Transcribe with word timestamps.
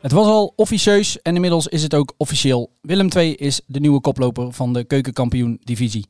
Het 0.00 0.12
was 0.12 0.26
al 0.26 0.52
officieus 0.56 1.22
en 1.22 1.34
inmiddels 1.34 1.66
is 1.66 1.82
het 1.82 1.94
ook 1.94 2.14
officieel. 2.16 2.72
Willem 2.80 3.08
II 3.16 3.34
is 3.34 3.60
de 3.66 3.80
nieuwe 3.80 4.00
koploper 4.00 4.52
van 4.52 4.72
de 4.72 4.84
keukenkampioen-divisie. 4.84 6.06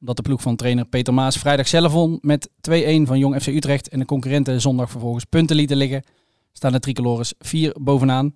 Omdat 0.00 0.16
de 0.16 0.22
ploeg 0.22 0.42
van 0.42 0.56
trainer 0.56 0.84
Peter 0.84 1.14
Maas 1.14 1.36
vrijdag 1.36 1.68
zelf 1.68 1.92
won 1.92 2.18
met 2.20 2.48
2-1 2.48 2.52
van 3.02 3.18
Jong 3.18 3.42
FC 3.42 3.46
Utrecht 3.46 3.88
en 3.88 3.98
de 3.98 4.04
concurrenten 4.04 4.60
zondag 4.60 4.90
vervolgens 4.90 5.24
punten 5.24 5.56
lieten 5.56 5.76
liggen, 5.76 6.04
staan 6.52 6.72
de 6.72 6.80
tricolores 6.80 7.34
4 7.38 7.76
bovenaan. 7.80 8.34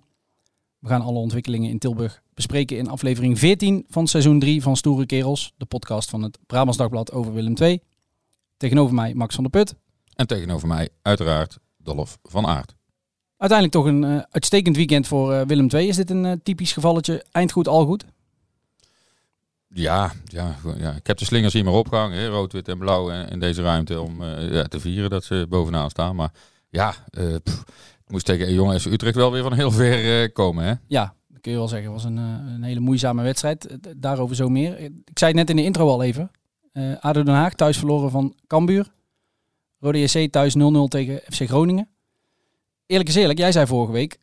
We 0.79 0.87
gaan 0.87 1.01
alle 1.01 1.19
ontwikkelingen 1.19 1.69
in 1.69 1.79
Tilburg 1.79 2.21
bespreken 2.33 2.77
in 2.77 2.89
aflevering 2.89 3.39
14 3.39 3.85
van 3.87 4.07
seizoen 4.07 4.39
3 4.39 4.61
van 4.61 4.77
Stoere 4.77 5.05
Kerels, 5.05 5.53
de 5.57 5.65
podcast 5.65 6.09
van 6.09 6.21
het 6.21 6.37
Brabants 6.47 6.77
Dagblad 6.77 7.11
over 7.11 7.33
Willem 7.33 7.55
II. 7.57 7.79
Tegenover 8.57 8.95
mij 8.95 9.13
Max 9.13 9.35
van 9.35 9.43
der 9.43 9.63
Put. 9.63 9.75
En 10.15 10.27
tegenover 10.27 10.67
mij 10.67 10.89
uiteraard 11.01 11.59
Dolf 11.77 12.17
van 12.23 12.47
Aert. 12.47 12.75
Uiteindelijk 13.41 13.71
toch 13.71 13.93
een 13.93 14.03
eh, 14.03 14.23
uitstekend 14.29 14.75
weekend 14.75 15.07
voor 15.07 15.33
eh, 15.33 15.45
Willem 15.45 15.67
II. 15.73 15.87
Is 15.87 15.95
dit 15.95 16.09
een 16.09 16.25
eh, 16.25 16.31
typisch 16.43 16.73
gevalletje 16.73 17.25
eind 17.31 17.51
goed, 17.51 17.67
al 17.67 17.85
goed? 17.85 18.05
Ja, 19.67 20.11
ja, 20.25 20.55
ja, 20.77 20.91
ik 20.91 21.07
heb 21.07 21.17
de 21.17 21.25
slingers 21.25 21.53
hier 21.53 21.63
maar 21.63 21.73
opgehangen, 21.73 22.17
hè, 22.17 22.27
rood, 22.27 22.53
wit 22.53 22.67
en 22.67 22.77
blauw 22.77 23.09
in, 23.09 23.27
in 23.27 23.39
deze 23.39 23.61
ruimte 23.61 24.01
om 24.01 24.23
ja, 24.23 24.63
te 24.63 24.79
vieren 24.79 25.09
dat 25.09 25.23
ze 25.23 25.45
bovenaan 25.49 25.89
staan. 25.89 26.15
Maar 26.15 26.31
ja, 26.69 26.95
pff, 27.43 27.63
moest 28.07 28.25
tegen 28.25 28.53
Jong 28.53 28.81
FC 28.81 28.85
Utrecht 28.85 29.15
wel 29.15 29.31
weer 29.31 29.43
van 29.43 29.53
heel 29.53 29.71
ver 29.71 30.31
komen. 30.31 30.63
Hè? 30.63 30.73
Ja, 30.87 31.15
dat 31.27 31.41
kun 31.41 31.51
je 31.51 31.57
wel 31.57 31.67
zeggen. 31.67 31.93
Het 31.93 32.01
was 32.01 32.11
een, 32.11 32.17
een 32.17 32.63
hele 32.63 32.79
moeizame 32.79 33.23
wedstrijd. 33.23 33.77
Daarover 33.97 34.35
zo 34.35 34.49
meer. 34.49 34.79
Ik 34.79 34.91
zei 35.13 35.31
het 35.31 35.39
net 35.39 35.49
in 35.49 35.55
de 35.55 35.63
intro 35.63 35.87
al 35.87 36.03
even. 36.03 36.31
ADO 36.99 37.23
Den 37.23 37.35
Haag 37.35 37.53
thuis 37.53 37.77
verloren 37.77 38.11
van 38.11 38.35
Cambuur. 38.47 38.91
Rode 39.79 39.99
JC 39.99 40.31
thuis 40.31 40.55
0-0 40.57 40.59
tegen 40.87 41.21
FC 41.29 41.47
Groningen. 41.47 41.89
Eerlijk 42.91 43.09
is 43.09 43.15
eerlijk, 43.15 43.39
jij 43.39 43.51
zei 43.51 43.67
vorige 43.67 43.91
week... 43.91 44.17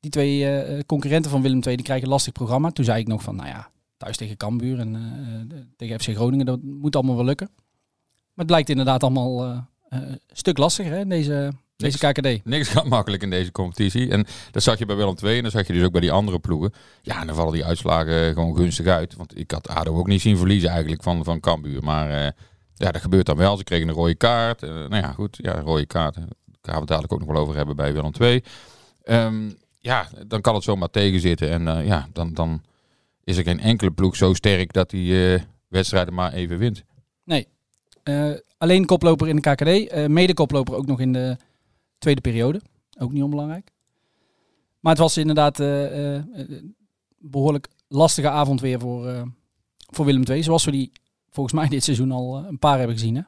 die 0.00 0.10
twee 0.10 0.46
eh, 0.46 0.80
concurrenten 0.86 1.30
van 1.30 1.42
Willem 1.42 1.60
II 1.62 1.76
die 1.76 1.84
krijgen 1.84 2.04
een 2.04 2.12
lastig 2.12 2.32
programma. 2.32 2.70
Toen 2.70 2.84
zei 2.84 3.00
ik 3.00 3.06
nog 3.06 3.22
van, 3.22 3.36
nou 3.36 3.48
ja, 3.48 3.70
thuis 3.96 4.16
tegen 4.16 4.36
Cambuur 4.36 4.78
en 4.78 4.94
eh, 4.96 5.58
eh, 5.58 5.64
tegen 5.76 6.00
FC 6.00 6.08
Groningen... 6.08 6.46
dat 6.46 6.62
moet 6.62 6.96
allemaal 6.96 7.16
wel 7.16 7.24
lukken. 7.24 7.50
Maar 7.54 8.34
het 8.34 8.46
blijkt 8.46 8.68
inderdaad 8.68 9.02
allemaal 9.02 9.44
een 9.88 10.20
stuk 10.26 10.58
lastiger, 10.58 10.92
hè, 10.92 11.06
deze, 11.06 11.52
deze 11.76 11.98
KKD. 11.98 12.44
Niks 12.44 12.68
gaat 12.68 12.84
makkelijk 12.84 13.22
in 13.22 13.30
deze 13.30 13.52
competitie. 13.52 14.10
En 14.10 14.26
dat 14.50 14.62
zag 14.62 14.78
je 14.78 14.86
bij 14.86 14.96
Willem 14.96 15.16
II 15.24 15.36
en 15.36 15.42
dat 15.42 15.52
zag 15.52 15.66
je 15.66 15.72
dus 15.72 15.84
ook 15.84 15.92
bij 15.92 16.00
die 16.00 16.12
andere 16.12 16.38
ploegen. 16.38 16.72
Ja, 17.02 17.20
en 17.20 17.26
dan 17.26 17.36
vallen 17.36 17.52
die 17.52 17.64
uitslagen 17.64 18.32
gewoon 18.32 18.56
gunstig 18.56 18.86
uit. 18.86 19.16
Want 19.16 19.38
ik 19.38 19.50
had 19.50 19.68
ADO 19.68 19.96
ook 19.96 20.06
niet 20.06 20.20
zien 20.20 20.36
verliezen 20.36 20.70
eigenlijk 20.70 21.02
van, 21.02 21.24
van 21.24 21.40
Cambuur. 21.40 21.82
Maar 21.82 22.34
ja, 22.74 22.90
dat 22.90 23.02
gebeurt 23.02 23.26
dan 23.26 23.36
wel. 23.36 23.56
Ze 23.56 23.64
kregen 23.64 23.88
een 23.88 23.94
rode 23.94 24.14
kaart. 24.14 24.60
Nou 24.60 24.96
ja, 24.96 25.12
goed. 25.12 25.38
Ja, 25.42 25.56
een 25.56 25.64
rode 25.64 25.86
kaart. 25.86 26.16
Gaan 26.62 26.74
we 26.74 26.80
het 26.80 26.88
dadelijk 26.88 27.12
ook 27.12 27.20
nog 27.20 27.28
wel 27.28 27.42
over 27.42 27.56
hebben 27.56 27.76
bij 27.76 27.92
Willem 27.92 28.12
II. 28.20 28.44
Ehm, 29.02 29.50
ja, 29.78 30.08
dan 30.26 30.40
kan 30.40 30.54
het 30.54 30.64
zomaar 30.64 30.90
tegenzitten. 30.90 31.50
En 31.50 31.68
eh, 31.68 31.86
ja, 31.86 32.08
dan, 32.12 32.34
dan 32.34 32.62
is 33.24 33.36
er 33.36 33.44
geen 33.44 33.60
enkele 33.60 33.90
ploeg 33.90 34.16
zo 34.16 34.34
sterk 34.34 34.72
dat 34.72 34.90
die 34.90 35.34
eh, 35.34 35.42
wedstrijden 35.68 36.14
maar 36.14 36.32
even 36.32 36.58
wint. 36.58 36.84
Nee. 37.24 37.48
Eh, 38.02 38.30
alleen 38.58 38.86
koploper 38.86 39.28
in 39.28 39.36
de 39.36 39.54
KKD. 39.54 40.08
mede 40.08 40.34
koploper 40.34 40.74
ook 40.74 40.86
nog 40.86 41.00
in 41.00 41.12
de 41.12 41.36
tweede 41.98 42.20
periode. 42.20 42.60
Ook 42.98 43.12
niet 43.12 43.22
onbelangrijk. 43.22 43.72
Maar 44.80 44.92
het 44.92 45.00
was 45.00 45.16
inderdaad 45.16 45.60
eh, 45.60 46.16
eh, 46.16 46.24
een 46.32 46.76
behoorlijk 47.18 47.68
lastige 47.88 48.28
avond 48.28 48.60
weer 48.60 48.80
voor, 48.80 49.32
voor 49.76 50.04
Willem 50.04 50.24
II. 50.24 50.42
Zoals 50.42 50.64
we 50.64 50.70
die 50.70 50.92
volgens 51.30 51.54
mij 51.54 51.68
dit 51.68 51.84
seizoen 51.84 52.12
al 52.12 52.36
een 52.36 52.58
paar 52.58 52.78
hebben 52.78 52.96
gezien. 52.96 53.14
Hè? 53.16 53.22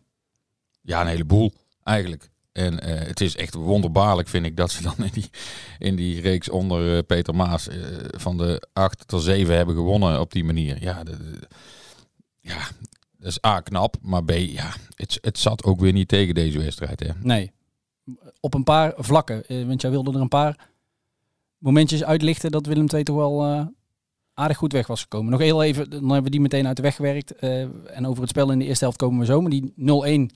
Ja, 0.81 1.01
een 1.01 1.07
heleboel 1.07 1.53
eigenlijk. 1.85 2.31
En 2.53 2.81
eh, 2.81 3.07
het 3.07 3.21
is 3.21 3.37
echt 3.37 3.55
wonderbaarlijk, 3.55 4.29
vind 4.29 4.47
ik, 4.47 4.57
dat 4.57 4.71
ze 4.71 4.83
dan 4.83 4.95
in 4.97 5.11
die, 5.13 5.31
in 5.79 5.97
die 5.97 6.21
reeks 6.21 6.49
onder 6.49 6.97
eh, 6.97 7.03
Peter 7.07 7.35
Maas 7.35 7.69
eh, 7.69 7.79
van 8.11 8.37
de 8.37 8.69
8 8.73 9.09
tot 9.09 9.23
7 9.23 9.57
hebben 9.57 9.75
gewonnen 9.75 10.21
op 10.21 10.33
die 10.33 10.45
manier. 10.45 10.83
Ja, 10.83 11.03
ja 12.41 12.59
dat 13.19 13.29
is 13.29 13.45
A, 13.45 13.61
knap, 13.61 13.97
maar 14.03 14.25
B, 14.25 14.31
ja, 14.31 14.73
het, 14.95 15.19
het 15.21 15.39
zat 15.39 15.65
ook 15.65 15.81
weer 15.81 15.93
niet 15.93 16.09
tegen 16.09 16.35
deze 16.35 16.59
wedstrijd. 16.59 17.01
Hè. 17.01 17.09
Nee. 17.21 17.53
Op 18.41 18.55
een 18.55 18.65
paar 18.65 18.93
vlakken. 18.97 19.67
want 19.67 19.81
jij 19.81 19.91
wilde 19.91 20.13
er 20.13 20.21
een 20.21 20.29
paar 20.29 20.69
momentjes 21.59 22.05
uitlichten 22.05 22.51
dat 22.51 22.67
Willem 22.67 22.87
II 22.95 23.03
toch 23.03 23.17
wel 23.17 23.67
aardig 24.35 24.57
goed 24.57 24.73
weg 24.73 24.87
was 24.87 25.03
gekomen. 25.03 25.31
Nog 25.31 25.41
heel 25.41 25.63
even, 25.63 25.91
dan 25.91 26.03
hebben 26.03 26.23
we 26.23 26.31
die 26.31 26.41
meteen 26.41 26.67
uit 26.67 26.77
de 26.77 26.83
weg 26.83 26.97
gewerkt. 26.97 27.35
en 27.35 28.07
over 28.07 28.21
het 28.21 28.31
spel 28.31 28.51
in 28.51 28.59
de 28.59 28.65
eerste 28.65 28.85
helft 28.85 28.99
komen 28.99 29.19
we 29.19 29.25
zo. 29.25 29.41
Maar 29.41 29.51
die 29.51 29.73
0-1, 29.77 30.35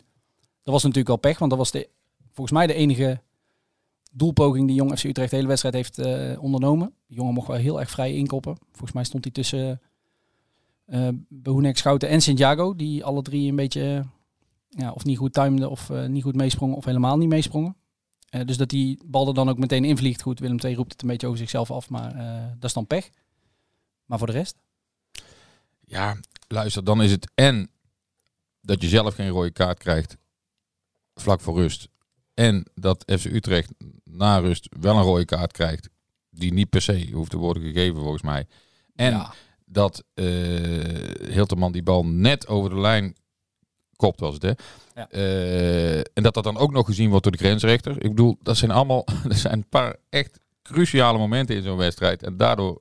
dat 0.62 0.74
was 0.74 0.82
natuurlijk 0.82 1.08
al 1.08 1.16
pech. 1.16 1.38
Want 1.38 1.50
dat 1.50 1.58
was 1.58 1.70
de, 1.70 1.88
volgens 2.36 2.58
mij 2.58 2.66
de 2.66 2.74
enige 2.74 3.20
doelpoging 4.12 4.66
die 4.66 4.76
Jong 4.76 4.98
FC 4.98 5.04
Utrecht 5.04 5.30
de 5.30 5.36
hele 5.36 5.48
wedstrijd 5.48 5.74
heeft 5.74 5.98
eh, 5.98 6.42
ondernomen. 6.42 6.94
De 7.06 7.14
jongen 7.14 7.34
mocht 7.34 7.46
wel 7.46 7.56
heel 7.56 7.80
erg 7.80 7.90
vrij 7.90 8.14
inkoppen. 8.14 8.56
Volgens 8.70 8.92
mij 8.92 9.04
stond 9.04 9.24
hij 9.24 9.32
tussen 9.32 9.80
Behoenek, 11.28 11.76
Schouten 11.76 12.08
en 12.08 12.20
Santiago. 12.20 12.76
Die 12.76 13.04
alle 13.04 13.22
drie 13.22 13.48
een 13.48 13.56
beetje 13.56 13.96
eh, 13.96 14.80
ja, 14.80 14.92
of 14.92 15.04
niet 15.04 15.18
goed 15.18 15.32
timeden 15.32 15.70
of 15.70 15.90
niet 16.08 16.22
goed 16.22 16.36
meesprongen 16.36 16.76
of 16.76 16.84
helemaal 16.84 17.16
niet 17.16 17.28
meesprongen. 17.28 17.76
Dus 18.44 18.56
dat 18.56 18.68
die 18.68 19.00
bal 19.04 19.28
er 19.28 19.34
dan 19.34 19.48
ook 19.48 19.58
meteen 19.58 19.84
invliegt. 19.84 20.22
Goed, 20.22 20.38
Willem 20.38 20.58
II 20.64 20.74
roept 20.74 20.92
het 20.92 21.02
een 21.02 21.08
beetje 21.08 21.26
over 21.26 21.38
zichzelf 21.38 21.70
af, 21.70 21.90
maar 21.90 22.14
dat 22.54 22.64
is 22.64 22.72
dan 22.72 22.86
pech. 22.86 23.10
Maar 24.04 24.18
voor 24.18 24.26
de 24.26 24.32
rest? 24.32 24.56
Ja, 25.84 26.16
luister, 26.48 26.84
dan 26.84 27.02
is 27.02 27.10
het 27.10 27.30
en 27.34 27.70
dat 28.60 28.82
je 28.82 28.88
zelf 28.88 29.14
geen 29.14 29.28
rode 29.28 29.50
kaart 29.50 29.78
krijgt 29.78 30.16
vlak 31.14 31.40
voor 31.40 31.54
rust. 31.54 31.88
En 32.36 32.66
dat 32.74 33.04
FC 33.18 33.24
Utrecht 33.24 33.72
na 34.04 34.38
rust 34.38 34.68
wel 34.80 34.96
een 34.96 35.02
rode 35.02 35.24
kaart 35.24 35.52
krijgt 35.52 35.88
die 36.30 36.52
niet 36.52 36.70
per 36.70 36.82
se 36.82 37.10
hoeft 37.12 37.30
te 37.30 37.36
worden 37.36 37.62
gegeven 37.62 38.00
volgens 38.00 38.22
mij. 38.22 38.46
En 38.94 39.10
ja, 39.10 39.34
dat 39.64 40.04
eh 40.14 40.24
Hilterman 41.30 41.72
die 41.72 41.82
bal 41.82 42.06
net 42.06 42.46
over 42.46 42.70
de 42.70 42.80
lijn 42.80 43.16
kopt 43.96 44.20
was 44.20 44.34
het 44.34 44.42
hè. 44.42 44.52
Ja. 44.94 45.10
Eh, 45.10 45.98
en 45.98 46.22
dat 46.22 46.34
dat 46.34 46.44
dan 46.44 46.56
ook 46.56 46.72
nog 46.72 46.86
gezien 46.86 47.08
wordt 47.08 47.22
door 47.22 47.32
de 47.32 47.38
grensrechter. 47.38 47.92
Ik 47.92 48.08
bedoel, 48.08 48.36
dat 48.42 48.56
zijn 48.56 48.70
allemaal, 48.70 49.04
er 49.28 49.34
zijn 49.34 49.52
een 49.52 49.68
paar 49.68 49.96
echt 50.08 50.40
cruciale 50.62 51.18
momenten 51.18 51.56
in 51.56 51.62
zo'n 51.62 51.76
wedstrijd. 51.76 52.22
En 52.22 52.36
daardoor 52.36 52.80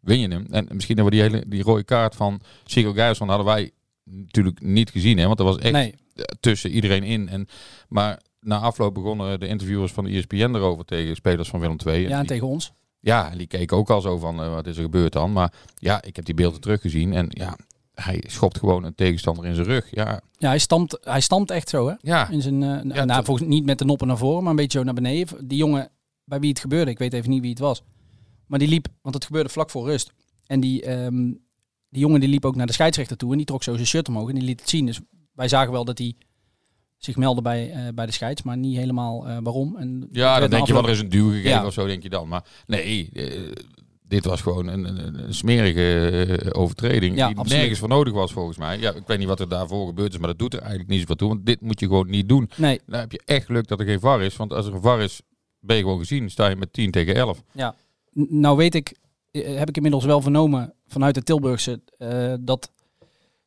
win 0.00 0.20
je 0.20 0.28
hem. 0.28 0.46
En 0.50 0.66
misschien 0.70 0.96
hebben 0.96 1.14
we 1.14 1.20
die 1.20 1.30
hele 1.30 1.48
die 1.48 1.62
rode 1.62 1.84
kaart 1.84 2.16
van 2.16 2.40
Sigurd 2.64 2.94
Gijsson 2.94 3.28
hadden 3.28 3.46
wij 3.46 3.70
natuurlijk 4.04 4.60
niet 4.60 4.90
gezien. 4.90 5.18
Hè, 5.18 5.26
want 5.26 5.38
dat 5.38 5.46
was 5.46 5.58
echt 5.58 5.72
nee, 5.72 5.94
tussen 6.40 6.70
iedereen 6.70 7.02
in. 7.02 7.28
En, 7.28 7.48
maar 7.88 8.20
na 8.42 8.58
afloop 8.58 8.94
begonnen 8.94 9.40
de 9.40 9.46
interviewers 9.46 9.92
van 9.92 10.04
de 10.04 10.10
ESPN 10.10 10.36
erover 10.54 10.84
tegen 10.84 11.16
spelers 11.16 11.48
van 11.48 11.60
Willem 11.60 11.76
II. 11.86 12.00
Ja, 12.02 12.10
en 12.10 12.18
die- 12.18 12.26
tegen 12.28 12.46
ons. 12.46 12.72
ja, 13.00 13.30
die 13.30 13.46
keken 13.46 13.76
ook 13.76 13.90
al 13.90 14.00
zo 14.00 14.18
van, 14.18 14.42
eh, 14.42 14.54
wat 14.54 14.66
is 14.66 14.76
er 14.76 14.82
gebeurd 14.82 15.12
dan? 15.12 15.32
Maar 15.32 15.52
ja, 15.74 16.02
ik 16.02 16.16
heb 16.16 16.24
die 16.24 16.34
beelden 16.34 16.60
teruggezien 16.60 17.12
en 17.12 17.26
ja, 17.30 17.56
hij 17.94 18.24
schopt 18.26 18.58
gewoon 18.58 18.84
een 18.84 18.94
tegenstander 18.94 19.44
in 19.46 19.54
zijn 19.54 19.66
rug. 19.66 19.88
Ja, 19.90 20.20
Ja, 20.38 20.48
hij 20.48 20.58
stampt, 20.58 20.98
hij 21.00 21.20
stampt 21.20 21.50
echt 21.50 21.68
zo, 21.68 21.88
hè? 21.88 21.94
ja, 22.00 22.28
In 22.28 22.42
zijn, 22.42 22.62
eh, 22.62 22.82
nou, 22.82 23.06
toch. 23.06 23.24
volgens 23.24 23.48
niet 23.48 23.64
met 23.64 23.78
de 23.78 23.84
noppen 23.84 24.06
naar 24.06 24.18
voren, 24.18 24.42
maar 24.42 24.50
een 24.50 24.56
beetje 24.56 24.78
zo 24.78 24.84
naar 24.84 24.94
beneden. 24.94 25.48
Die 25.48 25.58
jongen 25.58 25.90
bij 26.24 26.40
wie 26.40 26.48
het 26.50 26.60
gebeurde, 26.60 26.90
ik 26.90 26.98
weet 26.98 27.12
even 27.12 27.30
niet 27.30 27.40
wie 27.40 27.50
het 27.50 27.58
was. 27.58 27.82
Maar 28.46 28.58
die 28.58 28.68
liep, 28.68 28.86
want 29.02 29.14
het 29.14 29.24
gebeurde 29.24 29.48
vlak 29.48 29.70
voor 29.70 29.86
rust. 29.86 30.12
En 30.46 30.60
die, 30.60 30.82
ehm, 30.82 31.16
die 31.88 32.00
jongen 32.00 32.20
die 32.20 32.28
liep 32.28 32.44
ook 32.44 32.56
naar 32.56 32.66
de 32.66 32.72
scheidsrechter 32.72 33.16
toe 33.16 33.30
en 33.30 33.36
die 33.36 33.46
trok 33.46 33.62
zo 33.62 33.74
zijn 33.74 33.86
shirt 33.86 34.08
omhoog 34.08 34.28
en 34.28 34.34
die 34.34 34.44
liet 34.44 34.60
het 34.60 34.68
zien. 34.68 34.86
Dus 34.86 35.00
wij 35.34 35.48
zagen 35.48 35.72
wel 35.72 35.84
dat 35.84 35.98
hij 35.98 36.14
zich 37.04 37.16
meldde 37.16 37.42
bij, 37.42 37.70
eh, 37.70 37.80
bij 37.94 38.06
de 38.06 38.12
scheids, 38.12 38.42
maar 38.42 38.56
niet 38.56 38.76
helemaal 38.76 39.26
eh, 39.28 39.36
waarom. 39.42 39.76
En 39.76 40.08
ja 40.12 40.40
dan 40.40 40.50
denk 40.50 40.66
je 40.66 40.72
wel, 40.72 40.84
er 40.84 40.90
is 40.90 41.00
een 41.00 41.08
duw 41.08 41.28
gegeven 41.30 41.50
Ja. 41.50 41.66
of 41.66 41.72
zo, 41.72 41.86
denk 41.86 42.02
je 42.02 42.08
dan. 42.08 42.28
Maar 42.28 42.44
nee, 42.66 43.10
eh, 43.12 43.52
dit 44.02 44.24
was 44.24 44.40
gewoon 44.40 44.66
een, 44.66 44.84
een, 44.84 45.24
een 45.24 45.34
smerige 45.34 46.54
overtreding 46.54 47.16
Ja, 47.16 47.26
die 47.28 47.36
absoluut. 47.36 47.58
nergens 47.60 47.78
voor 47.80 47.88
nodig 47.88 48.12
was 48.12 48.32
volgens 48.32 48.58
mij. 48.58 48.78
Ja, 48.78 48.92
ik 48.94 49.06
weet 49.06 49.18
niet 49.18 49.26
wat 49.28 49.40
er 49.40 49.48
daarvoor 49.48 49.86
gebeurd 49.86 50.12
is, 50.12 50.18
maar 50.18 50.28
dat 50.28 50.38
doet 50.38 50.52
er 50.54 50.60
eigenlijk 50.60 50.90
niet 50.90 51.00
zoveel 51.00 51.16
toe. 51.16 51.28
Want 51.28 51.46
dit 51.46 51.60
moet 51.60 51.80
je 51.80 51.86
gewoon 51.86 52.10
niet 52.10 52.28
doen. 52.28 52.50
Nee, 52.56 52.80
Dan 52.86 53.00
heb 53.00 53.12
je 53.12 53.20
echt 53.24 53.46
geluk 53.46 53.68
dat 53.68 53.80
er 53.80 53.86
geen 53.86 54.00
VAR 54.00 54.22
is. 54.22 54.36
Want 54.36 54.52
als 54.52 54.66
er 54.66 54.74
een 54.74 54.82
VAR 54.82 55.00
is, 55.00 55.20
ben 55.60 55.76
je 55.76 55.82
gewoon 55.82 55.98
gezien. 55.98 56.30
Sta 56.30 56.48
je 56.48 56.56
met 56.56 56.72
10 56.72 56.90
tegen 56.90 57.14
11. 57.14 57.42
Ja, 57.52 57.74
nou 58.12 58.56
weet 58.56 58.74
ik, 58.74 58.96
heb 59.30 59.68
ik 59.68 59.76
inmiddels 59.76 60.04
wel 60.04 60.20
vernomen 60.20 60.74
vanuit 60.86 61.14
de 61.14 61.22
Tilburgse 61.22 61.80
dat 62.40 62.70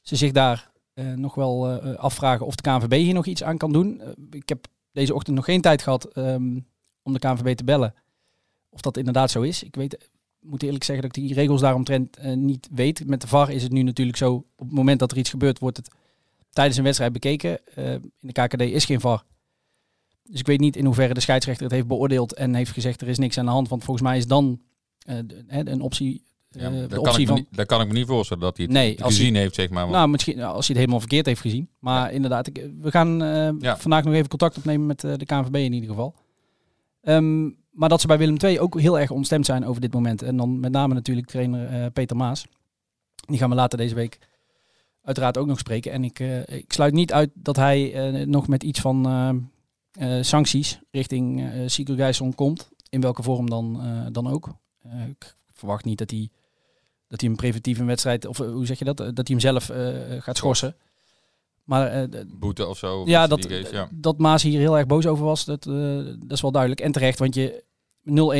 ze 0.01 0.15
zich 0.15 0.31
daar 0.31 0.71
nog 1.15 1.35
wel 1.35 1.81
eh, 1.81 1.95
afvragen 1.95 2.45
of 2.45 2.55
de 2.55 2.61
KNVB 2.61 2.91
hier 2.91 3.13
nog 3.13 3.25
iets 3.25 3.43
aan 3.43 3.57
kan 3.57 3.71
doen. 3.71 4.01
Eh, 4.01 4.07
ik 4.31 4.49
heb 4.49 4.65
deze 4.91 5.13
ochtend 5.13 5.35
nog 5.35 5.45
geen 5.45 5.61
tijd 5.61 5.81
gehad 5.81 6.05
ehm, 6.05 6.59
om 7.01 7.13
de 7.13 7.19
KNVB 7.19 7.55
te 7.55 7.63
bellen 7.63 7.93
of 8.75 8.81
dat 8.81 8.97
inderdaad 8.97 9.31
zo 9.31 9.41
is. 9.41 9.63
Ik 9.63 9.75
weet, 9.75 10.09
moet 10.39 10.63
eerlijk 10.63 10.83
zeggen 10.83 11.07
dat 11.07 11.15
ik 11.15 11.23
die 11.23 11.33
regels 11.33 11.61
daaromtrent 11.61 12.17
eh, 12.17 12.33
niet 12.33 12.67
weet. 12.71 13.07
Met 13.07 13.21
de 13.21 13.27
VAR 13.27 13.51
is 13.51 13.63
het 13.63 13.71
nu 13.71 13.81
natuurlijk 13.81 14.17
zo, 14.17 14.33
op 14.33 14.65
het 14.65 14.71
moment 14.71 14.99
dat 14.99 15.11
er 15.11 15.17
iets 15.17 15.29
gebeurt, 15.29 15.59
wordt 15.59 15.77
het 15.77 15.89
tijdens 16.49 16.77
een 16.77 16.83
wedstrijd 16.83 17.13
bekeken. 17.13 17.65
Eh, 17.75 17.93
in 17.93 18.11
de 18.19 18.31
KKD 18.31 18.61
is 18.61 18.85
geen 18.85 18.99
VAR. 18.99 19.23
Dus 20.23 20.39
ik 20.39 20.45
weet 20.45 20.59
niet 20.59 20.75
in 20.75 20.85
hoeverre 20.85 21.13
de 21.13 21.19
scheidsrechter 21.19 21.63
het 21.63 21.73
heeft 21.73 21.87
beoordeeld 21.87 22.33
en 22.33 22.53
heeft 22.53 22.71
gezegd 22.71 23.01
er 23.01 23.07
is 23.07 23.17
niks 23.17 23.37
aan 23.37 23.45
de 23.45 23.51
hand. 23.51 23.69
Want 23.69 23.83
volgens 23.83 24.07
mij 24.07 24.17
is 24.17 24.27
dan 24.27 24.61
eh, 24.99 25.17
een 25.47 25.81
optie, 25.81 26.23
eh, 26.25 26.34
Ja, 26.59 26.69
dat, 26.87 27.01
kan 27.01 27.13
ik 27.13 27.19
me 27.19 27.25
van... 27.25 27.35
niet, 27.35 27.47
dat 27.51 27.65
kan 27.65 27.81
ik 27.81 27.87
me 27.87 27.93
niet 27.93 28.07
voorstellen 28.07 28.43
dat 28.43 28.57
hij 28.57 28.65
het 28.65 28.73
Nee, 28.75 28.97
gezien 29.01 29.35
heeft, 29.35 29.55
zeg 29.55 29.69
maar. 29.69 29.81
want- 29.83 29.95
Nou, 29.95 30.09
misschien 30.09 30.37
nou, 30.37 30.47
als 30.55 30.67
hij 30.67 30.75
het 30.75 30.77
helemaal 30.77 30.99
verkeerd 30.99 31.25
heeft 31.25 31.41
gezien. 31.41 31.69
Maar 31.79 32.11
inderdaad, 32.13 32.47
ik, 32.47 32.69
we 32.81 32.91
gaan 32.91 33.23
eh, 33.23 33.49
Ja. 33.59 33.77
vandaag 33.77 34.03
nog 34.03 34.13
even 34.13 34.29
contact 34.29 34.57
opnemen 34.57 34.85
met 34.85 35.03
eh, 35.03 35.13
de 35.17 35.25
KNVB 35.25 35.55
in 35.55 35.73
ieder 35.73 35.89
geval. 35.89 36.15
Ehm, 37.01 37.49
maar 37.71 37.89
dat 37.89 38.01
ze 38.01 38.07
bij 38.07 38.17
Willem 38.17 38.37
II 38.43 38.59
ook 38.59 38.79
heel 38.79 38.99
erg 38.99 39.11
ontstemd 39.11 39.45
zijn 39.45 39.65
over 39.65 39.81
dit 39.81 39.93
moment. 39.93 40.21
En 40.21 40.37
dan 40.37 40.59
met 40.59 40.71
name 40.71 40.93
natuurlijk 40.93 41.27
trainer 41.27 41.67
eh, 41.67 41.85
Peter 41.93 42.15
Maas. 42.15 42.45
Die 43.27 43.37
gaan 43.37 43.49
we 43.49 43.55
later 43.55 43.77
deze 43.77 43.95
week 43.95 44.19
uiteraard 45.01 45.37
ook 45.37 45.47
nog 45.47 45.59
spreken. 45.59 45.91
En 45.91 46.03
ik, 46.03 46.19
eh, 46.19 46.39
ik 46.47 46.73
sluit 46.73 46.93
niet 46.93 47.13
uit 47.13 47.29
dat 47.33 47.55
hij 47.55 47.93
eh, 47.93 48.25
nog 48.25 48.47
met 48.47 48.63
iets 48.63 48.79
van 48.79 49.05
eh, 49.05 49.29
eh, 50.17 50.23
sancties 50.23 50.79
richting 50.91 51.41
uh, 51.41 51.95
Gijsson 51.97 52.35
komt. 52.35 52.69
In 52.89 53.01
welke 53.01 53.23
vorm 53.23 53.49
dan, 53.49 53.79
eh, 53.81 54.05
dan 54.11 54.27
ook. 54.27 54.49
Eh, 54.81 55.07
ik 55.07 55.35
verwacht 55.51 55.85
niet 55.85 55.97
dat 55.97 56.11
hij, 56.11 56.29
dat 57.07 57.21
hij 57.21 57.29
een 57.29 57.35
preventief 57.35 57.79
een 57.79 57.85
wedstrijd, 57.85 58.25
of 58.25 58.39
eh, 58.39 58.47
hoe 58.47 58.65
zeg 58.65 58.79
je 58.79 58.85
dat, 58.85 58.99
Eh, 58.99 59.05
dat 59.05 59.27
hij 59.27 59.37
hem 59.37 59.39
zelf 59.39 59.69
eh, 59.69 60.21
gaat 60.21 60.37
schorsen. 60.37 60.75
Maar 61.63 62.07
Boete 62.27 62.67
of 62.67 62.77
zo. 62.77 63.01
of 63.01 63.07
ja, 63.07 63.27
dat, 63.27 63.69
ja. 63.71 63.89
dat 63.91 64.17
Maas 64.17 64.43
hier 64.43 64.59
heel 64.59 64.77
erg 64.77 64.87
boos 64.87 65.05
over 65.05 65.25
was, 65.25 65.45
dat, 65.45 65.63
dat 65.63 66.31
is 66.31 66.41
wel 66.41 66.51
duidelijk. 66.51 66.81
En 66.81 66.91
terecht, 66.91 67.19
want 67.19 67.35
je 67.35 67.63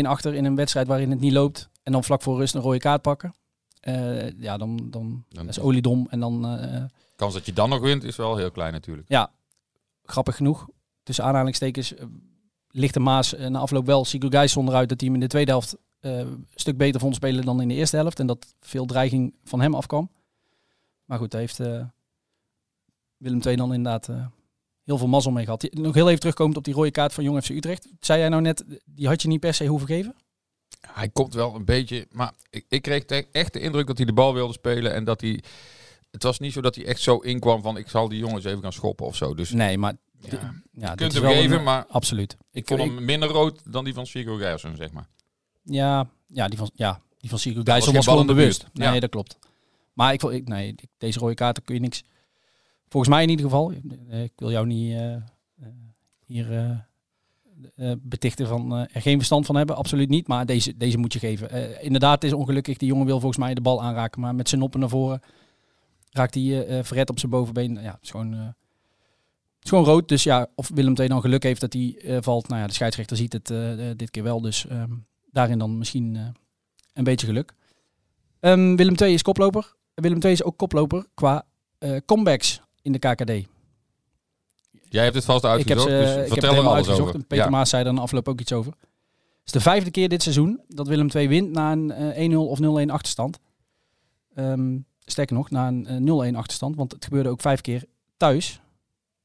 0-1 0.03 0.07
achter 0.07 0.33
in 0.33 0.45
een 0.45 0.56
wedstrijd 0.56 0.88
waarin 0.88 1.09
het 1.09 1.19
niet 1.19 1.31
loopt 1.31 1.69
en 1.83 1.91
dan 1.91 2.03
vlak 2.03 2.21
voor 2.21 2.38
rust 2.38 2.56
een 2.56 2.62
rode 2.62 2.77
kaart 2.77 3.01
pakken. 3.01 3.35
Ja, 4.38 4.57
dan, 4.57 4.88
dan 4.91 5.23
Dan 5.29 5.47
is 5.47 5.59
oliedom. 5.59 6.07
En 6.09 6.19
dan, 6.19 6.47
eh, 6.47 6.83
kans 7.15 7.33
dat 7.33 7.45
je 7.45 7.53
dan 7.53 7.69
nog 7.69 7.79
wint 7.79 8.03
is 8.03 8.15
wel 8.15 8.38
heel 8.38 8.51
klein 8.51 8.73
natuurlijk. 8.73 9.09
ja, 9.09 9.31
grappig 10.03 10.35
genoeg, 10.35 10.67
tussen 11.03 11.23
aanhalingstekens, 11.23 11.94
ligt 12.69 12.94
de 12.94 13.00
Maas 13.00 13.35
na 13.38 13.59
afloop 13.59 13.85
wel 13.85 14.06
Sigurd 14.06 14.33
Gijsson 14.33 14.67
eruit 14.67 14.89
dat 14.89 15.00
hij 15.00 15.09
hem 15.09 15.17
in 15.17 15.23
de 15.23 15.29
tweede 15.31 15.51
helft 15.51 15.77
een 16.05 16.47
stuk 16.55 16.77
beter 16.77 16.99
vond 16.99 17.15
spelen 17.15 17.45
dan 17.45 17.61
in 17.61 17.67
de 17.67 17.73
eerste 17.73 17.95
helft. 17.95 18.19
En 18.19 18.27
dat 18.27 18.53
veel 18.59 18.85
dreiging 18.85 19.33
van 19.43 19.61
hem 19.61 19.75
afkwam. 19.75 20.09
Maar 21.05 21.17
goed, 21.17 21.31
daar 21.31 21.39
heeft 21.41 21.59
eh, 21.59 21.83
Willem 23.17 23.41
II 23.45 23.55
dan 23.55 23.73
inderdaad 23.73 24.09
eh, 24.09 24.25
heel 24.83 24.97
veel 24.97 25.07
mazzel 25.07 25.31
mee 25.31 25.43
gehad. 25.45 25.67
Nog 25.71 25.93
heel 25.93 26.07
even 26.07 26.19
terugkomend 26.19 26.57
op 26.57 26.63
die 26.63 26.73
rode 26.73 26.91
kaart 26.91 27.13
van 27.13 27.23
Jong 27.23 27.43
FC 27.43 27.49
Utrecht. 27.49 27.87
Zei 27.99 28.19
jij 28.19 28.29
nou 28.29 28.41
net, 28.41 28.63
die 28.85 29.07
had 29.07 29.21
je 29.21 29.27
niet 29.27 29.39
per 29.39 29.53
se 29.53 29.65
hoeven 29.65 29.87
geven? 29.87 30.15
Hij 30.93 31.09
komt 31.09 31.33
wel 31.33 31.55
een 31.55 31.65
beetje, 31.65 32.07
maar 32.11 32.33
ik, 32.49 32.65
ik 32.69 32.81
kreeg 32.81 33.03
echt 33.31 33.53
de 33.53 33.59
indruk 33.59 33.87
dat 33.87 33.97
hij 33.97 34.05
de 34.05 34.13
bal 34.13 34.33
wilde 34.33 34.53
spelen 34.53 34.93
en 34.93 35.03
dat 35.03 35.21
hij. 35.21 35.43
Het 36.11 36.23
was 36.23 36.39
niet 36.39 36.53
zo 36.53 36.61
dat 36.61 36.75
hij 36.75 36.85
echt 36.85 37.01
zo 37.01 37.17
inkwam 37.17 37.61
van 37.61 37.77
ik 37.77 37.89
zal 37.89 38.09
die 38.09 38.19
jongens 38.19 38.45
even 38.45 38.61
gaan 38.61 38.73
schoppen 38.73 39.05
of 39.05 39.15
zo. 39.15 39.33
Dus 39.35 39.49
Nee, 39.51 39.77
maar 39.77 39.93
ja, 40.19 40.53
ja, 40.71 40.89
dit 40.89 40.97
kunt 40.97 41.13
hem 41.13 41.23
geven, 41.31 41.57
een- 41.57 41.63
maar 41.63 41.85
Absoluut. 41.85 42.37
ik 42.51 42.67
vond 42.67 42.79
hem 42.81 43.05
minder 43.05 43.29
rood 43.29 43.61
dan 43.73 43.83
die 43.83 43.93
van 43.93 44.05
Sigurd 44.05 44.39
Gijsson, 44.41 44.75
zeg 44.75 44.91
maar. 44.91 45.07
Ja, 45.65 46.09
ja, 46.27 46.47
die 46.47 46.57
van, 46.57 46.69
ja, 46.73 47.01
die 47.17 47.29
van 47.29 47.39
was 47.65 47.85
was, 47.85 48.06
gewoon 48.07 48.25
bewust. 48.25 48.65
Ja. 48.73 48.91
Nee, 48.91 49.00
dat 49.00 49.09
klopt. 49.09 49.38
Maar 49.94 50.13
ik, 50.13 50.23
ik, 50.23 50.47
nee, 50.47 50.75
deze 50.97 51.19
rode 51.19 51.33
kaarten 51.33 51.63
kun 51.63 51.75
je 51.75 51.81
niks... 51.81 52.03
Volgens 52.89 53.13
mij 53.13 53.23
in 53.23 53.29
ieder 53.29 53.45
geval. 53.45 53.71
eh, 54.09 54.23
Ik 54.23 54.31
wil 54.35 54.51
jou 54.51 54.65
niet 54.65 54.91
eh, 54.94 55.13
eh, 55.15 55.21
hier 56.25 56.85
betichten 58.01 58.47
van 58.47 58.75
eh, 58.75 58.95
er 58.95 59.01
geen 59.01 59.17
verstand 59.17 59.45
van 59.45 59.56
hebben. 59.56 59.75
Absoluut 59.75 60.09
niet. 60.09 60.27
Maar 60.27 60.45
deze, 60.45 60.77
deze 60.77 60.97
moet 60.97 61.13
je 61.13 61.19
geven. 61.19 61.81
Inderdaad, 61.81 62.21
het 62.21 62.31
is 62.31 62.38
ongelukkig. 62.38 62.77
Die 62.77 62.88
jongen 62.88 63.06
wil 63.06 63.19
volgens 63.19 63.39
mij 63.39 63.53
de 63.53 63.62
bal 63.62 63.83
aanraken. 63.83 64.21
Maar 64.21 64.35
met 64.35 64.50
zijn 64.50 64.62
noppen 64.62 64.79
naar 64.79 64.89
voren 64.89 65.21
raakt 66.12 66.33
hij 66.33 66.83
verred 66.83 67.09
op 67.09 67.19
zijn 67.19 67.31
bovenbeen. 67.31 67.73
Ja, 67.81 67.91
het 67.91 68.03
is 68.03 68.09
gewoon... 68.09 68.31
het 68.31 69.63
is 69.63 69.69
gewoon 69.69 69.85
rood. 69.85 70.07
Dus 70.07 70.23
ja, 70.23 70.47
of 70.56 70.69
Willem 70.73 70.95
II 70.97 71.07
dan 71.07 71.21
geluk 71.21 71.44
heeft 71.44 71.62
dat 71.62 71.73
hij 71.73 72.17
valt. 72.21 72.47
Nou 72.47 72.62
ja, 72.62 72.67
de 72.67 72.73
scheidsrechter 72.73 73.17
ziet 73.17 73.33
het 73.33 73.47
dit 73.97 74.12
keer 74.12 74.23
wel. 74.23 74.41
Dus 74.41 74.67
ehm, 74.67 74.91
daarin 75.35 75.57
dan 75.57 75.77
misschien 75.77 76.15
eh, 76.15 76.21
een 76.93 77.03
beetje 77.03 77.27
geluk. 77.27 77.53
Ehm, 78.39 78.75
Willem 78.75 78.95
II 79.01 79.13
is 79.13 79.21
koploper. 79.21 79.75
Willem 79.93 80.19
II 80.21 80.31
is 80.33 80.43
ook 80.43 80.57
koploper 80.57 81.05
qua 81.13 81.45
eh, 81.77 81.97
comebacks 82.05 82.61
in 82.81 82.91
de 82.91 82.99
KKD. 82.99 83.47
Jij 84.89 85.03
hebt 85.03 85.15
het 85.15 85.25
vast 85.25 85.43
ik 85.43 85.49
heb, 85.49 85.57
uitgezocht, 85.57 85.89
ze, 85.89 85.97
dus 85.97 86.09
ik 86.11 86.17
heb 86.17 86.27
vertel 86.27 86.49
er 86.49 86.55
helemaal 86.55 86.75
alles 86.75 86.89
over. 86.89 87.13
En 87.15 87.25
Peter 87.27 87.45
Ja. 87.45 87.51
Maas 87.51 87.69
zei 87.69 87.85
er 87.85 87.93
na 87.93 88.01
afloop 88.01 88.27
ook 88.27 88.39
iets 88.39 88.53
over. 88.53 88.71
Het 88.71 89.45
is 89.45 89.51
de 89.51 89.69
vijfde 89.69 89.91
keer 89.91 90.09
dit 90.09 90.21
seizoen 90.23 90.61
dat 90.67 90.87
Willem 90.87 91.09
II 91.15 91.27
wint 91.27 91.51
na 91.51 91.71
een 91.71 91.91
eh, 91.91 92.29
1-0 92.31 92.35
of 92.35 92.59
0-1 92.59 92.89
achterstand. 92.91 93.39
Ehm, 94.35 94.77
sterker 95.05 95.35
nog, 95.35 95.49
na 95.49 95.67
een 95.67 95.88
eh, 95.88 96.31
0-1 96.31 96.35
achterstand. 96.35 96.75
Want 96.75 96.91
het 96.91 97.03
gebeurde 97.03 97.29
ook 97.29 97.41
vijf 97.41 97.61
keer 97.61 97.83
thuis. 98.17 98.61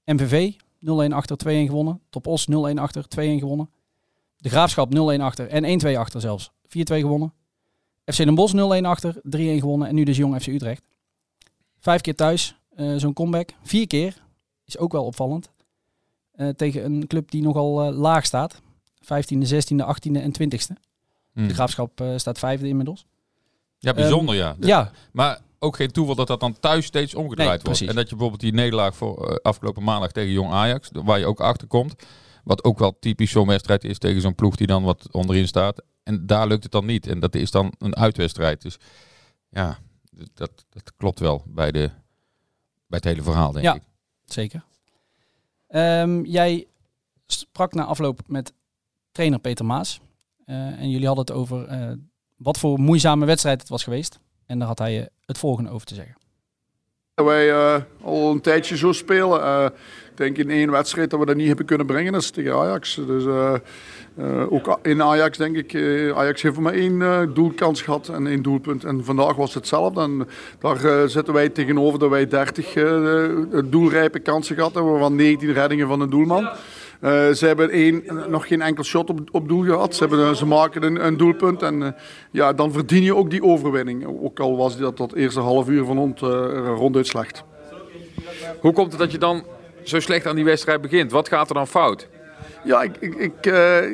MVV 0.04 0.52
0-1 0.80 1.12
achter, 1.12 1.36
2-1 1.36 1.46
gewonnen. 1.46 2.00
Top 2.10 2.26
Os 2.26 2.46
0-1 2.46 2.78
achter, 2.78 3.04
2-1 3.08 3.38
gewonnen. 3.38 3.70
De 4.40 4.48
Graafschap 4.48 4.94
0-1 4.94 5.20
achter 5.20 5.48
en 5.48 5.81
1-2 5.94 5.96
achter 5.96 6.20
zelfs. 6.20 6.50
4-2 6.66 6.70
gewonnen. 6.84 7.32
FC 8.04 8.16
Den 8.16 8.34
Bosch 8.34 8.54
0-1 8.54 8.84
achter, 8.84 9.14
3-1 9.14 9.20
gewonnen. 9.60 9.88
En 9.88 9.94
nu 9.94 10.04
dus 10.04 10.16
Jong 10.16 10.42
FC 10.42 10.46
Utrecht. 10.46 10.82
Vijf 11.81 12.00
keer 12.00 12.14
thuis, 12.14 12.54
eh, 12.76 12.94
zo'n 12.96 13.12
comeback. 13.12 13.50
Vier 13.62 13.87
keer, 13.87 14.22
is 14.64 14.78
ook 14.78 14.92
wel 14.92 15.04
opvallend. 15.04 15.50
Eh, 16.32 16.48
tegen 16.48 16.84
een 16.84 17.06
club 17.06 17.31
die 17.31 17.42
nogal 17.42 17.82
eh, 17.82 17.96
laag 17.98 18.25
staat. 18.25 18.60
15e, 19.00 19.46
16e, 19.46 19.84
18e 19.84 20.20
en 20.20 20.32
20e. 20.32 20.76
Hm. 21.32 21.46
De 21.46 21.54
Graafschap 21.54 22.02
staat 22.16 22.38
vijfde 22.38 22.69
inmiddels. 22.69 23.06
Ja, 23.78 23.92
bijzonder 23.92 24.34
ja. 24.34 24.56
De- 24.58 24.66
Ja, 24.66 24.90
Maar 25.12 25.40
ook 25.58 25.76
geen 25.76 25.90
toeval 25.90 26.14
dat 26.14 26.26
dat 26.26 26.40
dan 26.40 26.58
thuis 26.60 26.84
steeds 26.87 27.14
omgedraaid 27.14 27.50
Nee, 27.50 27.75
wordt. 27.75 27.81
En 27.81 27.94
dat 27.94 28.04
je 28.04 28.10
bijvoorbeeld 28.10 28.40
die 28.40 28.52
nederlaag 28.52 28.96
voor 28.96 29.40
afgelopen 29.42 29.82
maandag 29.82 30.12
tegen 30.12 30.32
Jong 30.32 30.52
Ajax, 30.52 30.90
waar 30.92 31.19
je 31.19 31.26
ook 31.26 31.40
achter 31.40 31.66
komt. 31.69 31.94
Wat 32.50 32.64
ook 32.64 32.79
wel 32.79 32.97
typisch 33.00 33.31
zo'n 33.31 33.47
wedstrijd 33.47 33.85
is 33.85 33.99
tegen 33.99 34.20
zo'n 34.20 34.35
ploeg 34.35 34.56
die 34.56 34.67
dan 34.67 34.82
wat 34.82 35.08
onderin 35.11 35.47
staat. 35.49 35.82
En 36.02 36.26
daar 36.26 36.47
lukt 36.47 36.62
het 36.62 36.73
dan 36.73 36.87
niet. 36.87 37.06
En 37.06 37.20
dat 37.20 37.35
is 37.35 37.50
dan 37.50 37.73
een 37.79 37.97
uitwedstrijd. 37.97 38.62
Dus 38.62 38.76
ja, 39.49 39.79
dat, 40.35 40.50
dat 40.70 40.93
klopt 40.97 41.19
wel 41.20 41.43
bij, 41.47 41.70
de, 41.73 41.88
bij 42.87 42.99
het 42.99 43.05
hele 43.05 43.23
verhaal, 43.23 43.52
denk 43.52 43.64
Ja. 43.64 43.75
ik. 43.75 43.82
zeker. 44.25 44.64
Ehm, 45.69 46.25
jij 46.25 46.67
sprak 47.26 47.75
na 47.75 47.85
afloop 47.85 48.20
met 48.26 48.52
trainer 49.12 49.38
Peter 49.38 49.64
Maas. 49.64 50.00
Eh, 50.45 50.57
en 50.57 50.90
jullie 50.90 51.07
hadden 51.07 51.25
het 51.25 51.35
over 51.35 51.66
eh, 51.66 51.92
wat 52.37 52.59
voor 52.59 52.78
moeizame 52.78 53.26
wedstrijd 53.26 53.61
het 53.61 53.69
was 53.69 53.85
geweest. 53.85 54.19
En 54.47 54.59
daar 54.59 54.69
had 54.69 54.78
hij 54.78 55.09
het 55.25 55.38
volgende 55.38 55.71
over 55.71 55.87
te 55.87 55.95
zeggen. 55.95 56.16
Dat 57.14 57.26
wij 57.26 57.50
eh, 57.50 57.83
al 58.02 58.30
een 58.30 58.40
tijdje 58.40 58.76
zo 58.76 58.92
spelen. 58.92 59.73
Denk 60.20 60.38
in 60.38 60.50
één 60.50 60.70
wedstrijd 60.70 61.10
dat 61.10 61.20
we 61.20 61.26
dat 61.26 61.36
niet 61.36 61.46
hebben 61.46 61.66
kunnen 61.66 61.86
brengen, 61.86 62.12
dat 62.12 62.22
is 62.22 62.30
tegen 62.30 62.54
Ajax. 62.54 63.00
Dus 63.06 63.24
eh, 63.24 63.54
eh, 64.16 64.52
ook 64.52 64.78
in 64.82 65.02
Ajax 65.02 65.38
denk 65.38 65.56
ik, 65.56 65.72
eh, 65.72 66.16
Ajax 66.18 66.42
heeft 66.42 66.58
maar 66.58 66.72
één 66.72 67.30
doelkans 67.34 67.82
gehad 67.82 68.08
en 68.08 68.26
één 68.26 68.42
doelpunt. 68.42 68.84
En 68.84 69.04
vandaag 69.04 69.36
was 69.36 69.54
het 69.54 69.54
hetzelfde. 69.54 70.26
Daar 70.58 71.08
zitten 71.08 71.34
wij 71.34 71.48
tegenover 71.48 71.98
dat 71.98 72.10
wij 72.10 72.26
30 72.26 72.74
eh, 72.74 72.84
doelrijpe 73.64 74.18
kansen 74.18 74.54
gehad 74.54 74.74
hebben, 74.74 74.92
waarvan 74.92 75.14
19 75.14 75.52
reddingen 75.52 75.88
van 75.88 76.00
een 76.00 76.10
doelman. 76.10 76.48
Ze 77.34 77.46
hebben 77.46 77.70
één, 77.70 78.02
nog 78.28 78.46
geen 78.46 78.62
enkel 78.62 78.84
shot 78.84 79.10
op, 79.10 79.20
op 79.30 79.48
doel 79.48 79.62
gehad. 79.62 79.94
Ze, 79.94 80.04
hebben, 80.06 80.36
ze 80.36 80.46
maken 80.46 80.82
een, 80.82 81.06
een 81.06 81.16
doelpunt 81.16 81.62
en 81.62 81.94
ja, 82.30 82.52
dan 82.52 82.72
verdien 82.72 83.02
je 83.02 83.16
ook 83.16 83.30
die 83.30 83.42
overwinning. 83.42 84.06
Ook 84.22 84.40
al 84.40 84.56
was 84.56 84.78
dat 84.78 84.96
dat 84.96 85.14
eerste 85.14 85.40
half 85.40 85.68
uur 85.68 85.84
van 85.84 85.98
ons 85.98 86.22
eh, 86.22 86.28
ronduit 86.76 87.06
slecht. 87.06 87.44
Hoe 88.60 88.72
komt 88.72 88.90
het 88.90 89.00
dat 89.00 89.12
je 89.12 89.18
dan 89.18 89.44
zo 89.82 90.00
slecht 90.00 90.26
aan 90.26 90.37
die 90.37 90.44
wedstrijd 90.44 90.80
begint? 90.80 91.10
Wat 91.12 91.28
gaat 91.28 91.49
er 91.49 91.54
dan 91.54 91.66
fout? 91.66 92.08
Ja, 92.64 92.82
ik, 92.82 92.96
ik, 93.00 93.14
ik, 93.14 93.46
eh, 93.46 93.90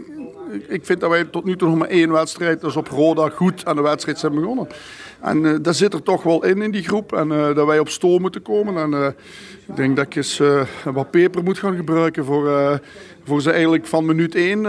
ik- 0.69 0.85
vind 0.87 1.01
dat 1.01 1.11
wij 1.11 1.25
tot 1.25 1.45
nu 1.45 1.57
toe 1.57 1.69
nog 1.69 1.79
maar 1.79 1.89
één 1.89 2.13
wedstrijd, 2.13 2.61
dus 2.61 2.77
op 2.77 2.89
Roda, 2.89 3.29
goed 3.29 3.65
aan 3.65 3.77
de 3.77 3.83
wedstrijd 3.83 4.19
zijn 4.19 4.35
begonnen. 4.35 4.67
En 5.21 5.47
eh 5.47 5.55
dat 5.63 5.77
zit 5.77 5.95
er 5.95 6.03
toch 6.03 6.23
wel 6.23 6.45
in, 6.45 6.63
in 6.63 6.71
die 6.71 6.83
groep. 6.83 7.13
En 7.13 7.33
eh, 7.33 7.55
dat 7.55 7.67
wij 7.67 7.79
op 7.79 7.89
stoom 7.89 8.21
moeten 8.21 8.43
komen. 8.43 8.77
En 8.77 9.15
ik 9.67 9.77
denk 9.77 9.97
dat 9.97 10.07
ik 10.07 10.15
eens 10.17 10.41
wat 10.85 11.11
peper 11.11 11.43
moet 11.43 11.59
gaan 11.59 11.77
gebruiken 11.77 12.25
voor, 12.25 12.81
voor 13.25 13.43
ze 13.43 13.51
eigenlijk 13.51 13.87
van 13.87 14.05
minuut 14.07 14.35
één 14.35 14.67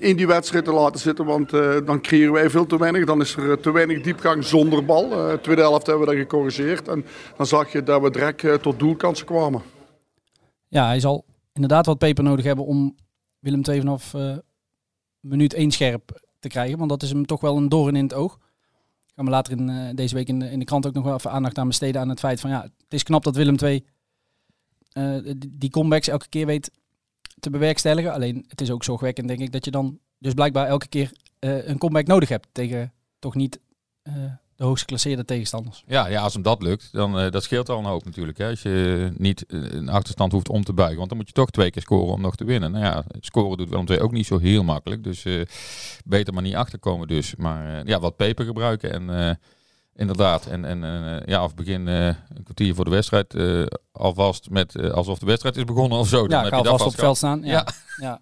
in 0.00 0.16
die 0.16 0.26
wedstrijd 0.26 0.64
te 0.64 0.72
laten 0.72 1.00
zitten. 1.00 1.24
Want 1.24 1.50
dan 1.86 2.00
creëren 2.00 2.32
wij 2.32 2.50
veel 2.50 2.66
te 2.66 2.78
weinig. 2.78 3.04
Dan 3.04 3.20
is 3.20 3.36
er 3.36 3.60
te 3.60 3.72
weinig 3.72 4.00
diepgang 4.00 4.44
zonder 4.44 4.84
bal. 4.84 5.38
Tweede 5.42 5.62
helft 5.62 5.86
hebben 5.86 6.06
we 6.06 6.12
dat 6.14 6.20
gecorrigeerd. 6.22 6.88
En 6.88 7.04
dan 7.36 7.46
zag 7.46 7.72
je 7.72 7.82
dat 7.82 8.02
we 8.02 8.10
direct 8.10 8.62
tot 8.62 8.78
doelkansen 8.78 9.26
kwamen. 9.26 9.62
Ja, 10.70 10.86
hij 10.86 11.00
zal 11.00 11.24
inderdaad 11.52 11.86
wat 11.86 11.98
peper 11.98 12.24
nodig 12.24 12.44
hebben 12.44 12.64
om 12.66 12.96
Willem 13.38 13.62
II 13.68 13.78
vanaf 13.78 14.14
eh, 14.14 14.36
minuut 15.20 15.54
1 15.54 15.70
scherp 15.70 16.28
te 16.38 16.48
krijgen. 16.48 16.78
Want 16.78 16.90
dat 16.90 17.02
is 17.02 17.10
hem 17.10 17.26
toch 17.26 17.40
wel 17.40 17.56
een 17.56 17.68
doorn 17.68 17.96
in 17.96 18.02
het 18.02 18.14
oog. 18.14 18.38
Gaan 19.14 19.24
we 19.24 19.30
later 19.30 19.52
in, 19.58 19.68
eh, 19.68 19.94
deze 19.94 20.14
week 20.14 20.28
in 20.28 20.38
de, 20.38 20.50
in 20.50 20.58
de 20.58 20.64
krant 20.64 20.86
ook 20.86 20.94
nog 20.94 21.04
wel 21.04 21.14
even 21.14 21.30
aandacht 21.30 21.58
aan 21.58 21.66
besteden 21.66 22.00
aan 22.00 22.08
het 22.08 22.18
feit 22.18 22.40
van 22.40 22.50
ja, 22.50 22.62
het 22.62 22.72
is 22.94 23.02
knap 23.02 23.24
dat 23.24 23.36
Willem 23.36 23.56
II 23.62 23.84
eh, 24.92 25.18
die- 25.22 25.56
die 25.58 25.70
comebacks 25.70 26.08
elke 26.08 26.28
keer 26.28 26.46
weet 26.46 26.70
te 27.40 27.50
bewerkstelligen. 27.50 28.12
Alleen 28.12 28.44
het 28.48 28.60
is 28.60 28.70
ook 28.70 28.84
zorgwekkend 28.84 29.28
denk 29.28 29.40
ik 29.40 29.52
dat 29.52 29.64
je 29.64 29.70
dan 29.70 29.98
dus 30.18 30.34
blijkbaar 30.34 30.66
elke 30.66 30.88
keer 30.88 31.12
een 31.38 31.78
comeback 31.78 32.06
nodig 32.06 32.28
hebt 32.28 32.48
tegen 32.52 32.92
toch 33.18 33.34
niet 33.34 33.60
de 34.60 34.66
hoogst 34.66 34.82
geclasseerde 34.82 35.24
tegenstanders. 35.24 35.82
Ja, 35.86 36.06
ja, 36.06 36.22
als 36.22 36.32
hem 36.32 36.42
dat 36.42 36.62
lukt, 36.62 36.88
dan 36.92 37.18
eh, 37.18 37.30
dat 37.30 37.42
scheelt 37.42 37.68
al 37.68 37.78
een 37.78 37.84
hoop 37.84 38.04
natuurlijk. 38.04 38.38
Hè. 38.38 38.48
Als 38.48 38.62
je 38.62 39.10
niet 39.16 39.46
eh, 39.46 39.60
een 39.70 39.88
achterstand 39.88 40.32
hoeft 40.32 40.48
om 40.48 40.64
te 40.64 40.72
buigen. 40.72 40.96
Want 40.96 41.08
dan 41.08 41.18
moet 41.18 41.26
je 41.26 41.34
toch 41.34 41.50
twee 41.50 41.70
keer 41.70 41.82
scoren 41.82 42.14
om 42.14 42.20
nog 42.20 42.36
te 42.36 42.44
winnen. 42.44 42.72
Nou 42.72 42.84
ja, 42.84 43.04
scoren 43.20 43.58
doet 43.58 43.68
Willem 43.68 43.86
II 43.88 44.00
ook 44.00 44.12
niet 44.12 44.26
zo 44.26 44.38
heel 44.38 44.62
makkelijk. 44.62 45.04
Dus 45.04 45.24
eh, 45.24 45.40
beter 46.04 46.34
maar 46.34 46.42
niet 46.42 46.54
achterkomen 46.54 47.08
dus. 47.08 47.36
Maar 47.36 47.86
ja, 47.86 48.00
wat 48.00 48.16
peper 48.16 48.44
gebruiken 48.44 48.92
en... 48.92 49.38
Inderdaad, 49.94 50.46
en, 50.46 50.64
en 50.64 51.22
ja, 51.26 51.44
of 51.44 51.54
begin 51.54 51.86
een 51.86 52.42
kwartier 52.42 52.74
voor 52.74 52.84
de 52.84 52.90
wedstrijd 52.90 53.34
alvast 53.92 54.50
met 54.50 54.92
alsof 54.92 55.18
de 55.18 55.26
wedstrijd 55.26 55.56
is 55.56 55.64
begonnen 55.64 55.98
of 55.98 56.08
zo. 56.08 56.26
Dan 56.26 56.38
Ja, 56.38 56.44
heb 56.44 56.52
je 56.52 56.62
dat 56.62 56.66
alvast 56.66 56.84
op 56.84 56.90
het 56.90 57.00
veld 57.00 57.16
staan. 57.16 57.42
Ja. 57.42 57.66
Ja. 57.96 58.20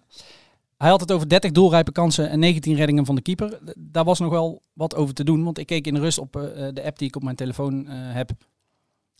Hij 0.79 0.89
had 0.89 0.99
het 0.99 1.11
over 1.11 1.29
30 1.29 1.51
doelrijpe 1.51 1.91
kansen 1.91 2.29
en 2.29 2.39
19 2.39 2.75
reddingen 2.75 3.05
van 3.05 3.15
de 3.15 3.21
keeper. 3.21 3.59
Daar 3.77 4.03
was 4.03 4.19
nog 4.19 4.29
wel 4.31 4.61
wat 4.73 4.95
over 4.95 5.13
te 5.13 5.23
doen, 5.23 5.43
want 5.43 5.57
ik 5.57 5.65
keek 5.67 5.87
in 5.87 5.93
de 5.93 5.99
rust 5.99 6.17
op 6.17 6.35
eh, 6.35 6.67
de 6.73 6.83
app 6.83 6.97
die 6.97 7.07
ik 7.07 7.15
op 7.15 7.23
mijn 7.23 7.35
telefoon 7.35 7.87
eh, 7.87 7.93
heb. 8.13 8.31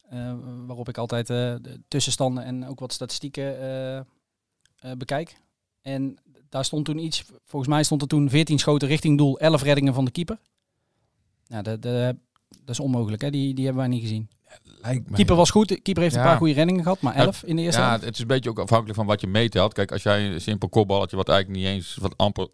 eh, 0.10 0.34
waarop 0.66 0.90
ik 0.90 0.98
altijd 0.98 1.30
eh, 1.30 1.36
de 1.62 1.82
tussenstanden 1.88 2.44
en 2.44 2.68
ook 2.68 2.80
wat 2.80 2.94
statistieken 2.94 3.60
eh, 3.60 3.98
eh, 3.98 4.04
bekijk. 4.98 5.36
En 5.82 6.18
daar 6.50 6.66
stond 6.66 6.86
toen 6.86 6.98
iets, 6.98 7.24
volgens 7.46 7.72
mij 7.72 7.84
stond 7.84 8.02
er 8.02 8.08
toen 8.08 8.30
14 8.30 8.60
schoten 8.60 8.88
richting 8.88 9.18
doel, 9.18 9.40
11 9.40 9.62
reddingen 9.64 9.94
van 9.94 10.06
de 10.06 10.12
keeper. 10.12 10.40
Nou, 11.48 11.64
dat, 11.64 11.82
dat, 11.82 12.16
dat 12.50 12.70
is 12.70 12.80
onmogelijk, 12.80 13.22
hè? 13.22 13.30
Die, 13.30 13.54
die 13.54 13.66
hebben 13.66 13.84
wij 13.84 13.92
niet 13.92 14.02
gezien. 14.02 14.30
Lijkt 14.82 15.06
mij. 15.06 15.16
Keeper 15.16 15.36
was 15.36 15.50
goed, 15.50 15.82
keeper 15.82 16.04
heeft 16.04 16.16
een 16.16 16.22
paar 16.22 16.38
goede 16.38 16.54
reddingen 16.54 16.84
gehad, 16.84 17.02
maar 17.02 17.16
11 17.16 17.44
in 17.44 17.56
de 17.56 17.62
eerste 17.62 17.82
Ja, 17.82 17.88
helft. 17.90 18.04
het 18.06 18.14
is 18.14 18.20
een 18.22 18.28
beetje 18.28 18.50
ook 18.50 18.60
afhankelijk 18.60 18.96
van 18.98 19.06
wat 19.06 19.22
je 19.22 19.28
meetelt. 19.28 19.74
Kijk, 19.74 19.92
als 19.92 20.04
jij 20.04 20.26
een 20.32 20.42
simpel 20.42 20.70
kopballetje, 20.70 21.16
wat 21.16 21.30
eigenlijk 21.30 21.60
niet 21.60 21.70
eens 21.70 21.98
wat 22.02 22.14
amper 22.18 22.48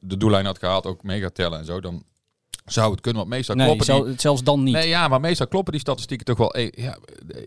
de 0.00 0.16
doellijn 0.16 0.44
had 0.46 0.58
gehaald, 0.58 0.86
ook 0.86 1.02
mee 1.02 1.20
gaat 1.20 1.34
tellen 1.34 1.58
en 1.58 1.64
zo, 1.64 1.80
dan 1.80 2.02
zou 2.64 2.90
het 2.90 3.00
kunnen. 3.00 3.20
Want 3.20 3.34
meestal 3.34 3.54
Nee, 3.54 3.66
kloppen 3.66 3.86
die... 3.86 4.04
zel- 4.04 4.14
zelfs 4.16 4.42
dan 4.42 4.62
niet. 4.62 4.74
Nee, 4.74 4.88
ja, 4.88 5.08
maar 5.08 5.20
meestal 5.20 5.46
kloppen 5.48 5.72
die 5.72 5.80
statistieken 5.80 6.26
toch 6.26 6.36
wel. 6.38 6.54
eh, 6.54 6.70
Ja, 6.70 6.98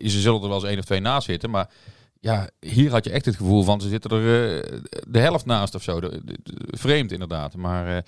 ze 0.02 0.20
zullen 0.20 0.42
er 0.42 0.48
wel 0.48 0.56
eens 0.58 0.68
één 0.68 0.78
of 0.78 0.84
twee 0.84 1.00
naast 1.00 1.26
zitten, 1.26 1.50
maar 1.50 1.70
ja, 2.20 2.48
hier 2.60 2.90
had 2.90 3.04
je 3.04 3.10
echt 3.10 3.24
het 3.24 3.36
gevoel 3.36 3.62
van 3.62 3.80
ze 3.80 3.88
zitten 3.88 4.10
er 4.10 4.62
eh, 4.64 4.78
de 5.08 5.18
helft 5.18 5.44
naast 5.46 5.74
of 5.74 5.82
zo. 5.82 6.00
De- 6.00 6.20
de- 6.24 6.38
de- 6.42 6.76
vreemd 6.76 7.12
inderdaad. 7.12 7.56
Maar 7.56 7.86
eh, 7.86 8.02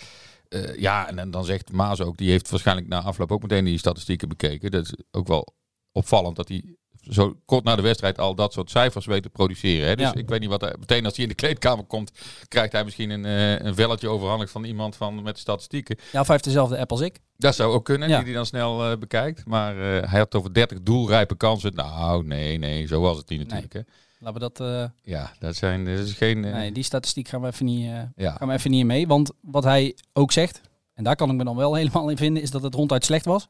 eh, 0.49 0.78
ja, 0.81 1.09
en, 1.09 1.19
en 1.19 1.31
dan 1.31 1.45
zegt 1.45 1.73
Maas 1.73 2.00
ook, 2.00 2.17
die 2.17 2.31
heeft 2.31 2.50
waarschijnlijk 2.50 2.88
na 2.88 3.02
afloop 3.02 3.33
ook 3.33 3.43
meteen 3.43 3.64
die 3.64 3.78
statistieken 3.78 4.28
bekeken. 4.28 4.71
Dat 4.71 4.85
is 4.85 4.95
ook 5.11 5.26
wel 5.28 5.55
opvallend 5.92 6.37
dat 6.37 6.49
hij 6.49 6.76
zo 7.00 7.35
kort 7.45 7.64
na 7.64 7.76
de 7.76 7.83
wedstrijd 7.83 8.18
al 8.18 8.35
dat 8.35 8.52
soort 8.52 8.71
cijfers 8.71 9.07
weet 9.07 9.23
te 9.23 9.28
produceren. 9.30 9.88
Hè? 9.88 9.97
Dus 9.97 10.07
Ja. 10.07 10.14
ik 10.14 10.28
weet 10.28 10.40
niet 10.40 10.49
wat 10.49 10.61
hij, 10.61 10.75
meteen 10.78 11.04
als 11.04 11.14
hij 11.14 11.23
in 11.23 11.28
de 11.30 11.37
kleedkamer 11.37 11.85
komt, 11.85 12.11
krijgt 12.49 12.73
hij 12.73 12.85
misschien 12.85 13.11
een, 13.11 13.25
eh, 13.25 13.66
een 13.66 13.75
velletje 13.75 14.09
overhandigd 14.09 14.50
van 14.52 14.64
iemand 14.64 14.97
van, 14.97 15.23
met 15.23 15.38
statistieken. 15.38 15.97
Ja, 15.99 16.21
of 16.21 16.26
hij 16.26 16.35
heeft 16.35 16.45
dezelfde 16.45 16.78
app 16.78 16.90
als 16.90 17.00
ik. 17.00 17.21
Dat 17.37 17.54
zou 17.54 17.73
ook 17.73 17.85
kunnen, 17.85 18.09
Ja. 18.09 18.16
die 18.16 18.25
hij 18.25 18.35
dan 18.35 18.47
snel 18.47 18.90
eh, 18.90 18.99
bekijkt. 18.99 19.47
Maar 19.47 19.73
eh, 19.76 19.80
hij 20.11 20.18
had 20.18 20.33
het 20.33 20.35
over 20.35 20.54
30 20.54 20.83
doelrijpe 20.83 21.37
kansen. 21.37 21.75
Nou, 21.75 22.26
nee, 22.26 22.59
nee, 22.59 22.87
zo 22.87 23.00
was 23.00 23.16
het 23.16 23.28
niet 23.28 23.38
natuurlijk. 23.40 23.73
Hè? 23.73 23.80
Laten 24.21 24.40
we 24.40 24.50
dat... 24.52 24.90
Ja, 25.02 25.33
dat, 25.38 25.57
zijn, 25.57 25.85
dat 25.85 25.99
is 25.99 26.12
geen... 26.12 26.40
nee, 26.40 26.73
die 26.73 26.83
statistiek 26.83 27.28
gaan 27.28 27.40
we 27.40 27.47
even 27.47 27.64
niet, 27.66 27.90
ja. 28.16 28.33
gaan 28.37 28.49
we 28.49 28.54
even 28.54 28.71
niet 28.71 28.85
mee. 28.85 29.07
Want 29.07 29.30
wat 29.40 29.64
hij 29.64 29.97
ook 30.12 30.33
zegt, 30.33 30.61
en 30.95 31.04
daar 31.04 31.16
kan 31.16 31.30
ik 31.30 31.37
me 31.37 31.45
dan 31.45 31.57
wel 31.57 31.75
helemaal 31.80 32.09
in 32.09 32.16
vinden, 32.16 32.42
is 32.42 32.50
dat 32.50 32.62
het 32.62 32.75
ronduit 32.75 33.04
slecht 33.04 33.25
was. 33.25 33.49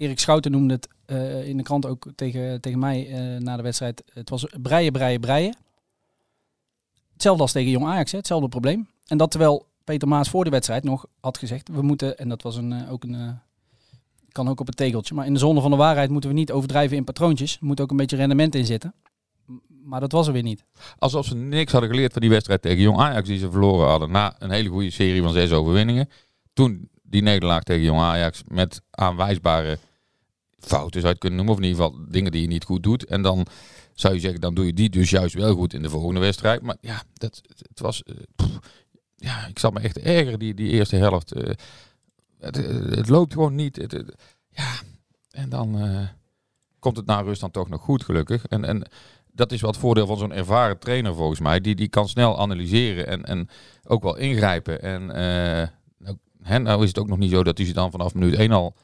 Erik 0.00 0.18
Schouten 0.18 0.50
noemde 0.50 0.74
het 0.74 0.88
eh, 1.06 1.48
in 1.48 1.56
de 1.56 1.62
krant 1.62 1.86
ook 1.86 2.06
tegen, 2.14 2.60
tegen 2.60 2.78
mij 2.78 3.08
eh, 3.08 3.40
na 3.40 3.56
de 3.56 3.62
wedstrijd. 3.62 4.02
Het 4.12 4.30
was 4.30 4.46
breien, 4.62 4.92
breien, 4.92 5.20
breien. 5.20 5.56
Hetzelfde 7.12 7.42
als 7.42 7.52
tegen 7.52 7.70
Jong 7.70 7.86
Ajax, 7.86 8.10
hè, 8.10 8.18
hetzelfde 8.18 8.48
probleem. 8.48 8.88
En 9.06 9.18
dat 9.18 9.30
terwijl 9.30 9.66
Peter 9.84 10.08
Maas 10.08 10.28
voor 10.28 10.44
de 10.44 10.50
wedstrijd 10.50 10.84
nog 10.84 11.06
had 11.20 11.38
gezegd, 11.38 11.68
we 11.68 11.82
moeten, 11.82 12.18
en 12.18 12.28
dat 12.28 12.42
was 12.42 12.56
een, 12.56 12.72
eh, 12.72 12.92
ook 12.92 13.04
een, 13.04 13.38
kan 14.32 14.48
ook 14.48 14.60
op 14.60 14.66
het 14.66 14.76
tegeltje, 14.76 15.14
maar 15.14 15.26
in 15.26 15.32
de 15.32 15.38
zone 15.38 15.60
van 15.60 15.70
de 15.70 15.76
waarheid 15.76 16.10
moeten 16.10 16.30
we 16.30 16.36
niet 16.36 16.52
overdrijven 16.52 16.96
in 16.96 17.04
patroontjes. 17.04 17.52
Er 17.60 17.66
moet 17.66 17.80
ook 17.80 17.90
een 17.90 17.96
beetje 17.96 18.16
rendement 18.16 18.54
in 18.54 18.66
zitten. 18.66 18.94
Maar 19.84 20.00
dat 20.00 20.12
was 20.12 20.26
er 20.26 20.32
weer 20.32 20.42
niet. 20.42 20.64
Alsof 20.98 21.26
ze 21.26 21.36
niks 21.36 21.72
hadden 21.72 21.90
geleerd 21.90 22.12
van 22.12 22.20
die 22.20 22.30
wedstrijd 22.30 22.62
tegen 22.62 22.82
Jong 22.82 22.98
Ajax 22.98 23.28
die 23.28 23.38
ze 23.38 23.50
verloren 23.50 23.88
hadden. 23.88 24.10
Na 24.10 24.34
een 24.38 24.50
hele 24.50 24.68
goede 24.68 24.90
serie 24.90 25.22
van 25.22 25.32
zes 25.32 25.52
overwinningen. 25.52 26.08
Toen 26.52 26.88
die 27.02 27.22
nederlaag 27.22 27.62
tegen 27.62 27.82
Jong 27.82 28.00
Ajax 28.00 28.42
met 28.46 28.82
aanwijsbare 28.90 29.78
fouten 30.60 31.00
zou 31.00 31.12
je 31.12 31.18
kunnen 31.18 31.38
noemen. 31.38 31.56
Of 31.56 31.62
in 31.62 31.68
ieder 31.70 31.84
geval 31.84 32.04
dingen 32.08 32.32
die 32.32 32.40
je 32.42 32.46
niet 32.48 32.64
goed 32.64 32.82
doet. 32.82 33.04
En 33.04 33.22
dan 33.22 33.46
zou 33.94 34.14
je 34.14 34.20
zeggen, 34.20 34.40
dan 34.40 34.54
doe 34.54 34.66
je 34.66 34.72
die 34.72 34.90
dus 34.90 35.10
juist 35.10 35.34
wel 35.34 35.54
goed 35.54 35.74
in 35.74 35.82
de 35.82 35.90
volgende 35.90 36.20
wedstrijd. 36.20 36.62
Maar 36.62 36.76
ja, 36.80 37.02
dat, 37.12 37.40
het 37.68 37.80
was... 37.80 38.02
eh, 38.02 38.46
ja, 39.16 39.46
ik 39.46 39.58
zat 39.58 39.72
me 39.72 39.80
echt 39.80 39.98
erger 39.98 40.38
die, 40.38 40.54
die 40.54 40.70
eerste 40.70 40.96
helft. 40.96 41.32
eh, 41.32 41.54
het, 42.38 42.56
het 42.96 43.08
loopt 43.08 43.32
gewoon 43.32 43.54
niet. 43.54 43.86
Ja, 44.50 44.72
en 45.30 45.48
dan 45.48 45.78
eh, 45.80 46.08
komt 46.78 46.96
het 46.96 47.06
na 47.06 47.20
rust 47.20 47.40
dan 47.40 47.50
toch 47.50 47.68
nog 47.68 47.80
goed, 47.80 48.04
gelukkig. 48.04 48.46
En, 48.46 48.64
en 48.64 48.88
dat 49.32 49.52
is 49.52 49.60
wat 49.60 49.76
voordeel 49.76 50.06
van 50.06 50.18
zo'n 50.18 50.32
ervaren 50.32 50.78
trainer 50.78 51.14
volgens 51.14 51.40
mij. 51.40 51.60
Die, 51.60 51.74
die 51.74 51.88
kan 51.88 52.08
snel 52.08 52.38
analyseren 52.38 53.06
en, 53.06 53.24
en 53.24 53.48
ook 53.84 54.02
wel 54.02 54.16
ingrijpen. 54.16 54.82
En 54.82 55.10
eh, 55.10 55.68
nou, 55.98 56.16
hè, 56.42 56.58
nou 56.58 56.82
is 56.82 56.88
het 56.88 56.98
ook 56.98 57.08
nog 57.08 57.18
niet 57.18 57.30
zo 57.30 57.42
dat 57.44 57.58
hij 57.58 57.66
ze 57.66 57.72
dan 57.72 57.90
vanaf 57.90 58.14
minuut 58.14 58.34
1 58.34 58.52
al 58.52 58.74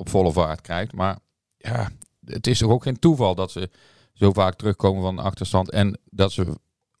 op 0.00 0.08
volle 0.08 0.32
vaart 0.32 0.60
krijgt. 0.60 0.92
Maar 0.92 1.18
ja, 1.56 1.90
het 2.24 2.46
is 2.46 2.58
toch 2.58 2.70
ook 2.70 2.82
geen 2.82 2.98
toeval 2.98 3.34
dat 3.34 3.50
ze 3.50 3.70
zo 4.12 4.32
vaak 4.32 4.54
terugkomen 4.54 5.02
van 5.02 5.16
de 5.16 5.22
achterstand. 5.22 5.70
En 5.70 5.98
dat 6.04 6.32
ze 6.32 6.46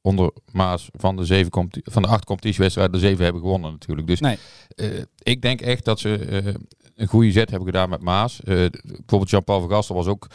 onder 0.00 0.30
Maas 0.52 0.88
van 0.92 1.16
de, 1.16 1.24
zeven 1.24 1.70
van 1.82 2.02
de 2.02 2.08
acht 2.08 2.24
competitiewedstrijden 2.24 2.94
de 2.94 3.06
zeven 3.06 3.24
hebben 3.24 3.42
gewonnen 3.42 3.70
natuurlijk. 3.72 4.06
Dus 4.06 4.20
Nee. 4.20 4.38
eh, 4.74 5.02
ik 5.22 5.42
denk 5.42 5.60
echt 5.60 5.84
dat 5.84 6.00
ze 6.00 6.14
eh, 6.14 6.54
een 6.94 7.06
goede 7.06 7.32
zet 7.32 7.50
hebben 7.50 7.68
gedaan 7.68 7.88
met 7.88 8.02
Maas. 8.02 8.40
Eh, 8.40 8.54
bijvoorbeeld 8.82 9.30
Jean-Paul 9.30 9.60
van 9.60 9.70
Gastel 9.70 9.94
was 9.94 10.06
ook, 10.06 10.26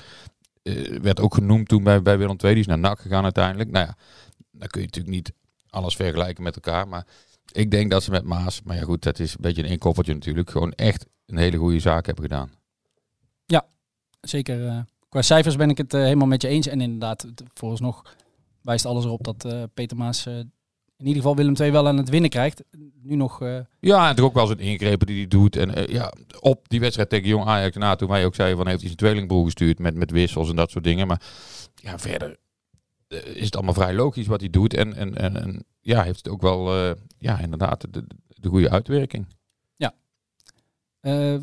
werd 1.02 1.20
ook 1.20 1.34
genoemd 1.34 1.68
toen 1.68 1.84
bij, 1.84 2.02
bij 2.02 2.18
Willem 2.18 2.38
II. 2.44 2.54
Die 2.54 2.62
is 2.64 2.68
naar 2.68 2.80
NAC 2.80 3.00
gegaan 3.00 3.24
uiteindelijk. 3.24 3.72
Nou 3.72 3.86
ja, 3.86 3.96
dan 4.52 4.68
kun 4.68 4.82
je 4.82 4.86
natuurlijk 4.88 5.16
niet 5.16 5.32
alles 5.70 5.96
vergelijken 5.96 6.44
met 6.44 6.56
elkaar. 6.56 6.88
Maar 6.88 7.06
ik 7.52 7.72
denk 7.72 7.92
dat 7.92 8.04
ze 8.04 8.12
met 8.12 8.24
Maas, 8.24 8.62
maar 8.64 8.76
ja 8.76 8.84
goed, 8.84 9.04
dat 9.04 9.20
is 9.20 9.32
een 9.32 9.42
beetje 9.42 9.64
een 9.64 9.70
inkoppertje 9.70 10.14
natuurlijk, 10.14 10.50
gewoon 10.50 10.72
echt 10.72 11.06
een 11.26 11.38
hele 11.38 11.58
goede 11.58 11.80
zaak 11.80 12.06
hebben 12.06 12.24
gedaan. 12.24 12.50
Zeker. 14.22 14.68
eh, 14.68 14.80
qua 15.10 15.22
cijfers 15.22 15.56
ben 15.56 15.70
ik 15.70 15.78
het 15.78 15.94
eh, 15.94 16.02
helemaal 16.02 16.28
met 16.28 16.42
je 16.42 16.48
eens. 16.48 16.68
En 16.68 16.82
inderdaad, 16.82 17.22
het- 17.22 17.44
vooralsnog 17.54 18.16
wijst 18.62 18.86
alles 18.86 19.06
erop 19.06 19.24
dat 19.24 19.46
eh, 19.46 19.64
Peter 19.74 19.98
Maas 19.98 20.26
in 20.26 20.52
ieder 20.98 21.16
geval 21.16 21.36
Willem 21.36 21.56
II 21.60 21.72
wel 21.72 21.88
aan 21.88 21.98
het 21.98 22.10
winnen 22.10 22.30
krijgt. 22.30 22.64
Nu 23.02 23.16
nog... 23.16 23.40
Ja, 23.80 24.10
en 24.10 24.16
toch 24.16 24.26
ook 24.26 24.34
wel 24.34 24.46
zijn 24.48 24.60
ingrepen 24.60 25.08
die 25.08 25.18
hij 25.18 25.28
doet. 25.28 25.56
En 25.56 25.92
ja, 25.92 26.14
op 26.40 26.70
die 26.70 26.80
wedstrijd 26.80 27.10
tegen 27.10 27.28
Jong 27.28 27.46
Ajax 27.46 27.76
na, 27.76 27.96
toen 27.96 28.10
wij 28.10 28.26
ook 28.26 28.36
zeiden 28.36 28.58
van 28.58 28.68
heeft 28.68 28.80
hij 28.80 28.88
zijn 28.88 29.00
tweelingbroer 29.02 29.46
gestuurd 29.46 29.80
met, 29.80 29.96
met 29.96 30.12
wissels 30.12 30.50
en 30.50 30.56
dat 30.56 30.72
soort 30.72 30.84
dingen. 30.84 31.08
Maar 31.08 31.22
ja, 31.76 32.00
verder 32.00 32.38
is 33.34 33.46
het 33.46 33.56
allemaal 33.56 33.74
vrij 33.74 33.94
logisch 33.94 34.28
wat 34.28 34.40
hij 34.40 34.50
doet. 34.50 34.74
En, 34.74 34.94
en, 34.94 35.16
en, 35.18 35.36
en 35.42 35.66
ja, 35.82 36.04
heeft 36.04 36.18
het 36.18 36.30
ook 36.30 36.42
wel, 36.42 36.76
ja, 37.18 37.40
inderdaad, 37.40 37.82
de, 37.82 37.90
de, 37.90 38.06
de 38.28 38.50
goede 38.50 38.70
uitwerking. 38.70 39.28
Eh, 41.06 41.36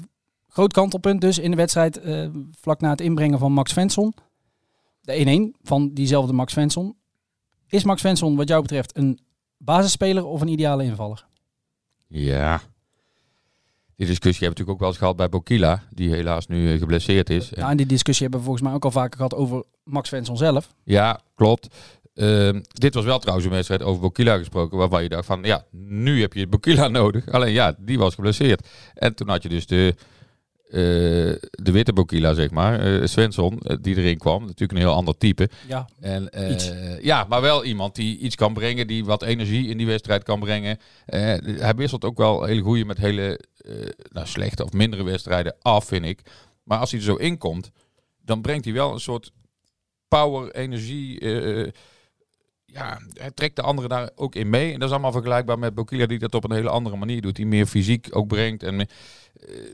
groot 0.49 0.73
kantelpunt 0.73 1.21
dus 1.21 1.39
in 1.39 1.51
de 1.51 1.57
wedstrijd 1.57 2.01
eh, 2.01 2.29
vlak 2.61 2.81
na 2.81 2.91
het 2.91 3.01
inbrengen 3.01 3.39
van 3.39 3.53
Max 3.53 3.71
Svensson. 3.71 4.15
De 5.01 5.51
1-1 5.55 5.59
van 5.63 5.91
diezelfde 5.93 6.33
Max 6.33 6.53
Svensson. 6.53 6.97
Is 7.69 7.85
Max 7.85 8.01
Svensson 8.01 8.37
wat 8.37 8.49
jou 8.49 8.63
betreft 8.63 8.97
een 8.97 9.19
basisspeler 9.57 10.25
of 10.25 10.41
een 10.41 10.49
ideale 10.49 10.85
invaller? 10.85 11.27
Ja. 12.07 12.61
Die 13.97 14.07
discussie 14.07 14.47
hebben 14.47 14.65
we 14.65 14.71
natuurlijk 14.71 14.71
ook 14.71 14.79
wel 14.79 14.89
eens 14.89 14.99
gehad 14.99 15.17
bij 15.17 15.29
Bokila, 15.29 15.83
die 15.91 16.11
helaas 16.11 16.47
nu 16.47 16.73
eh, 16.73 16.79
geblesseerd 16.79 17.31
is. 17.31 17.51
Ja, 17.55 17.71
en 17.71 17.77
die 17.77 17.87
discussie 17.87 18.23
hebben 18.23 18.41
we 18.41 18.47
volgens 18.47 18.67
mij 18.67 18.75
ook 18.75 18.85
al 18.85 18.91
vaker 18.91 19.17
gehad 19.17 19.35
over 19.35 19.65
Max 19.85 20.09
Svensson 20.09 20.37
zelf. 20.37 20.75
Ja, 20.85 21.21
klopt. 21.35 21.77
Ehm, 22.15 22.61
dit 22.69 22.95
was 22.95 23.05
wel 23.05 23.19
trouwens 23.19 23.47
een 23.47 23.53
wedstrijd 23.53 23.83
over 23.83 24.01
Bokila 24.01 24.39
gesproken, 24.39 24.79
waarvan 24.79 25.03
je 25.03 25.09
dacht 25.09 25.27
van, 25.27 25.43
ja, 25.43 25.65
nu 25.71 26.21
heb 26.21 26.33
je 26.33 26.47
Bokila 26.47 26.89
nodig. 26.99 27.31
Alleen 27.31 27.53
ja, 27.53 27.77
die 27.79 27.99
was 27.99 28.15
geblesseerd. 28.15 28.69
En 28.95 29.15
toen 29.15 29.29
had 29.29 29.43
je 29.43 29.49
dus 29.49 29.67
de, 29.67 29.95
eh, 30.67 30.79
de 31.51 31.73
witte 31.73 31.93
Bokila, 31.93 32.35
zeg 32.35 32.51
maar, 32.51 32.81
eh 32.81 33.07
Svensson, 33.07 33.61
eh, 33.61 33.77
die 33.81 33.97
erin 33.97 34.19
kwam. 34.19 34.41
Natuurlijk 34.41 34.73
een 34.73 34.87
heel 34.87 34.95
ander 34.95 35.19
type. 35.19 35.49
Ja, 35.69 35.89
En. 36.01 36.29
Ja, 37.03 37.27
maar 37.29 37.41
wel 37.41 37.65
iemand 37.65 37.95
die 37.95 38.19
iets 38.19 38.35
kan 38.35 38.55
brengen, 38.55 38.87
die 38.87 39.05
wat 39.05 39.23
energie 39.23 39.69
in 39.69 39.77
die 39.77 39.87
wedstrijd 39.87 40.23
kan 40.23 40.41
brengen. 40.41 40.79
Hij 41.07 41.75
wisselt 41.77 42.05
ook 42.05 42.19
wel 42.19 42.45
hele 42.45 42.63
goede 42.63 42.85
met 42.85 42.99
hele 42.99 43.41
nou, 44.13 44.27
slechte 44.27 44.65
of 44.65 44.73
mindere 44.73 45.03
wedstrijden 45.03 45.55
af, 45.63 45.85
vind 45.85 46.05
ik. 46.05 46.21
Maar 46.63 46.79
als 46.79 46.91
hij 46.91 47.01
er 47.01 47.07
zo 47.07 47.15
in 47.15 47.39
komt, 47.39 47.71
dan 48.25 48.43
brengt 48.43 48.65
hij 48.65 48.75
wel 48.75 48.93
een 48.93 49.01
soort 49.01 49.33
power, 50.09 50.55
energie. 50.55 51.21
Ja, 52.73 52.99
hij 53.13 53.31
trekt 53.31 53.57
de 53.57 53.63
anderen 53.63 53.91
daar 53.91 54.11
ook 54.15 54.35
in 54.35 54.51
mee. 54.51 54.73
En 54.73 54.79
dat 54.79 54.89
is 54.89 54.95
allemaal 54.95 55.13
vergelijkbaar 55.13 55.59
met 55.59 55.75
Bokila, 55.75 56.07
die 56.07 56.19
dat 56.19 56.35
op 56.35 56.45
een 56.45 56.57
hele 56.57 56.69
andere 56.69 56.97
manier 56.97 57.21
doet. 57.21 57.37
Die 57.37 57.47
meer 57.47 57.67
fysiek 57.67 58.09
ook 58.11 58.27
brengt 58.27 58.63
en 58.63 58.81
eh, 58.81 58.87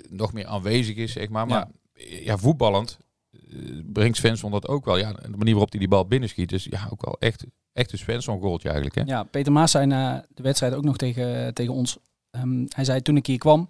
nog 0.08 0.32
meer 0.32 0.46
aanwezig 0.46 0.96
is, 0.96 1.12
zeg 1.12 1.28
maar. 1.28 1.46
Maar 1.46 1.68
ja, 1.98 2.36
voetballend 2.38 2.98
eh, 3.32 3.58
brengt 3.84 4.16
Svensson 4.16 4.50
dat 4.50 4.68
ook 4.68 4.84
wel. 4.84 4.98
Ja, 4.98 5.12
de 5.12 5.36
manier 5.36 5.52
waarop 5.52 5.70
hij 5.70 5.78
die 5.80 5.88
bal 5.88 6.06
binnenschiet 6.06 6.52
is 6.52 6.64
ja, 6.70 6.88
ook 6.90 7.04
wel 7.04 7.16
echt, 7.18 7.44
echt 7.72 7.92
een 7.92 7.98
Svensson-goaltje 7.98 8.68
eigenlijk. 8.68 8.98
Hè? 8.98 9.14
Ja, 9.14 9.22
Peter 9.22 9.52
Maas 9.52 9.70
zei 9.70 9.86
na 9.86 10.26
de 10.34 10.42
wedstrijd 10.42 10.74
ook 10.74 10.84
nog 10.84 10.96
tegen, 10.96 11.54
tegen 11.54 11.74
ons. 11.74 11.98
ehm, 12.30 12.64
hij 12.68 12.84
zei 12.84 13.02
toen 13.02 13.16
ik 13.16 13.26
hier 13.26 13.38
kwam, 13.38 13.68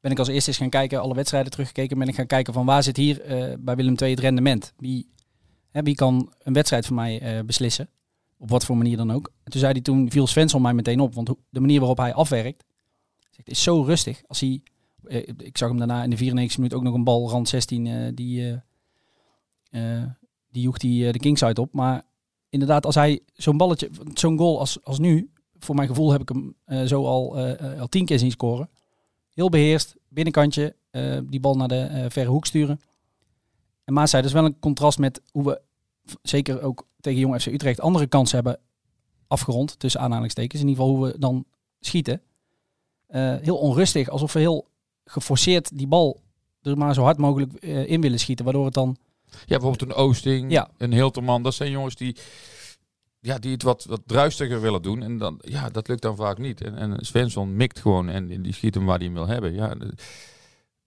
ben 0.00 0.10
ik 0.10 0.18
als 0.18 0.28
eerste 0.28 0.50
eens 0.50 0.58
gaan 0.58 0.68
kijken, 0.68 1.00
alle 1.00 1.14
wedstrijden 1.14 1.50
teruggekeken. 1.50 1.98
Ben 1.98 2.08
ik 2.08 2.14
gaan 2.14 2.26
kijken 2.26 2.52
van 2.52 2.66
waar 2.66 2.82
zit 2.82 2.96
hier 2.96 3.20
eh, 3.20 3.54
bij 3.58 3.76
Willem 3.76 3.94
II 3.96 4.10
het 4.10 4.20
rendement? 4.20 4.72
Wie, 4.76 5.10
hè, 5.70 5.82
wie 5.82 5.94
kan 5.94 6.32
een 6.42 6.52
wedstrijd 6.52 6.86
voor 6.86 6.96
mij 6.96 7.42
beslissen? 7.44 7.88
Op 8.42 8.50
wat 8.50 8.64
voor 8.64 8.76
manier 8.76 8.96
dan 8.96 9.10
ook. 9.10 9.32
En 9.44 9.50
toen 9.50 9.60
zei 9.60 9.72
hij 9.72 9.80
toen, 9.80 10.10
viel 10.10 10.26
Svensson 10.26 10.62
mij 10.62 10.74
meteen 10.74 11.00
op. 11.00 11.14
Want 11.14 11.30
de 11.50 11.60
manier 11.60 11.78
waarop 11.78 11.98
hij 11.98 12.14
afwerkt, 12.14 12.64
zegt, 13.30 13.48
is 13.48 13.62
zo 13.62 13.82
rustig. 13.82 14.22
Als 14.26 14.40
hij, 14.40 14.62
eh, 15.04 15.28
ik 15.36 15.58
zag 15.58 15.68
hem 15.68 15.78
daarna 15.78 16.02
in 16.02 16.10
de 16.10 16.16
94 16.16 16.56
minuut 16.58 16.74
ook 16.74 16.82
nog 16.82 16.94
een 16.94 17.04
bal 17.04 17.30
rand 17.30 17.48
16, 17.48 17.86
eh, 17.86 18.12
die, 18.14 18.50
eh 18.50 18.58
eh, 19.70 20.04
die 20.50 20.62
joeg 20.62 20.78
die 20.78 21.06
eh, 21.06 21.12
de 21.12 21.18
kingside 21.18 21.60
op. 21.60 21.72
Maar 21.72 22.02
inderdaad, 22.48 22.86
als 22.86 22.94
hij 22.94 23.20
zo'n 23.34 23.56
balletje, 23.56 23.90
zo'n 24.14 24.38
goal 24.38 24.58
als, 24.58 24.84
als 24.84 24.98
nu, 24.98 25.30
voor 25.58 25.74
mijn 25.74 25.88
gevoel 25.88 26.12
heb 26.12 26.20
ik 26.20 26.28
hem 26.28 26.56
zo 26.86 27.04
al, 27.04 27.38
al 27.78 27.88
tien 27.88 28.04
keer 28.04 28.18
zien 28.18 28.30
scoren. 28.30 28.68
Heel 29.34 29.48
beheerst, 29.48 29.96
binnenkantje, 30.08 30.76
die 31.24 31.40
bal 31.40 31.56
naar 31.56 31.68
de 31.68 32.06
verre 32.08 32.30
hoek 32.30 32.46
sturen. 32.46 32.80
En 33.84 33.92
Maas 33.92 34.10
zei, 34.10 34.22
dat 34.22 34.30
is 34.30 34.36
wel 34.38 34.46
een 34.46 34.58
contrast 34.58 34.98
met 34.98 35.22
hoe 35.30 35.44
we, 35.44 35.60
zeker 36.22 36.62
ook 36.62 36.86
tegen 37.02 37.18
Jong 37.20 37.40
FC 37.40 37.46
Utrecht, 37.46 37.80
andere 37.80 38.06
kansen 38.06 38.34
hebben 38.34 38.58
afgerond, 39.26 39.78
tussen 39.78 40.00
aanhalingstekens. 40.00 40.60
In 40.62 40.68
ieder 40.68 40.82
geval 40.84 40.98
hoe 40.98 41.06
we 41.06 41.18
dan 41.18 41.44
schieten. 41.80 42.20
Eh, 43.06 43.36
heel 43.40 43.56
onrustig, 43.56 44.08
alsof 44.08 44.32
we 44.32 44.38
heel 44.40 44.68
geforceerd 45.04 45.78
die 45.78 45.86
bal 45.86 46.20
er 46.62 46.78
maar 46.78 46.94
zo 46.94 47.02
hard 47.02 47.18
mogelijk 47.18 47.52
eh, 47.54 47.90
in 47.90 48.00
willen 48.00 48.18
schieten. 48.18 48.44
Waardoor 48.44 48.64
het 48.64 48.74
dan 48.74 48.96
Ja, 49.26 49.58
bijvoorbeeld 49.58 49.82
een 49.90 49.96
Oosting, 49.96 50.50
Ja. 50.50 50.70
een 50.78 50.92
Hilterman. 50.92 51.42
Dat 51.42 51.54
zijn 51.54 51.70
jongens 51.70 51.94
die, 51.94 52.16
ja, 53.20 53.38
die 53.38 53.52
het 53.52 53.62
wat, 53.62 53.84
wat 53.84 54.00
druistiger 54.06 54.60
willen 54.60 54.82
doen. 54.82 55.02
En 55.02 55.18
dan, 55.18 55.38
ja, 55.44 55.68
dat 55.70 55.88
lukt 55.88 56.02
dan 56.02 56.16
vaak 56.16 56.38
niet. 56.38 56.60
En, 56.60 56.76
en 56.76 56.96
Svensson 57.04 57.56
mikt 57.56 57.78
gewoon 57.78 58.08
en 58.08 58.42
die 58.42 58.52
schiet 58.54 58.74
hem 58.74 58.84
waar 58.84 58.96
hij 58.96 59.06
hem 59.06 59.14
wil 59.14 59.26
hebben. 59.26 59.54
Ja, 59.54 59.74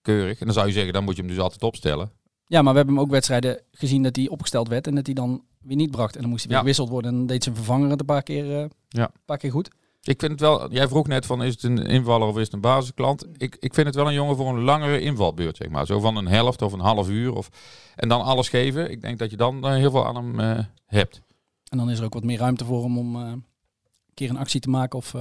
keurig. 0.01 0.39
En 0.39 0.45
dan 0.45 0.53
zou 0.55 0.67
je 0.67 0.73
zeggen, 0.73 0.93
dan 0.93 1.03
moet 1.03 1.15
je 1.15 1.21
hem 1.21 1.31
dus 1.31 1.39
altijd 1.39 1.63
opstellen. 1.63 2.11
Ja, 2.45 2.61
maar 2.61 2.71
we 2.71 2.77
hebben 2.77 2.95
hem 2.95 3.03
ook 3.03 3.11
wedstrijden 3.11 3.61
gezien 3.71 4.03
dat 4.03 4.15
hij 4.15 4.27
opgesteld 4.29 4.67
werd 4.67 4.87
en 4.87 4.95
dat 4.95 5.05
hij 5.05 5.15
dan 5.15 5.43
weer 5.65 5.77
niet 5.77 5.91
bracht. 5.91 6.15
En 6.15 6.21
dan 6.21 6.29
moest 6.29 6.41
hij 6.41 6.47
weer 6.49 6.57
Ja. 6.57 6.63
gewisseld 6.63 6.89
worden 6.89 7.11
en 7.11 7.17
dan 7.17 7.27
deed 7.27 7.43
zijn 7.43 7.55
vervanger 7.55 7.89
het 7.89 7.99
een 7.99 8.05
paar 8.05 8.23
keer, 8.23 8.51
eh, 8.61 8.65
Ja. 8.87 9.03
een 9.03 9.21
paar 9.25 9.37
keer 9.37 9.51
goed. 9.51 9.69
Ik 10.01 10.19
vind 10.19 10.31
het 10.31 10.39
wel, 10.41 10.71
jij 10.71 10.87
vroeg 10.87 11.07
net 11.07 11.25
van 11.25 11.43
is 11.43 11.51
het 11.53 11.63
een 11.63 11.77
invaller 11.85 12.27
of 12.27 12.37
is 12.37 12.43
het 12.43 12.53
een 12.53 12.61
basisklant? 12.61 13.25
Ik, 13.37 13.57
ik 13.59 13.73
vind 13.73 13.87
het 13.87 13.95
wel 13.95 14.07
een 14.07 14.13
jongen 14.13 14.35
voor 14.35 14.47
een 14.49 14.61
langere 14.63 14.99
invalbeurt, 14.99 15.57
zeg 15.57 15.69
maar. 15.69 15.85
Zo 15.85 15.99
van 15.99 16.15
een 16.15 16.27
helft 16.27 16.61
of 16.61 16.73
een 16.73 16.79
half 16.79 17.09
uur. 17.09 17.33
Of, 17.33 17.49
en 17.95 18.09
dan 18.09 18.21
alles 18.21 18.49
geven. 18.49 18.91
Ik 18.91 19.01
denk 19.01 19.19
dat 19.19 19.29
je 19.31 19.37
dan 19.37 19.65
eh, 19.65 19.73
heel 19.73 19.91
veel 19.91 20.05
aan 20.07 20.15
hem 20.15 20.39
eh, 20.39 20.63
hebt. 20.85 21.21
En 21.69 21.77
dan 21.77 21.89
is 21.89 21.99
er 21.99 22.05
ook 22.05 22.13
wat 22.13 22.23
meer 22.23 22.37
ruimte 22.37 22.65
voor 22.65 22.83
hem 22.83 22.97
om 22.97 23.15
een 23.15 23.45
keer 24.13 24.29
een 24.29 24.37
actie 24.37 24.59
te 24.59 24.69
maken. 24.69 24.97
Of, 24.99 25.13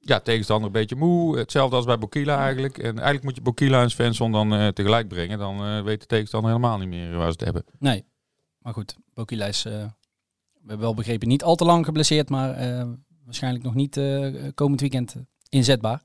Ja, 0.00 0.20
tegenstander 0.20 0.66
een 0.66 0.72
beetje 0.72 0.96
moe. 0.96 1.38
Hetzelfde 1.38 1.76
als 1.76 1.84
bij 1.84 1.98
Bokila 1.98 2.38
eigenlijk. 2.38 2.78
En 2.78 2.94
eigenlijk 2.94 3.24
moet 3.24 3.34
je 3.34 3.42
Bokila 3.42 3.82
en 3.82 3.90
Svensson 3.90 4.32
dan 4.32 4.72
tegelijk 4.72 5.08
brengen. 5.08 5.38
Dan 5.38 5.82
weet 5.84 6.00
de 6.00 6.06
tegenstander 6.06 6.50
helemaal 6.50 6.78
niet 6.78 6.88
meer 6.88 7.10
waar 7.16 7.24
ze 7.26 7.30
het 7.32 7.40
hebben. 7.44 7.64
nee, 7.78 8.04
maar 8.58 8.72
goed, 8.72 8.96
Bokila 9.14 9.46
is, 9.46 9.64
eh, 9.64 9.72
we 10.52 10.58
hebben 10.58 10.78
wel 10.78 10.94
begrepen, 10.94 11.28
niet 11.28 11.42
al 11.42 11.56
te 11.56 11.64
lang 11.64 11.84
geblesseerd, 11.84 12.28
maar 12.28 12.54
eh, 12.54 12.88
waarschijnlijk 13.24 13.64
nog 13.64 13.74
niet 13.74 13.96
eh, 13.96 14.48
komend 14.54 14.80
weekend 14.80 15.16
inzetbaar. 15.48 16.02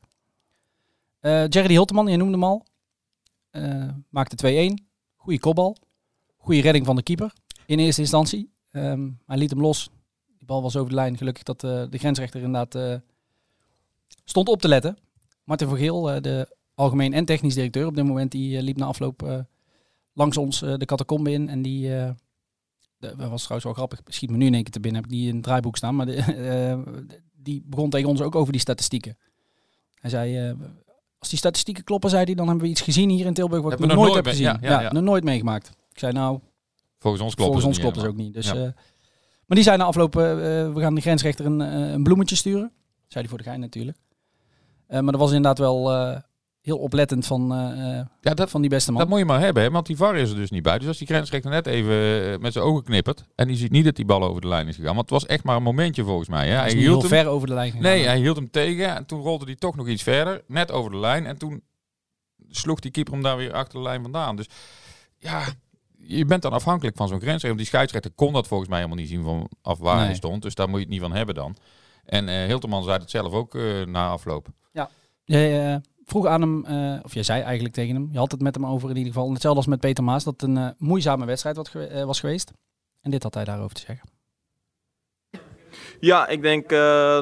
Jerry 1.22 1.68
Hilteman, 1.74 2.08
je 2.08 2.18
noemde 2.18 2.34
hem 2.34 2.44
al, 2.44 2.66
maakte 4.10 4.70
2-1. 4.72 4.84
Goede 5.16 5.40
kopbal, 5.40 5.78
goede 6.38 6.62
redding 6.62 6.86
van 6.86 6.96
de 6.96 7.04
keeper 7.04 7.34
in 7.66 7.80
eerste 7.80 8.02
instantie. 8.02 8.52
Ehm, 8.72 9.10
hij 9.26 9.38
liet 9.38 9.50
hem 9.50 9.62
los. 9.62 9.90
Die 10.38 10.46
bal 10.46 10.62
was 10.62 10.76
over 10.76 10.90
de 10.90 10.96
lijn. 10.96 11.18
Gelukkig 11.18 11.44
dat 11.44 11.60
de 11.62 11.88
grensrechter 11.92 12.42
inderdaad 12.42 13.02
stond 14.26 14.48
op 14.48 14.62
te 14.62 14.68
letten. 14.68 14.98
Martin 15.44 15.68
van 15.68 15.78
Geel, 15.78 16.02
de 16.22 16.56
algemeen 16.76 17.14
en 17.14 17.26
technisch 17.26 17.54
directeur 17.54 17.88
op 17.88 17.96
dit 17.96 18.06
moment, 18.06 18.32
die 18.32 18.62
liep 18.62 18.78
na 18.78 18.86
afloop 18.86 19.46
langs 20.14 20.38
ons 20.38 20.60
de 20.60 20.86
catacombe 20.86 21.32
in. 21.32 21.50
En 21.50 21.62
die, 21.62 21.88
de- 21.88 22.16
dat 23.04 23.30
was 23.30 23.42
trouwens 23.44 23.64
wel 23.64 23.74
grappig, 23.74 24.02
schiet 24.06 24.30
me 24.30 24.38
nu 24.38 24.46
in 24.46 24.54
één 24.54 24.64
keer 24.64 24.72
te 24.72 24.80
binnen, 24.80 25.02
heb 25.02 25.12
ik 25.12 25.18
die 25.18 25.28
in 25.28 25.36
het 25.36 25.44
draaiboek 25.44 25.78
staan. 25.78 25.96
Maar 25.96 26.06
de, 26.06 26.16
eh, 26.52 26.94
die 27.36 27.64
begon 27.66 27.90
tegen 27.90 28.10
ons 28.10 28.22
ook 28.22 28.36
over 28.36 28.52
die 28.52 28.62
statistieken. 28.62 29.18
Hij 29.96 30.10
zei, 30.10 30.38
eh, 30.38 30.54
als 31.20 31.30
die 31.30 31.38
statistieken 31.38 31.84
kloppen, 31.84 32.10
zei 32.10 32.24
hij, 32.24 32.34
dan 32.34 32.48
hebben 32.48 32.66
we 32.66 32.72
iets 32.72 32.82
gezien 32.82 33.10
hier 33.10 33.26
in 33.26 33.34
Tilburg 33.34 33.64
wat 33.64 33.72
ik 33.72 33.78
Hebben 33.80 33.98
nog 33.98 34.06
nooit 34.06 34.16
heb 34.16 34.26
nooit 34.26 34.38
gezien. 34.38 34.58
Ja, 34.62 34.70
ja, 34.70 34.82
ja. 34.82 34.92
nog 34.92 35.04
nooit 35.04 35.24
meegemaakt. 35.24 35.70
Ik 35.92 36.00
zei, 36.00 36.14
nou, 36.14 36.40
Volgens 37.00 37.24
ons 37.24 37.36
klopt 37.36 37.52
volgens 37.52 37.68
ons 37.68 37.80
klopt 37.80 37.96
het 37.96 38.06
niet 38.06 38.14
ook 38.14 38.22
niet. 38.22 38.34
Dus, 38.34 38.48
eh, 38.48 38.62
maar 39.46 39.58
die 39.58 39.64
zei 39.64 39.78
na 39.78 39.84
afloop, 39.84 40.14
we 40.14 40.74
gaan 40.76 40.96
de 40.96 41.02
grensrechter 41.02 41.46
een, 41.46 41.60
een 41.60 42.04
bloemetje 42.04 42.36
sturen. 42.36 42.72
Zei 43.08 43.24
hij 43.24 43.28
voor 43.28 43.38
de 43.38 43.44
gein 43.44 43.60
natuurlijk. 43.60 43.98
Maar 44.88 45.04
dat 45.04 45.16
was 45.16 45.32
inderdaad 45.32 45.58
wel 45.58 45.92
heel 46.64 46.78
oplettend 46.78 47.26
van, 47.26 47.42
eh, 47.54 48.02
Ja, 48.22 48.34
dat, 48.34 48.50
van 48.50 48.62
die 48.62 48.70
beste 48.70 48.92
man. 48.92 49.00
dat 49.00 49.10
moet 49.10 49.20
je 49.20 49.26
maar 49.26 49.40
hebben, 49.40 49.64
hè, 49.64 49.72
want 49.72 49.86
die 49.86 49.96
VAR 49.98 50.16
is 50.16 50.30
er 50.30 50.36
dus 50.36 50.50
niet 50.52 50.64
bij. 50.64 50.78
Dus 50.78 50.88
als 50.88 50.98
die 50.98 51.08
grensrechter 51.08 51.52
net 51.52 51.66
even 51.68 51.94
eh, 52.34 52.38
met 52.40 52.54
zijn 52.54 52.66
ogen 52.66 52.84
knippert 52.84 53.26
en 53.36 53.48
die 53.48 53.58
ziet 53.58 53.72
niet 53.72 53.86
dat 53.86 53.96
die 53.96 54.06
bal 54.06 54.24
over 54.24 54.42
de 54.42 54.48
lijn 54.48 54.68
is 54.68 54.76
gegaan. 54.76 54.96
Want 54.96 55.10
het 55.10 55.20
was 55.22 55.26
echt 55.26 55.44
maar 55.44 55.56
een 55.56 55.64
momentje 55.64 56.04
volgens 56.04 56.30
mij. 56.30 56.48
Hè. 56.50 56.56
Hij 56.56 56.72
hield 56.72 57.02
hem, 57.02 57.10
ver 57.10 57.28
over 57.28 57.48
de 57.48 57.54
lijn 57.54 57.68
gegaan. 57.72 57.84
Nee, 57.84 58.06
hij 58.06 58.18
hield 58.18 58.36
hem 58.36 58.50
tegen 58.52 58.96
en 58.96 59.06
toen 59.06 59.22
rolde 59.22 59.46
hij 59.46 59.56
toch 59.56 59.76
nog 59.76 59.88
iets 59.88 60.04
verder, 60.04 60.42
net 60.48 60.72
over 60.72 60.92
de 60.92 60.98
lijn. 60.98 61.26
En 61.26 61.38
toen 61.38 61.64
sloeg 62.50 62.80
die 62.80 62.92
keeper 62.92 63.14
hem 63.14 63.22
daar 63.24 63.38
weer 63.38 63.54
achter 63.54 63.74
de 63.78 63.84
lijn 63.84 64.02
vandaan. 64.02 64.36
Dus 64.36 64.48
ja, 65.18 65.44
je 65.98 66.26
bent 66.26 66.42
dan 66.42 66.52
afhankelijk 66.52 66.98
van 66.98 67.08
zo'n 67.08 67.22
grensrechter. 67.22 67.58
Die 67.58 67.68
scheidsrechter 67.68 68.12
kon 68.12 68.34
dat 68.34 68.48
volgens 68.48 68.70
mij 68.70 68.78
helemaal 68.80 69.00
niet 69.00 69.10
zien 69.10 69.24
van 69.24 69.50
af 69.62 69.78
waar 69.80 69.96
Nee. 69.96 70.06
hij 70.06 70.16
stond. 70.16 70.42
Dus 70.42 70.56
daar 70.56 70.68
moet 70.70 70.78
je 70.80 70.84
het 70.86 70.94
niet 70.94 71.02
van 71.02 71.14
hebben 71.14 71.36
dan. 71.36 71.56
En 72.06 72.30
eh 72.30 72.46
Hilterman 72.46 72.84
zei 72.84 72.98
het 72.98 73.10
zelf 73.10 73.34
ook 73.34 73.54
na 73.86 74.08
afloop. 74.10 74.48
Jij 75.26 75.74
eh, 75.74 75.78
vroeg 76.06 76.26
aan 76.26 76.42
hem, 76.42 76.66
eh, 76.66 77.00
of 77.04 77.14
jij 77.14 77.24
zei 77.24 77.42
eigenlijk 77.42 77.74
tegen 77.74 77.96
hem, 77.96 78.10
je 78.12 78.18
had 78.18 78.32
het 78.32 78.42
met 78.42 78.56
hem 78.56 78.66
over 78.66 78.90
in 78.90 78.96
ieder 78.96 79.14
geval, 79.14 79.32
hetzelfde 79.32 79.60
als 79.60 79.70
met 79.70 79.80
Peter 79.80 80.04
Maas, 80.04 80.24
dat 80.24 80.34
het 80.34 80.50
een 80.50 80.58
eh, 80.58 80.68
moeizame 80.78 81.26
wedstrijd 81.26 81.56
wat 81.56 81.72
eh, 81.74 82.04
was 82.04 82.20
geweest. 82.20 82.52
En 83.02 83.12
dit 83.12 83.24
had 83.24 83.34
hij 83.34 83.44
daarover 83.44 83.76
te 83.76 83.82
zeggen. 83.82 84.12
Ja, 86.00 86.28
ik 86.28 86.42
denk 86.42 86.70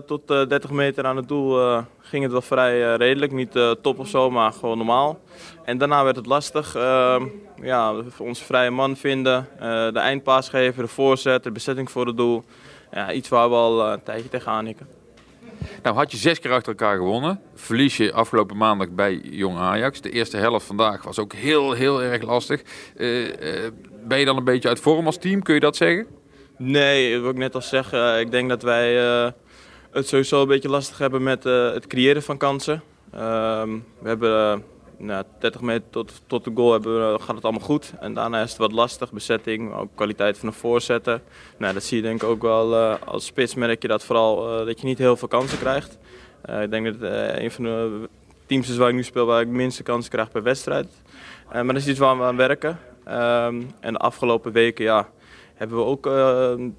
tot 0.08 0.32
eh 0.32 0.48
30 0.48 0.70
meter 0.70 1.06
aan 1.06 1.16
het 1.16 1.28
doel 1.28 1.84
ging 2.00 2.24
het 2.24 2.32
wel 2.32 2.42
vrij 2.42 2.96
redelijk. 2.96 3.32
Niet 3.32 3.52
top 3.82 4.00
of 4.00 4.08
zo, 4.08 4.30
maar 4.30 4.54
gewoon 4.54 4.78
normaal. 4.78 5.20
En 5.64 5.78
daarna 5.78 6.04
werd 6.04 6.16
het 6.16 6.26
lastig. 6.26 6.76
Ehm, 6.76 7.26
ja, 7.62 7.94
onze 8.18 8.44
vrije 8.44 8.70
man 8.70 8.96
vinden, 8.96 9.48
de 9.94 10.00
eindpaas 10.00 10.50
geven, 10.50 10.84
de 10.84 10.90
voorzet, 10.90 11.44
de 11.44 11.52
bezetting 11.52 11.92
voor 11.92 12.06
het 12.06 12.18
doel. 12.18 12.44
Ja, 12.92 13.12
iets 13.12 13.30
waar 13.30 13.50
we 13.50 13.56
al 13.56 13.92
een 13.92 14.04
tijdje 14.04 14.30
tegenaan 14.30 14.66
hikken. 14.66 15.01
Nou 15.84 15.96
had 15.96 16.12
je 16.12 16.18
zes 16.18 16.40
keer 16.40 16.52
achter 16.52 16.72
elkaar 16.72 16.98
gewonnen. 16.98 17.42
Verlies 17.56 17.98
je 17.98 18.14
afgelopen 18.14 18.58
maandag 18.58 18.90
bij 18.90 19.14
Jong 19.24 19.58
Ajax. 19.58 20.02
De 20.02 20.10
eerste 20.12 20.38
helft 20.38 20.66
vandaag 20.66 21.04
was 21.04 21.20
ook 21.20 21.34
heel, 21.34 21.72
heel 21.72 22.02
erg 22.02 22.22
lastig. 22.22 22.62
Eh, 22.96 23.66
eh, 23.66 23.72
ben 24.04 24.20
je 24.20 24.26
dan 24.26 24.38
een 24.38 24.44
beetje 24.44 24.70
uit 24.70 24.80
vorm 24.80 25.06
als 25.06 25.18
team? 25.18 25.42
Kun 25.42 25.54
je 25.54 25.60
dat 25.60 25.76
zeggen? 25.76 26.08
Nee, 26.58 27.20
wat 27.20 27.32
ik 27.32 27.38
net 27.38 27.56
al 27.56 27.62
zeg, 27.62 27.94
eh, 27.94 28.20
ik 28.20 28.32
denk 28.32 28.50
dat 28.50 28.62
wij 28.62 29.00
eh, 29.00 29.32
het 29.92 30.08
sowieso 30.08 30.42
een 30.42 30.48
beetje 30.48 30.70
lastig 30.70 30.98
hebben 30.98 31.24
met 31.24 31.44
het 31.44 31.88
creëren 31.88 32.24
van 32.24 32.38
kansen. 32.38 32.84
Ehm, 33.14 33.70
we 34.00 34.08
hebben 34.08 34.64
nou, 35.02 35.24
30 35.40 35.62
meter 35.62 35.90
tot, 35.90 36.22
tot 36.28 36.44
de 36.44 36.52
goal 36.56 36.72
hebben, 36.72 37.22
gaat 37.22 37.36
het 37.36 37.44
allemaal 37.44 37.66
goed. 37.66 37.94
En 38.00 38.14
daarna 38.14 38.42
is 38.42 38.50
het 38.50 38.58
wat 38.58 38.72
lastig, 38.72 39.12
bezetting, 39.12 39.74
ook 39.74 39.90
kwaliteit 39.96 40.38
van 40.38 40.50
de 40.50 40.56
voorzetten. 40.56 41.22
Nou, 41.58 41.74
dat 41.74 41.84
zie 41.84 41.98
je 41.98 42.04
denk 42.04 42.24
ik 42.24 42.30
ook 42.30 42.42
wel 42.42 42.76
eh, 42.76 42.96
als 43.06 43.26
spits 43.26 43.56
merk 43.56 43.82
je 43.82 43.88
dat 43.88 44.04
vooral 44.04 44.60
eh, 44.60 44.66
dat 44.66 44.80
je 44.80 44.88
niet 44.88 44.98
heel 44.98 45.18
veel 45.18 45.28
kansen 45.28 45.58
krijgt. 45.58 45.98
Eh, 46.42 46.62
ik 46.62 46.72
denk 46.72 46.86
dat 46.86 47.12
een 47.36 47.52
van 47.52 47.64
de 47.64 48.10
teams 48.46 48.70
is 48.70 48.78
waar 48.78 48.90
ik 48.90 48.96
nu 48.96 49.04
speel 49.04 49.26
waar 49.26 49.42
ik 49.42 49.48
minste 49.48 49.84
kansen 49.84 50.12
krijg 50.12 50.32
per 50.32 50.44
wedstrijd. 50.44 50.88
Maar 51.52 51.66
dat 51.66 51.76
is 51.76 51.88
iets 51.88 52.00
waar 52.00 52.18
we 52.18 52.24
aan 52.24 52.36
werken. 52.36 52.80
Ehm, 53.04 53.62
en 53.80 53.94
de 53.94 54.00
afgelopen 54.00 54.52
weken, 54.52 54.84
ja, 54.84 55.10
hebben 55.54 55.78
we 55.78 55.84
ook 55.84 56.10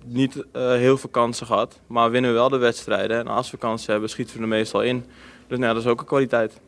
niet 0.05 0.45
heel 0.53 0.99
veel 0.99 1.11
kansen 1.11 1.47
gehad. 1.47 1.81
Maar 1.87 2.11
winnen 2.11 2.31
we 2.31 2.37
wel 2.37 2.49
de 2.49 2.59
wedstrijden. 2.59 3.19
En 3.19 3.27
als 3.27 3.51
we 3.51 3.57
kansen 3.57 3.93
hebben, 3.93 4.11
schieten 4.11 4.37
we 4.37 4.43
er 4.43 4.49
meestal 4.49 4.83
in. 4.83 5.05
Dus 5.47 5.59
nou, 5.59 5.75
dat 5.75 5.83
is 5.83 5.89
ook 5.89 6.01
een 6.01 6.07
kwaliteit. 6.07 6.61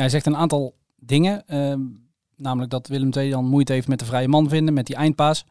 Hij 0.00 0.08
zegt 0.08 0.26
een 0.26 0.36
aantal 0.36 0.74
dingen, 0.96 1.46
ehm, 1.46 1.80
namelijk 2.36 2.70
dat 2.70 2.86
Willem 2.88 3.10
II 3.16 3.30
dan 3.30 3.44
moeite 3.44 3.72
heeft 3.72 3.88
met 3.88 3.98
de 3.98 4.04
vrije 4.04 4.28
man 4.28 4.48
vinden, 4.48 4.74
met 4.74 4.86
die 4.86 4.96
eindpaas, 4.96 5.44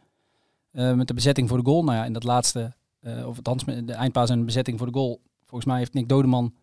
eh, 0.71 0.93
met 0.93 1.07
de 1.07 1.13
bezetting 1.13 1.49
voor 1.49 1.57
de 1.57 1.65
goal. 1.65 1.83
Nou 1.83 1.97
ja, 1.97 2.05
in 2.05 2.13
dat 2.13 2.23
laatste, 2.23 2.73
eh, 2.99 3.27
of 3.27 3.35
althans 3.35 3.63
de 3.65 3.93
eindpaas 3.93 4.29
en 4.29 4.39
de 4.39 4.45
bezetting 4.45 4.77
voor 4.77 4.87
de 4.87 4.93
goal, 4.93 5.21
volgens 5.45 5.65
mij 5.65 5.77
heeft 5.77 5.93
Nick 5.93 6.09
Dodeman 6.09 6.53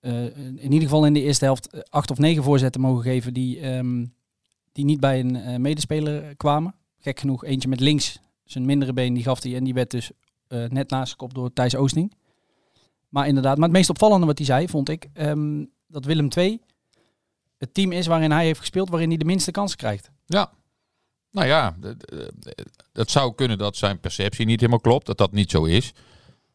eh, 0.00 0.36
in 0.36 0.72
ieder 0.72 0.88
geval 0.88 1.06
in 1.06 1.12
de 1.12 1.22
eerste 1.22 1.44
helft 1.44 1.90
acht 1.90 2.10
of 2.10 2.18
negen 2.18 2.42
voorzetten 2.42 2.80
mogen 2.80 3.02
geven 3.02 3.34
die, 3.34 3.60
ehm, 3.60 4.06
die 4.72 4.84
niet 4.84 5.00
bij 5.00 5.20
een 5.20 5.60
medespeler 5.60 6.36
kwamen. 6.36 6.74
Gek 6.98 7.20
genoeg, 7.20 7.44
eentje 7.44 7.68
met 7.68 7.80
links, 7.80 8.20
zijn 8.44 8.64
mindere 8.64 8.92
been, 8.92 9.14
die 9.14 9.22
gaf 9.22 9.42
hij 9.42 9.56
en 9.56 9.64
die 9.64 9.74
werd 9.74 9.90
dus 9.90 10.10
net 10.48 10.90
naast 10.90 11.10
de 11.10 11.16
kop 11.16 11.34
door 11.34 11.52
Thijs 11.52 11.76
Oosting. 11.76 12.12
Maar 13.08 13.26
inderdaad, 13.26 13.56
maar 13.56 13.68
het 13.68 13.76
meest 13.76 13.90
opvallende 13.90 14.26
wat 14.26 14.38
hij 14.38 14.46
zei, 14.46 14.68
vond 14.68 14.88
ik, 14.88 15.08
ehm, 15.12 15.64
dat 15.86 16.04
Willem 16.04 16.28
II 16.36 16.60
het 17.58 17.74
team 17.74 17.92
is 17.92 18.06
waarin 18.06 18.30
hij 18.30 18.44
heeft 18.44 18.60
gespeeld, 18.60 18.88
waarin 18.88 19.08
hij 19.08 19.18
de 19.18 19.24
minste 19.24 19.50
kansen 19.50 19.78
krijgt. 19.78 20.10
Ja. 20.26 20.52
Nou 21.30 21.46
ja, 21.46 21.76
het 22.92 23.10
zou 23.10 23.34
kunnen 23.34 23.58
dat 23.58 23.76
zijn 23.76 24.00
perceptie 24.00 24.46
niet 24.46 24.60
helemaal 24.60 24.80
klopt, 24.80 25.06
dat 25.06 25.18
dat 25.18 25.32
niet 25.32 25.50
zo 25.50 25.64
is. 25.64 25.92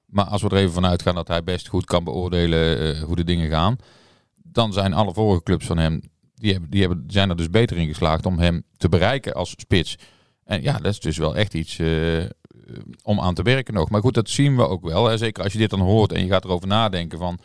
Maar 0.05 0.25
als 0.25 0.41
we 0.41 0.49
er 0.49 0.57
even 0.57 0.73
vanuit 0.73 1.01
gaan 1.01 1.15
dat 1.15 1.27
hij 1.27 1.43
best 1.43 1.67
goed 1.67 1.85
kan 1.85 2.03
beoordelen 2.03 2.95
eh, 2.95 3.03
hoe 3.03 3.15
de 3.15 3.23
dingen 3.23 3.49
gaan, 3.49 3.75
dan 4.35 4.73
zijn 4.73 4.93
alle 4.93 5.13
vorige 5.13 5.43
clubs 5.43 5.65
van 5.65 5.77
hem, 5.77 6.01
die, 6.35 6.51
hebben, 6.51 6.69
die 6.69 6.79
hebben, 6.79 7.03
zijn 7.07 7.29
er 7.29 7.37
dus 7.37 7.49
beter 7.49 7.77
in 7.77 7.87
geslaagd 7.87 8.25
om 8.25 8.39
hem 8.39 8.63
te 8.77 8.89
bereiken 8.89 9.33
als 9.33 9.49
spits. 9.49 9.95
En 10.43 10.61
ja, 10.61 10.77
dat 10.77 10.91
is 10.91 10.99
dus 10.99 11.17
wel 11.17 11.35
echt 11.35 11.53
iets 11.53 11.79
eh, 11.79 12.25
om 13.03 13.19
aan 13.19 13.33
te 13.33 13.43
werken 13.43 13.73
nog. 13.73 13.89
Maar 13.89 14.01
goed, 14.01 14.13
dat 14.13 14.29
zien 14.29 14.55
we 14.55 14.67
ook 14.67 14.83
wel. 14.83 15.05
Hè. 15.05 15.17
Zeker 15.17 15.43
als 15.43 15.53
je 15.53 15.59
dit 15.59 15.69
dan 15.69 15.79
hoort 15.79 16.11
en 16.11 16.23
je 16.23 16.29
gaat 16.29 16.45
erover 16.45 16.67
nadenken 16.67 17.17
van 17.19 17.39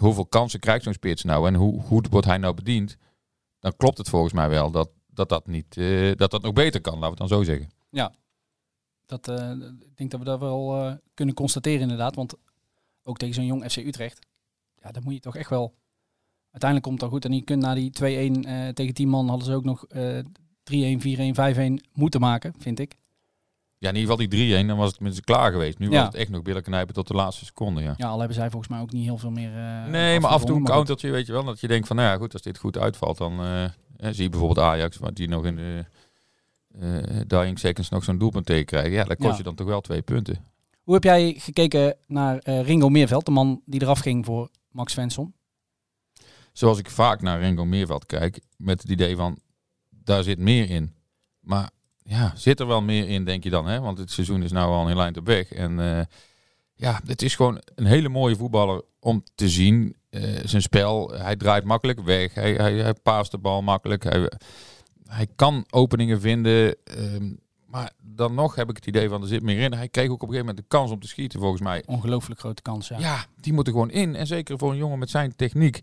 hoeveel 0.00 0.26
kansen 0.26 0.60
krijgt 0.60 0.84
zo'n 0.84 0.92
spits 0.92 1.22
nou 1.22 1.46
en 1.46 1.54
hoe 1.54 1.82
goed 1.82 2.08
wordt 2.08 2.26
hij 2.26 2.38
nou 2.38 2.54
bediend. 2.54 2.96
Dan 3.58 3.76
klopt 3.76 3.98
het 3.98 4.08
volgens 4.08 4.32
mij 4.32 4.48
wel 4.48 4.70
dat 4.70 4.90
dat, 5.14 5.28
dat, 5.28 5.46
niet, 5.46 5.76
eh, 5.76 6.12
dat, 6.16 6.30
dat 6.30 6.42
nog 6.42 6.52
beter 6.52 6.80
kan, 6.80 6.98
laten 6.98 7.16
we 7.16 7.22
het 7.22 7.28
dan 7.28 7.38
zo 7.38 7.44
zeggen. 7.44 7.70
Ja, 7.90 8.12
dat, 9.06 9.28
eh, 9.28 9.50
ik 9.80 9.96
denk 9.96 10.10
dat 10.10 10.20
we 10.20 10.26
dat 10.26 10.40
wel 10.40 10.76
eh, 10.76 10.94
kunnen 11.14 11.34
constateren 11.34 11.80
inderdaad. 11.80 12.14
Want 12.14 12.34
ook 13.02 13.18
tegen 13.18 13.34
zo'n 13.34 13.46
jong 13.46 13.70
FC 13.70 13.76
Utrecht, 13.76 14.26
ja, 14.82 14.90
dan 14.90 15.02
moet 15.02 15.14
je 15.14 15.20
toch 15.20 15.36
echt 15.36 15.50
wel... 15.50 15.74
Uiteindelijk 16.50 16.90
komt 16.90 17.00
het 17.00 17.10
dan 17.10 17.20
goed. 17.20 17.30
En 17.30 17.36
je 17.36 17.44
kunt 17.44 17.62
na 17.62 17.74
die 17.74 17.90
2-1 17.90 18.46
eh, 18.46 18.68
tegen 18.68 18.94
10 18.94 19.08
man 19.08 19.28
hadden 19.28 19.46
ze 19.46 19.54
ook 19.54 19.64
nog 19.64 19.86
eh 19.86 20.18
3-1, 20.62 21.00
4-1, 21.00 21.34
5-1 21.34 21.90
moeten 21.92 22.20
maken, 22.20 22.54
vind 22.58 22.78
ik. 22.78 22.96
Ja, 23.82 23.88
in 23.88 23.94
ieder 23.96 24.10
geval 24.10 24.28
die 24.28 24.62
3-1, 24.64 24.66
dan 24.66 24.76
was 24.76 24.90
het 24.90 25.00
met 25.00 25.14
z'n 25.14 25.20
klaar 25.20 25.52
geweest. 25.52 25.78
Nu 25.78 25.90
Ja. 25.90 25.96
was 25.96 26.04
het 26.06 26.14
echt 26.14 26.30
nog 26.30 26.42
billen 26.42 26.62
knijpen 26.62 26.94
tot 26.94 27.08
de 27.08 27.14
laatste 27.14 27.44
seconde, 27.44 27.82
ja. 27.82 27.94
Ja, 27.96 28.08
al 28.08 28.18
hebben 28.18 28.36
zij 28.36 28.50
volgens 28.50 28.70
mij 28.72 28.80
ook 28.80 28.92
niet 28.92 29.04
heel 29.04 29.18
veel 29.18 29.30
meer... 29.30 29.56
eh, 29.56 29.86
Nee, 29.86 30.20
maar 30.20 30.30
af 30.30 30.40
en 30.40 30.46
toe 30.46 30.56
een 30.56 30.64
countertje, 30.64 31.10
weet 31.10 31.26
je 31.26 31.32
wel. 31.32 31.44
Dat 31.44 31.60
je 31.60 31.68
denkt 31.68 31.86
van, 31.86 31.96
nou 31.96 32.08
ja, 32.08 32.16
goed, 32.16 32.32
als 32.32 32.42
dit 32.42 32.58
goed 32.58 32.78
uitvalt, 32.78 33.18
dan 33.18 33.40
eh, 33.40 33.64
eh, 33.64 33.70
zie 33.96 34.22
je 34.22 34.28
bijvoorbeeld 34.28 34.66
Ajax, 34.66 34.96
waar 34.96 35.14
die 35.14 35.28
nog 35.28 35.44
in 35.46 35.56
de 35.56 35.84
dying 37.26 37.58
seconds 37.58 37.88
nog 37.88 38.04
zo'n 38.04 38.18
doelpunt 38.18 38.46
tegen 38.46 38.64
krijgen. 38.64 38.92
Ja, 38.92 39.04
dat 39.04 39.16
kost 39.16 39.30
Ja. 39.30 39.36
je 39.36 39.42
dan 39.42 39.54
toch 39.54 39.66
wel 39.66 39.80
twee 39.80 40.02
punten. 40.02 40.44
Hoe 40.82 40.94
heb 40.94 41.04
jij 41.04 41.34
gekeken 41.38 41.96
naar 42.06 42.40
Ringo 42.44 42.88
Meerveld, 42.88 43.24
de 43.24 43.30
man 43.30 43.62
die 43.64 43.82
eraf 43.82 43.98
ging 43.98 44.24
voor 44.24 44.48
Max 44.70 44.92
Svensson? 44.92 45.34
Zoals 46.52 46.78
ik 46.78 46.90
vaak 46.90 47.22
naar 47.22 47.40
Rengo 47.40 47.64
Meerveld 47.64 48.06
kijk, 48.06 48.40
met 48.56 48.82
het 48.82 48.90
idee 48.90 49.16
van, 49.16 49.38
daar 49.90 50.22
zit 50.22 50.38
meer 50.38 50.70
in. 50.70 50.92
Maar 51.40 51.70
ja, 52.04 52.32
zit 52.36 52.60
er 52.60 52.66
wel 52.66 52.82
meer 52.82 53.08
in, 53.08 53.24
denk 53.24 53.44
je 53.44 53.50
dan, 53.50 53.66
hè? 53.66 53.80
Want 53.80 53.98
het 53.98 54.10
seizoen 54.10 54.42
is 54.42 54.52
nou 54.52 54.70
al 54.70 54.90
een 54.90 54.98
eind 54.98 55.16
op 55.16 55.26
weg. 55.26 55.52
En 55.52 55.80
eh, 55.98 56.04
ja, 56.74 57.00
het 57.06 57.22
is 57.22 57.34
gewoon 57.34 57.62
een 57.74 57.86
hele 57.86 58.08
mooie 58.08 58.36
voetballer 58.36 58.82
om 59.00 59.22
te 59.34 59.48
zien. 59.48 59.96
Eh, 60.10 60.22
zijn 60.44 60.62
spel, 60.62 61.10
hij 61.10 61.36
draait 61.36 61.64
makkelijk 61.64 62.00
weg. 62.00 62.34
Hij, 62.34 62.52
hij, 62.54 62.74
hij 62.74 62.94
paast 62.94 63.30
de 63.30 63.38
bal 63.38 63.62
makkelijk. 63.62 64.02
Hij, 64.02 64.30
hij 65.06 65.26
kan 65.36 65.66
openingen 65.70 66.20
vinden. 66.20 66.76
ehm, 66.84 67.32
maar 67.66 67.92
dan 68.02 68.34
nog 68.34 68.54
heb 68.54 68.70
ik 68.70 68.76
het 68.76 68.86
idee 68.86 69.08
van, 69.08 69.22
er 69.22 69.28
zit 69.28 69.42
meer 69.42 69.58
in. 69.58 69.74
Hij 69.74 69.88
kreeg 69.88 70.08
ook 70.08 70.22
op 70.22 70.28
een 70.28 70.34
gegeven 70.34 70.46
moment 70.46 70.70
de 70.70 70.76
kans 70.76 70.90
om 70.90 71.00
te 71.00 71.08
schieten, 71.08 71.40
volgens 71.40 71.62
mij. 71.62 71.82
Ongelooflijk 71.86 72.40
grote 72.40 72.62
kans, 72.62 72.88
ja. 72.88 72.98
Ja, 72.98 73.26
die 73.36 73.52
moet 73.52 73.66
er 73.66 73.72
gewoon 73.72 73.90
in. 73.90 74.14
En 74.14 74.26
zeker 74.26 74.58
voor 74.58 74.70
een 74.70 74.76
jongen 74.76 74.98
met 74.98 75.10
zijn 75.10 75.36
techniek, 75.36 75.80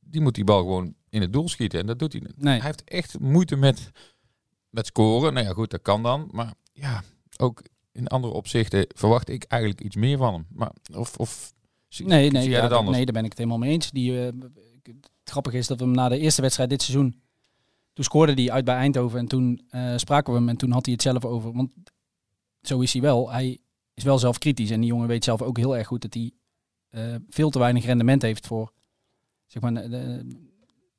die 0.00 0.20
moet 0.20 0.34
die 0.34 0.44
bal 0.44 0.58
gewoon 0.58 0.94
in 1.08 1.20
het 1.20 1.32
doel 1.32 1.48
schieten. 1.48 1.80
En 1.80 1.86
dat 1.86 1.98
doet 1.98 2.12
hij. 2.12 2.22
Nee. 2.36 2.56
Hij 2.56 2.66
heeft 2.66 2.84
echt 2.84 3.18
moeite 3.18 3.56
met, 3.56 3.90
met 4.70 4.86
scoren. 4.86 5.32
Nou 5.32 5.46
ja, 5.46 5.52
goed, 5.52 5.70
dat 5.70 5.82
kan 5.82 6.02
dan. 6.02 6.28
Maar 6.32 6.54
ja, 6.72 7.02
ook 7.36 7.62
in 7.92 8.06
andere 8.06 8.32
opzichten 8.34 8.86
verwacht 8.88 9.28
ik 9.28 9.44
eigenlijk 9.44 9.82
iets 9.82 9.96
meer 9.96 10.18
van 10.18 10.32
hem. 10.32 10.46
Maar 10.50 10.72
of, 10.94 11.16
of 11.16 11.52
zie, 11.88 12.06
Nee, 12.06 12.30
nee, 12.30 12.42
zie 12.42 12.50
jij 12.50 12.60
ja, 12.62 12.68
dat 12.68 12.78
anders? 12.78 12.96
nee, 12.96 13.04
daar 13.04 13.14
ben 13.14 13.24
ik 13.24 13.28
het 13.30 13.38
helemaal 13.38 13.58
mee 13.60 13.70
eens. 13.70 13.90
Die, 13.90 14.26
eh, 14.26 14.32
het 14.82 15.10
grappige 15.30 15.56
is 15.58 15.66
dat 15.66 15.78
we 15.78 15.84
hem 15.84 15.94
na 15.94 16.08
de 16.08 16.18
eerste 16.18 16.42
wedstrijd 16.42 16.70
dit 16.70 16.82
seizoen, 16.82 17.20
toen 17.92 18.04
scoorde 18.04 18.32
hij 18.32 18.50
uit 18.50 18.64
bij 18.64 18.74
Eindhoven 18.76 19.18
en 19.18 19.26
toen 19.26 19.62
eh, 19.68 19.92
spraken 19.96 20.32
we 20.32 20.38
hem 20.38 20.48
en 20.48 20.56
toen 20.56 20.70
had 20.70 20.84
hij 20.84 20.94
het 20.94 21.02
zelf 21.02 21.24
over. 21.24 21.52
Want 21.52 21.70
zo 22.62 22.80
is 22.80 22.92
hij 22.92 23.02
wel. 23.02 23.30
Hij 23.30 23.58
is 23.94 24.04
wel 24.04 24.18
zelf 24.18 24.38
kritisch 24.38 24.70
en 24.70 24.80
die 24.80 24.88
jongen 24.88 25.08
weet 25.08 25.24
zelf 25.24 25.42
ook 25.42 25.56
heel 25.56 25.76
erg 25.76 25.86
goed 25.86 26.02
dat 26.02 26.14
hij 26.14 26.30
eh, 26.88 27.14
veel 27.28 27.50
te 27.50 27.58
weinig 27.58 27.84
rendement 27.84 28.22
heeft 28.22 28.46
voor, 28.46 28.72
zeg 29.46 29.62
maar, 29.62 29.74
de- 29.74 30.48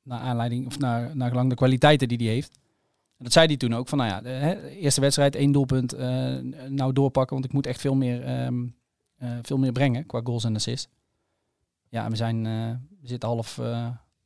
naar 0.02 0.20
aanleiding 0.20 0.66
of 0.66 0.78
naar, 0.78 1.16
naar 1.16 1.28
gelang 1.28 1.48
de 1.48 1.54
kwaliteiten 1.54 2.08
die 2.08 2.18
hij 2.18 2.26
heeft. 2.26 2.58
En 3.22 3.28
dat 3.28 3.36
zei 3.36 3.46
hij 3.46 3.56
toen 3.56 3.74
ook 3.74 3.88
van, 3.88 3.98
nou 3.98 4.10
ja, 4.10 4.20
de, 4.20 4.28
hè, 4.28 4.68
eerste 4.68 5.00
wedstrijd 5.00 5.36
één 5.36 5.52
doelpunt, 5.52 5.92
eh, 5.92 6.36
nou 6.68 6.92
doorpakken, 6.92 7.34
want 7.34 7.46
ik 7.46 7.52
moet 7.52 7.66
echt 7.66 7.80
veel 7.80 7.94
meer, 7.94 8.24
ehm, 8.24 8.66
eh, 9.16 9.30
veel 9.42 9.58
meer 9.58 9.72
brengen 9.72 10.06
qua 10.06 10.20
goals 10.24 10.44
en 10.44 10.54
assists. 10.54 10.88
Ja, 11.88 12.04
en 12.04 12.10
we 12.10 12.16
zijn, 12.16 12.46
eh, 12.46 12.70
we 13.00 13.08
zitten 13.08 13.28
half, 13.28 13.60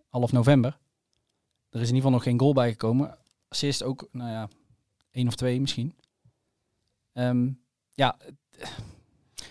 half 0.09 0.33
november. 0.33 0.79
Er 1.71 1.81
is 1.81 1.89
in 1.89 1.95
ieder 1.95 1.97
geval 1.97 2.11
nog 2.11 2.23
geen 2.23 2.39
goal 2.41 2.53
bijgekomen. 2.53 3.19
Assist 3.49 3.83
ook, 3.83 4.09
nou 4.13 4.31
ja, 4.31 4.49
één 5.11 5.27
of 5.27 5.35
twee 5.35 5.61
misschien. 5.61 5.95
Ehm, 7.13 7.49
ja, 7.95 8.17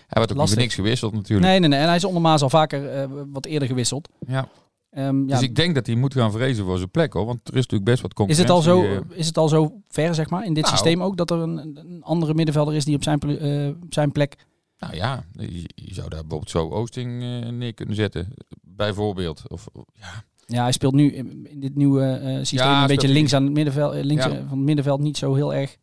Hij 0.06 0.22
werd 0.22 0.32
ook 0.32 0.38
niet 0.38 0.48
voor 0.48 0.58
niks 0.58 0.74
gewisseld 0.74 1.12
natuurlijk. 1.12 1.48
nee, 1.48 1.58
nee, 1.58 1.68
nee. 1.68 1.80
En 1.80 1.86
hij 1.86 1.96
is 1.96 2.04
onder 2.04 2.22
Maas 2.22 2.42
al 2.42 2.50
vaker 2.50 3.08
wat 3.32 3.44
eerder 3.46 3.68
gewisseld. 3.68 4.08
Ja. 4.26 4.48
Ehm, 4.90 5.20
ja, 5.20 5.26
Dus 5.34 5.42
ik 5.42 5.54
denk 5.56 5.74
dat 5.74 5.86
hij 5.86 5.94
moet 5.94 6.14
gaan 6.14 6.32
vrezen 6.32 6.64
voor 6.64 6.76
zijn 6.78 6.90
plek 6.90 7.12
hoor. 7.12 7.26
Want 7.26 7.40
er 7.48 7.54
is 7.56 7.66
natuurlijk 7.66 7.84
best 7.90 8.02
wat 8.02 8.28
is, 8.28 8.38
het 8.38 8.50
al 8.50 8.62
concurrentie. 8.62 9.04
zo, 9.04 9.12
eh, 9.12 9.18
is 9.18 9.26
het 9.26 9.38
al 9.38 9.48
zo 9.48 9.80
ver, 9.88 10.14
zeg 10.14 10.30
maar, 10.30 10.44
in 10.44 10.54
dit 10.54 10.64
Nou. 10.64 10.76
systeem 10.76 11.02
ook, 11.02 11.16
dat 11.16 11.30
er 11.30 11.38
een, 11.38 11.58
een 11.78 12.02
andere 12.02 12.34
middenvelder 12.34 12.74
is 12.74 12.84
die 12.84 12.94
op 12.96 13.02
zijn, 13.02 13.20
eh, 13.20 13.70
zijn 13.88 14.12
plek... 14.12 14.36
Nou 14.78 14.94
ja, 14.94 15.24
je, 15.32 15.68
je 15.74 15.94
zou 15.94 16.08
daar 16.08 16.20
bijvoorbeeld 16.20 16.50
zo 16.50 16.68
Oosting 16.70 17.22
eh, 17.22 17.50
neer 17.50 17.74
kunnen 17.74 17.94
zetten. 17.94 18.28
Bijvoorbeeld. 18.62 19.42
Of, 19.48 19.66
ja. 19.92 20.24
Ja, 20.46 20.62
hij 20.62 20.72
speelt 20.72 20.94
nu 20.94 21.12
in, 21.12 21.46
in 21.50 21.60
dit 21.60 21.74
nieuwe 21.76 22.38
systeem 22.38 22.58
Ja, 22.68 22.80
een 22.80 22.86
beetje 22.86 23.08
links 23.08 23.32
aan 23.34 23.42
het 23.44 23.52
middenveld, 23.52 24.04
links 24.04 24.24
Ja. 24.24 24.30
van 24.30 24.58
het 24.58 24.66
middenveld 24.66 25.00
niet 25.00 25.16
zo 25.16 25.34
heel 25.34 25.54
erg. 25.54 25.76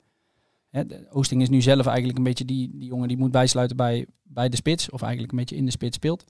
Hè, 0.70 0.86
de- 0.86 1.08
Oosting 1.12 1.42
is 1.42 1.50
nu 1.50 1.62
zelf 1.62 1.86
eigenlijk 1.86 2.18
een 2.18 2.24
beetje 2.24 2.46
die, 2.46 2.70
die 2.74 2.88
jongen 2.88 3.08
die 3.08 3.18
moet 3.18 3.32
bijsluiten 3.32 3.78
bij, 3.78 4.06
bij 4.24 4.50
de 4.50 4.56
spits, 4.56 4.90
of 4.90 5.02
eigenlijk 5.02 5.32
een 5.32 5.38
beetje 5.38 5.56
in 5.56 5.66
de 5.66 5.72
spits 5.72 5.96
speelt. 5.96 6.24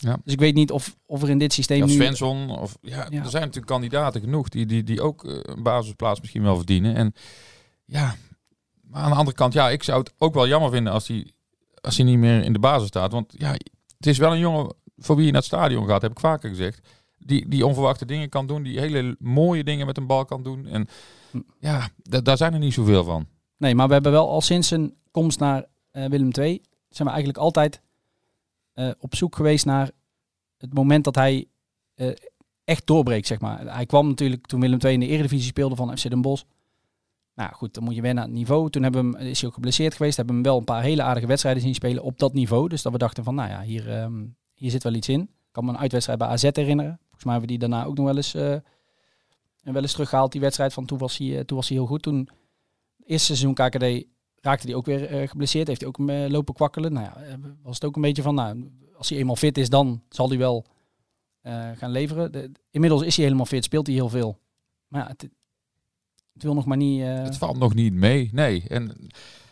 Ja. 0.00 0.18
Dus 0.24 0.32
ik 0.32 0.38
weet 0.38 0.54
niet 0.54 0.70
of, 0.70 0.96
of 1.06 1.22
er 1.22 1.30
in 1.30 1.38
dit 1.38 1.52
systeem 1.52 1.78
Ja, 1.78 1.84
nu... 1.84 1.92
Svensson. 1.92 2.58
Of, 2.58 2.78
ja, 2.82 3.06
Ja. 3.10 3.22
Er 3.22 3.30
zijn 3.30 3.42
natuurlijk 3.42 3.66
kandidaten 3.72 4.20
genoeg 4.20 4.48
die, 4.48 4.66
die, 4.66 4.82
die 4.82 5.00
ook 5.00 5.24
eh, 5.24 5.38
een 5.42 5.62
basisplaats 5.62 6.20
misschien 6.20 6.42
wel 6.42 6.56
verdienen. 6.56 6.94
En 6.94 7.14
ja, 7.84 8.14
maar 8.82 9.02
aan 9.02 9.10
de 9.10 9.16
andere 9.16 9.36
kant, 9.36 9.52
ja, 9.52 9.70
ik 9.70 9.82
zou 9.82 9.98
het 9.98 10.12
ook 10.18 10.34
wel 10.34 10.48
jammer 10.48 10.70
vinden 10.70 10.92
als 10.92 11.08
hij, 11.08 11.30
als 11.80 11.96
hij 11.96 12.06
niet 12.06 12.18
meer 12.18 12.42
in 12.44 12.52
de 12.52 12.58
basis 12.58 12.88
staat. 12.88 13.12
Want 13.12 13.34
ja, 13.38 13.52
het 13.96 14.06
is 14.06 14.18
wel 14.18 14.32
een 14.32 14.38
jongen 14.38 14.74
voor 14.96 15.16
wie 15.16 15.24
je 15.24 15.32
naar 15.32 15.40
het 15.40 15.50
stadion 15.50 15.86
gaat, 15.86 16.02
heb 16.02 16.10
ik 16.10 16.20
vaker 16.20 16.48
gezegd. 16.48 16.88
Die, 17.18 17.48
die 17.48 17.66
onverwachte 17.66 18.04
dingen 18.06 18.28
kan 18.28 18.46
doen, 18.46 18.62
die 18.62 18.78
hele 18.80 19.16
mooie 19.18 19.64
dingen 19.64 19.86
met 19.86 19.96
een 19.96 20.06
bal 20.06 20.24
kan 20.24 20.42
doen. 20.42 20.66
En 20.66 20.88
ja, 21.58 21.88
da- 21.96 22.20
daar 22.20 22.36
zijn 22.36 22.52
er 22.52 22.58
niet 22.58 22.72
zoveel 22.74 23.04
van. 23.04 23.26
Nee, 23.56 23.74
maar 23.74 23.86
we 23.86 23.92
hebben 23.92 24.12
wel 24.12 24.28
al 24.28 24.40
sinds 24.40 24.68
zijn 24.68 24.94
komst 25.10 25.38
naar 25.38 25.64
eh, 25.90 26.04
Willem 26.04 26.30
II... 26.38 26.62
zijn 26.88 27.08
we 27.08 27.14
eigenlijk 27.14 27.38
altijd 27.38 27.80
eh, 28.80 28.90
op 28.98 29.14
zoek 29.14 29.36
geweest 29.36 29.64
naar 29.64 29.90
het 30.56 30.74
moment 30.74 31.04
dat 31.04 31.14
hij 31.14 31.46
eh, 31.94 32.10
echt 32.64 32.86
doorbreekt, 32.86 33.26
zeg 33.26 33.40
maar. 33.40 33.74
Hij 33.74 33.86
kwam 33.86 34.08
natuurlijk 34.08 34.46
toen 34.46 34.60
Willem 34.60 34.78
II 34.80 34.94
in 34.94 35.00
de 35.00 35.06
Eredivisie 35.06 35.48
speelde 35.48 35.76
van 35.76 35.98
FC 35.98 36.08
Den 36.10 36.20
Bosch. 36.20 36.44
Nou 37.34 37.52
goed, 37.52 37.74
dan 37.74 37.84
moet 37.84 37.94
je 37.94 38.02
wennen 38.02 38.22
aan 38.22 38.28
het 38.28 38.38
niveau. 38.38 38.70
Toen 38.70 38.82
hebben 38.82 39.10
we 39.10 39.18
hem, 39.18 39.26
is 39.26 39.38
hij 39.40 39.48
ook 39.48 39.54
geblesseerd 39.54 39.94
geweest. 39.94 40.16
Hebben 40.16 40.34
we 40.34 40.40
hem 40.40 40.50
wel 40.50 40.58
een 40.58 40.64
paar 40.64 40.82
hele 40.82 41.02
aardige 41.02 41.26
wedstrijden 41.26 41.62
zien 41.62 41.74
spelen 41.74 42.02
op 42.02 42.18
dat 42.18 42.32
niveau. 42.32 42.68
Dus 42.68 42.82
dat 42.82 42.92
we 42.92 42.98
dachten 42.98 43.24
van, 43.24 43.34
nou 43.34 43.50
ja, 43.50 43.62
hier, 43.62 43.90
ehm, 43.90 44.26
hier 44.54 44.70
zit 44.70 44.82
wel 44.82 44.94
iets 44.94 45.08
in. 45.08 45.20
Ik 45.20 45.28
kan 45.52 45.64
me 45.64 45.70
een 45.70 45.78
uitwedstrijd 45.78 46.18
bij 46.18 46.28
AZ 46.28 46.42
herinneren. 46.42 46.98
Volgens 47.00 47.24
mij 47.24 47.32
hebben 47.32 47.50
we 47.50 47.58
die 47.58 47.68
daarna 47.68 47.84
ook 47.84 47.96
nog 47.96 48.06
wel 48.06 48.16
eens, 48.16 48.34
eh, 48.34 48.56
wel 49.62 49.82
eens 49.82 49.92
teruggehaald, 49.92 50.32
die 50.32 50.40
wedstrijd. 50.40 50.72
Van 50.72 50.84
toen 50.84 50.98
was 50.98 51.18
hij, 51.18 51.44
toen 51.44 51.56
was 51.56 51.68
hij 51.68 51.76
heel 51.76 51.86
goed. 51.86 52.02
Toen, 52.02 52.28
eerste 53.04 53.34
seizoen 53.34 53.54
KKD, 53.54 54.06
raakte 54.40 54.66
hij 54.66 54.76
ook 54.76 54.86
weer 54.86 55.06
eh, 55.06 55.28
geblesseerd. 55.28 55.68
Heeft 55.68 55.80
hij 55.80 55.88
ook 55.88 56.08
eh, 56.08 56.24
lopen 56.28 56.54
kwakkelen. 56.54 56.92
Nou 56.92 57.06
ja, 57.06 57.16
eh, 57.16 57.34
was 57.62 57.74
het 57.74 57.84
ook 57.84 57.96
een 57.96 58.02
beetje 58.02 58.22
van, 58.22 58.34
nou, 58.34 58.70
als 58.96 59.08
hij 59.08 59.18
eenmaal 59.18 59.36
fit 59.36 59.58
is, 59.58 59.68
dan 59.68 60.02
zal 60.08 60.28
hij 60.28 60.38
wel 60.38 60.64
gaan 61.74 61.90
leveren. 61.90 62.32
De- 62.32 62.52
inmiddels 62.70 63.02
is 63.02 63.16
hij 63.16 63.24
helemaal 63.24 63.46
fit, 63.46 63.64
speelt 63.64 63.86
hij 63.86 63.96
heel 63.96 64.08
veel. 64.08 64.38
Maar 64.88 65.00
ja, 65.00 65.08
het, 65.08 65.28
wil 66.32 66.54
nog 66.54 66.64
maar 66.64 66.76
niet... 66.76 67.02
Het 67.02 67.36
valt 67.36 67.58
nog 67.58 67.74
niet 67.74 67.92
mee, 67.92 68.30
nee. 68.32 68.64
En 68.68 68.84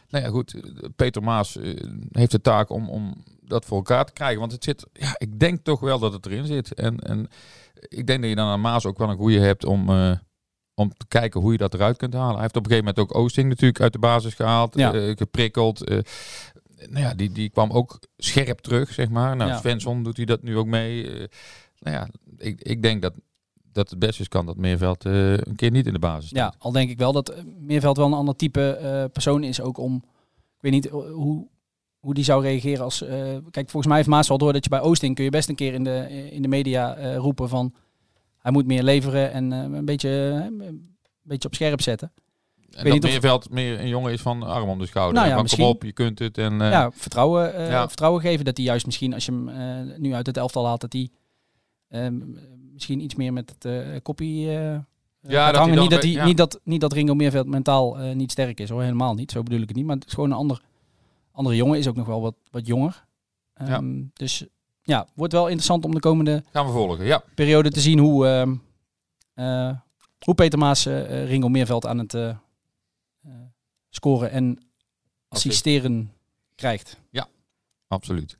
nou 0.09 0.25
ja, 0.25 0.31
goed, 0.31 0.55
Peter 0.97 1.23
Maas 1.23 1.59
heeft 2.11 2.31
de 2.31 2.41
taak 2.41 2.71
om, 2.71 2.89
om 2.89 3.25
dat 3.41 3.65
voor 3.65 3.77
elkaar 3.77 4.05
te 4.05 4.13
krijgen. 4.13 4.41
Want 4.41 4.53
het 4.53 4.65
zit, 4.65 4.87
ja, 4.93 5.15
ik 5.19 5.39
denk 5.39 5.65
toch 5.65 5.81
wel 5.81 5.99
dat 5.99 6.13
het 6.13 6.27
erin 6.27 6.47
zit. 6.47 6.75
En, 6.75 6.99
en 6.99 7.29
ik 7.81 8.07
denk 8.07 8.21
dat 8.21 8.31
je 8.31 8.37
dan 8.37 8.49
aan 8.49 8.61
Maas 8.61 8.87
ook 8.87 8.99
wel 8.99 9.11
een 9.11 9.17
goede 9.17 9.41
hebt 9.41 9.65
om, 9.65 9.91
om 10.79 10.93
te 10.97 11.07
kijken 11.09 11.41
hoe 11.41 11.53
je 11.53 11.59
dat 11.59 11.75
eruit 11.75 11.97
kunt 11.97 12.15
halen. 12.15 12.33
Hij 12.33 12.41
heeft 12.43 12.57
op 12.57 12.65
een 12.65 12.71
gegeven 12.71 12.93
moment 12.95 13.13
ook 13.13 13.19
Oosting 13.19 13.49
natuurlijk 13.49 13.81
uit 13.81 13.93
de 13.93 13.99
basis 13.99 14.35
gehaald, 14.35 14.75
Ja. 14.75 14.93
eh, 14.95 15.17
geprikkeld. 15.17 15.85
eh. 15.85 15.99
nou 16.89 17.01
ja, 17.05 17.15
die, 17.15 17.33
die 17.33 17.49
kwam 17.51 17.71
ook 17.71 17.99
scherp 18.17 18.59
terug, 18.59 18.93
zeg 18.93 19.09
maar. 19.09 19.37
Nou, 19.37 19.51
Ja. 19.51 19.59
Svensson 19.59 20.03
doet 20.03 20.17
hij 20.17 20.27
dat 20.27 20.43
nu 20.43 20.57
ook 20.57 20.67
mee. 20.67 21.05
Eh, 21.11 21.27
nou 21.79 21.97
ja, 21.97 22.09
ik, 22.37 22.61
ik 22.63 22.83
denk 22.83 23.03
dat, 23.03 23.15
dat 23.73 23.91
het 23.91 23.99
best 23.99 24.21
is 24.21 24.29
kan 24.29 24.47
dat 24.47 24.57
Meerveld 24.57 25.05
een 25.05 25.57
keer 25.57 25.71
niet 25.71 25.87
in 25.87 25.93
de 25.93 25.99
basis 25.99 26.29
staat. 26.29 26.53
Ja, 26.53 26.59
al 26.59 26.73
denk 26.73 26.91
ik 26.91 26.99
wel 26.99 27.13
dat 27.13 27.35
Meerveld 27.59 27.97
wel 27.97 28.07
een 28.07 28.13
ander 28.13 28.37
type 28.37 29.09
persoon 29.13 29.45
is 29.45 29.61
ook 29.61 29.79
om... 29.79 29.95
Ik 30.57 30.65
weet 30.65 30.73
niet 30.73 30.89
hoe, 30.89 31.47
hoe 31.99 32.15
die 32.15 32.25
zou 32.25 32.43
reageren 32.43 32.85
als... 32.85 32.99
kijk, 33.51 33.71
volgens 33.71 33.87
mij 33.87 33.97
heeft 33.97 34.09
Maas 34.09 34.29
wel 34.29 34.39
door 34.39 34.53
dat 34.53 34.65
je 34.65 34.71
bij 34.71 34.81
Oosting 34.81 35.15
kun 35.15 35.25
je 35.25 35.31
best 35.31 35.49
een 35.49 35.55
keer 35.55 35.75
in 35.75 35.85
de, 35.85 36.29
in 36.31 36.43
de 36.43 36.49
media 36.49 37.15
roepen 37.17 37.49
van... 37.49 37.75
Hij 38.49 38.57
moet 38.57 38.67
meer 38.67 38.83
leveren 38.83 39.33
en 39.33 39.53
eh, 39.53 39.59
een, 39.79 39.85
beetje, 39.85 40.09
eh, 40.61 40.67
een 40.67 40.97
beetje 41.23 41.49
op 41.49 41.55
scherp 41.55 41.81
zetten. 41.83 42.13
En 42.71 42.85
weet 42.85 42.93
dat 42.93 43.05
of- 43.05 43.11
Meerveld 43.11 43.51
meer 43.51 43.81
een 43.81 43.89
jongen 43.89 44.13
is 44.13 44.21
van 44.21 44.43
arm 44.43 44.69
om 44.69 44.79
de 44.79 44.87
schouder. 44.87 45.15
Nou 45.15 45.27
ja, 45.27 45.33
van, 45.33 45.43
misschien. 45.43 45.65
kom 45.65 45.73
op, 45.75 45.83
je 45.83 45.93
kunt 45.93 46.19
het. 46.19 46.39
En, 46.39 46.61
eh, 46.61 46.71
ja, 46.71 46.91
vertrouwen, 46.93 47.61
ja. 47.71 47.87
vertrouwen 47.89 48.21
geven 48.21 48.45
dat 48.45 48.57
hij 48.57 48.67
juist 48.67 48.87
misschien, 48.87 49.15
als 49.15 49.27
je 49.27 49.33
hem 49.33 49.93
nu 50.01 50.15
uit 50.15 50.27
het 50.27 50.37
elftal 50.37 50.67
haalt, 50.67 50.81
dat 50.81 50.93
hij 50.93 51.09
Ehm, 51.89 52.19
misschien 52.73 53.01
iets 53.01 53.15
meer 53.15 53.33
met 53.33 53.55
het 53.59 54.03
koppie. 54.03 54.49
eh, 54.59 54.79
Ja, 55.23 55.47
dat 55.53 55.57
hangen. 55.61 55.79
niet, 55.79 55.91
dat 55.91 56.03
hij, 56.03 56.13
ja. 56.13 56.25
niet, 56.25 56.37
dat, 56.37 56.61
niet 56.65 56.81
dat 56.81 56.93
Ringo 56.93 57.15
Meerveld 57.15 57.47
mentaal 57.47 57.97
niet 57.97 58.31
sterk 58.31 58.61
is 58.61 58.69
hoor, 58.69 58.83
helemaal 58.83 59.15
niet. 59.15 59.31
Zo 59.31 59.43
bedoel 59.43 59.61
ik 59.61 59.69
het 59.69 59.77
niet. 59.77 59.87
Maar 59.87 59.97
het 59.97 60.07
is 60.07 60.13
gewoon 60.13 60.31
een 60.31 60.37
ander, 60.37 60.63
andere 61.33 61.57
jongen, 61.57 61.79
is 61.79 61.89
ook 61.89 61.97
nog 61.97 62.07
wel 62.07 62.21
wat, 62.21 62.35
wat 62.51 62.67
jonger. 62.67 63.05
Ehm, 63.55 64.03
Dus 64.13 64.47
ja, 64.89 65.07
wordt 65.15 65.33
wel 65.33 65.47
interessant 65.47 65.85
om 65.85 65.95
de 65.95 66.01
komende 66.01 66.45
Gaan 66.53 66.67
we 66.67 66.73
volgen, 66.73 67.05
ja. 67.05 67.23
periode 67.35 67.71
te 67.71 67.81
zien 67.81 67.99
hoe, 67.99 68.27
ehm, 68.27 68.55
eh, 69.35 69.77
hoe 70.25 70.35
Peter 70.35 70.59
Maas 70.59 70.87
eh, 70.87 71.23
eh, 71.23 71.29
Ringo 71.29 71.49
Meerveld 71.49 71.87
aan 71.87 71.99
het 71.99 72.37
scoren 73.91 74.31
en 74.31 74.59
assisteren 75.29 76.13
krijgt. 76.55 77.01
Absoluut. 77.89 78.39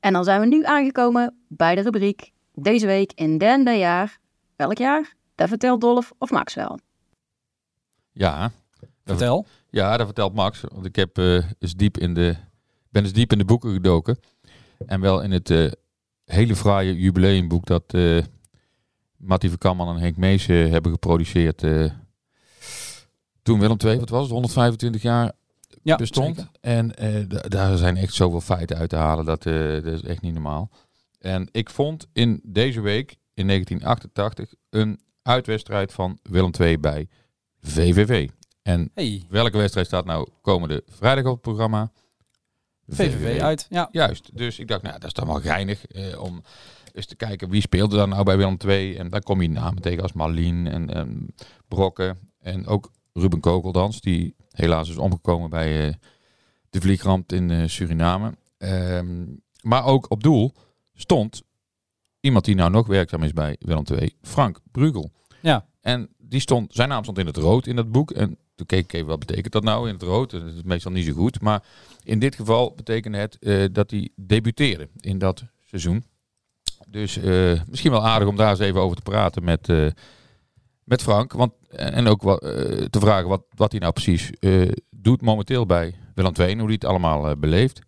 En 0.00 0.12
dan 0.12 0.24
zijn 0.24 0.40
we 0.40 0.46
nu 0.46 0.64
aangekomen 0.64 1.36
bij 1.48 1.74
de 1.74 1.80
rubriek 1.80 2.32
Deze 2.52 2.86
week 2.86 3.12
in 3.12 3.38
derde 3.38 3.72
jaar. 3.72 4.18
Welk 4.56 4.78
jaar? 4.78 5.14
Dat 5.34 5.48
vertelt 5.48 5.80
Dolf 5.80 6.12
of 6.18 6.30
Max 6.30 6.54
wel. 6.54 6.78
Ja. 8.12 8.52
Vertel. 9.04 9.46
Ja, 9.70 9.96
dat 9.96 10.06
vertelt 10.06 10.34
Max. 10.34 10.60
Want 10.72 10.86
ik 10.86 10.96
heb, 10.96 11.18
eh, 11.18 11.50
eens 11.58 11.74
diep 11.74 11.98
in 11.98 12.14
de, 12.14 12.36
ben 12.90 13.02
eens 13.02 13.12
diep 13.12 13.32
in 13.32 13.38
de 13.38 13.44
boeken 13.44 13.72
gedoken. 13.72 14.18
En 14.86 15.00
wel 15.00 15.20
in 15.22 15.30
het 15.30 15.50
eh, 15.50 15.70
hele 16.24 16.56
fraaie 16.56 16.96
jubileumboek 16.96 17.66
dat 17.66 17.84
eh 17.94 18.22
Mattie 19.16 19.50
en 19.58 19.96
Henk 19.96 20.16
Mees 20.16 20.48
eh, 20.48 20.70
hebben 20.70 20.92
geproduceerd. 20.92 21.58
toen 23.42 23.60
Willem 23.60 23.76
II, 23.84 23.98
wat 23.98 24.08
was 24.08 24.22
het, 24.22 24.30
125 24.30 25.02
jaar 25.02 25.32
Ja, 25.82 25.96
bestond. 25.96 26.36
zeker. 26.36 26.50
En 26.60 26.88
da- 27.28 27.40
daar 27.48 27.76
zijn 27.76 27.96
echt 27.96 28.14
zoveel 28.14 28.40
feiten 28.40 28.76
uit 28.76 28.88
te 28.90 28.96
halen. 28.96 29.24
Dat, 29.24 29.42
dat 29.42 29.84
is 29.86 30.02
echt 30.02 30.20
niet 30.20 30.32
normaal. 30.32 30.70
En 31.18 31.48
ik 31.52 31.70
vond 31.70 32.06
in 32.12 32.40
deze 32.42 32.80
week, 32.80 33.16
in 33.34 33.46
1988, 33.46 34.54
een 34.70 35.00
uitwedstrijd 35.22 35.92
van 35.92 36.18
Willem 36.22 36.50
II 36.60 36.78
bij 36.78 37.08
VVV. 37.60 38.28
En 38.62 38.90
Hey, 38.94 39.22
welke 39.28 39.56
wedstrijd 39.58 39.86
staat 39.86 40.04
nou 40.04 40.28
komende 40.40 40.82
vrijdag 40.86 41.24
op 41.24 41.32
het 41.32 41.40
programma? 41.40 41.92
VVV 42.88 43.40
uit. 43.40 43.66
Ja. 43.70 43.88
Juist. 43.92 44.36
Dus 44.36 44.58
ik 44.58 44.68
dacht, 44.68 44.82
nou, 44.82 44.94
dat 44.94 45.04
is 45.04 45.12
dan 45.12 45.26
wel 45.26 45.40
geinig 45.40 45.86
eh, 45.86 46.22
om 46.22 46.42
eens 46.92 47.06
te 47.06 47.16
kijken 47.16 47.50
wie 47.50 47.60
speelde 47.60 47.96
dan 47.96 48.08
nou 48.08 48.24
bij 48.24 48.36
Willem 48.36 48.56
II. 48.66 48.96
En 48.96 49.08
dan 49.08 49.20
kom 49.20 49.42
je 49.42 49.50
namen 49.50 49.82
tegen 49.82 50.02
als 50.02 50.12
Marlien 50.12 50.66
en, 50.66 50.94
en 50.94 51.34
Brokken. 51.68 52.18
En 52.40 52.66
ook 52.66 52.90
Ruben 53.12 53.40
Kokeldans, 53.40 54.00
die 54.00 54.34
helaas 54.50 54.88
is 54.88 54.96
omgekomen 54.96 55.50
bij 55.50 55.86
eh, 55.86 55.94
de 56.70 56.80
vliegramp 56.80 57.32
in 57.32 57.50
eh, 57.50 57.68
Suriname. 57.68 58.34
Ehm, 58.58 59.24
maar 59.62 59.84
ook 59.84 60.10
op 60.10 60.22
doel 60.22 60.54
stond 60.94 61.42
iemand 62.20 62.44
die 62.44 62.54
nou 62.54 62.70
nog 62.70 62.86
werkzaam 62.86 63.22
is 63.22 63.32
bij 63.32 63.56
Willem 63.58 63.84
II, 63.90 64.16
Frank 64.22 64.60
Brugel. 64.70 65.12
Ja. 65.42 65.66
En 65.80 66.08
die 66.18 66.40
stond, 66.40 66.74
zijn 66.74 66.88
naam 66.88 67.02
stond 67.02 67.18
in 67.18 67.26
het 67.26 67.36
rood 67.36 67.66
in 67.66 67.76
dat 67.76 67.92
boek. 67.92 68.10
En 68.10 68.38
toen 68.54 68.66
keek 68.66 68.84
ik 68.84 68.92
even, 68.92 69.06
wat 69.06 69.18
betekent 69.18 69.52
dat 69.52 69.62
nou 69.62 69.88
in 69.88 69.94
het 69.94 70.02
rood? 70.02 70.30
Dat 70.30 70.42
is 70.42 70.62
meestal 70.62 70.92
niet 70.92 71.06
zo 71.06 71.12
goed. 71.12 71.40
Maar 71.40 71.62
in 72.02 72.18
dit 72.18 72.34
geval 72.34 72.72
betekende 72.76 73.18
het 73.18 73.38
eh, 73.38 73.64
dat 73.72 73.90
hij 73.90 74.08
debuteerde 74.16 74.88
in 75.00 75.18
dat 75.18 75.44
seizoen. 75.64 76.04
Dus 76.88 77.16
eh, 77.16 77.60
misschien 77.68 77.90
wel 77.90 78.06
aardig 78.06 78.28
om 78.28 78.36
daar 78.36 78.50
eens 78.50 78.58
even 78.58 78.80
over 78.80 78.96
te 78.96 79.02
praten 79.02 79.44
met, 79.44 79.68
eh, 79.68 79.86
met 80.84 81.02
Frank. 81.02 81.32
Want, 81.32 81.52
en 81.68 82.06
ook 82.06 82.20
te 82.90 83.00
vragen 83.00 83.28
wat, 83.28 83.44
wat 83.54 83.70
hij 83.70 83.80
nou 83.80 83.92
precies 83.92 84.30
doet 84.90 85.20
momenteel 85.20 85.66
bij 85.66 85.94
Willem 86.14 86.32
II. 86.38 86.54
Hoe 86.54 86.64
hij 86.64 86.72
het 86.72 86.84
allemaal 86.84 87.36
beleeft. 87.36 87.80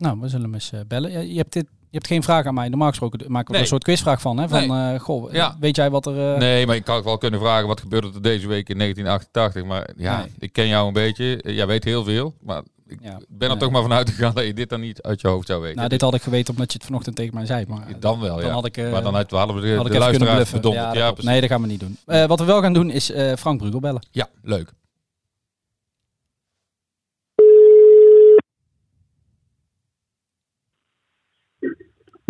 Nou, 0.00 0.20
we 0.20 0.28
zullen 0.28 0.44
hem 0.44 0.54
eens 0.54 0.72
bellen. 0.86 1.10
Ja, 1.10 1.18
Je 1.18 1.36
hebt, 1.36 1.52
dit, 1.52 1.66
je 1.90 1.96
hebt 1.98 2.06
geen 2.06 2.22
vraag 2.22 2.46
aan 2.46 2.54
mij. 2.54 2.68
Normaal 2.68 2.88
gesproken 2.88 3.18
maken 3.28 3.46
we 3.46 3.52
Nee. 3.52 3.60
een 3.62 3.66
soort 3.68 3.84
quizvraag 3.84 4.20
van. 4.20 4.38
Hè? 4.38 4.48
Van, 4.48 4.68
Nee. 4.68 4.94
eh, 4.94 5.00
goh, 5.00 5.32
Ja. 5.32 5.56
weet 5.60 5.76
jij 5.76 5.90
wat 5.90 6.06
er... 6.06 6.32
eh, 6.32 6.38
Nee, 6.38 6.66
maar 6.66 6.76
ik 6.76 6.84
kan 6.84 7.02
wel 7.02 7.18
kunnen 7.18 7.40
vragen 7.40 7.66
wat 7.66 7.80
gebeurde 7.80 8.10
er 8.14 8.22
deze 8.22 8.46
week 8.48 8.68
in 8.68 8.76
1988. 8.78 9.64
Maar 9.64 9.90
ja, 9.96 10.18
Nee. 10.18 10.26
ik 10.38 10.52
ken 10.52 10.66
jou 10.68 10.86
een 10.86 10.92
beetje. 10.92 11.42
Eh, 11.42 11.54
Jij 11.56 11.66
weet 11.66 11.84
heel 11.84 12.04
veel. 12.04 12.34
Maar 12.42 12.62
ik 12.86 12.98
Ja. 13.02 13.18
ben 13.28 13.50
er 13.50 13.58
toch 13.58 13.70
maar 13.70 13.82
vanuit 13.82 14.10
gegaan 14.10 14.34
dat 14.34 14.44
je 14.46 14.54
dit 14.54 14.68
dan 14.68 14.80
niet 14.80 15.02
uit 15.02 15.20
je 15.20 15.28
hoofd 15.28 15.46
zou 15.46 15.60
weten. 15.60 15.76
Nou, 15.76 15.88
dit 15.88 16.00
had 16.00 16.14
ik 16.14 16.22
geweten 16.22 16.52
omdat 16.54 16.72
je 16.72 16.78
het 16.78 16.86
vanochtend 16.86 17.16
tegen 17.16 17.34
mij 17.34 17.46
zei. 17.46 17.64
Maar, 17.68 17.86
dan 18.00 18.20
wel, 18.20 18.36
ja. 18.38 18.42
Dan 18.44 18.52
had 18.52 18.66
ik, 18.66 18.76
maar 18.76 19.02
dan 19.02 19.16
uit- 19.16 19.30
hadden 19.30 19.56
we 19.56 19.62
de, 19.62 19.90
de 19.90 19.98
luisteraars 19.98 20.48
verdonderd. 20.48 20.94
Ja, 20.94 21.14
nee, 21.20 21.40
dat 21.40 21.50
gaan 21.50 21.60
we 21.60 21.66
niet 21.66 21.80
doen. 21.80 21.96
Wat 22.26 22.38
we 22.38 22.44
wel 22.44 22.60
gaan 22.62 22.72
doen 22.72 22.90
is 22.90 23.12
Frank 23.38 23.58
Brugel 23.58 23.80
bellen. 23.80 24.02
Ja, 24.10 24.28
leuk. 24.42 24.72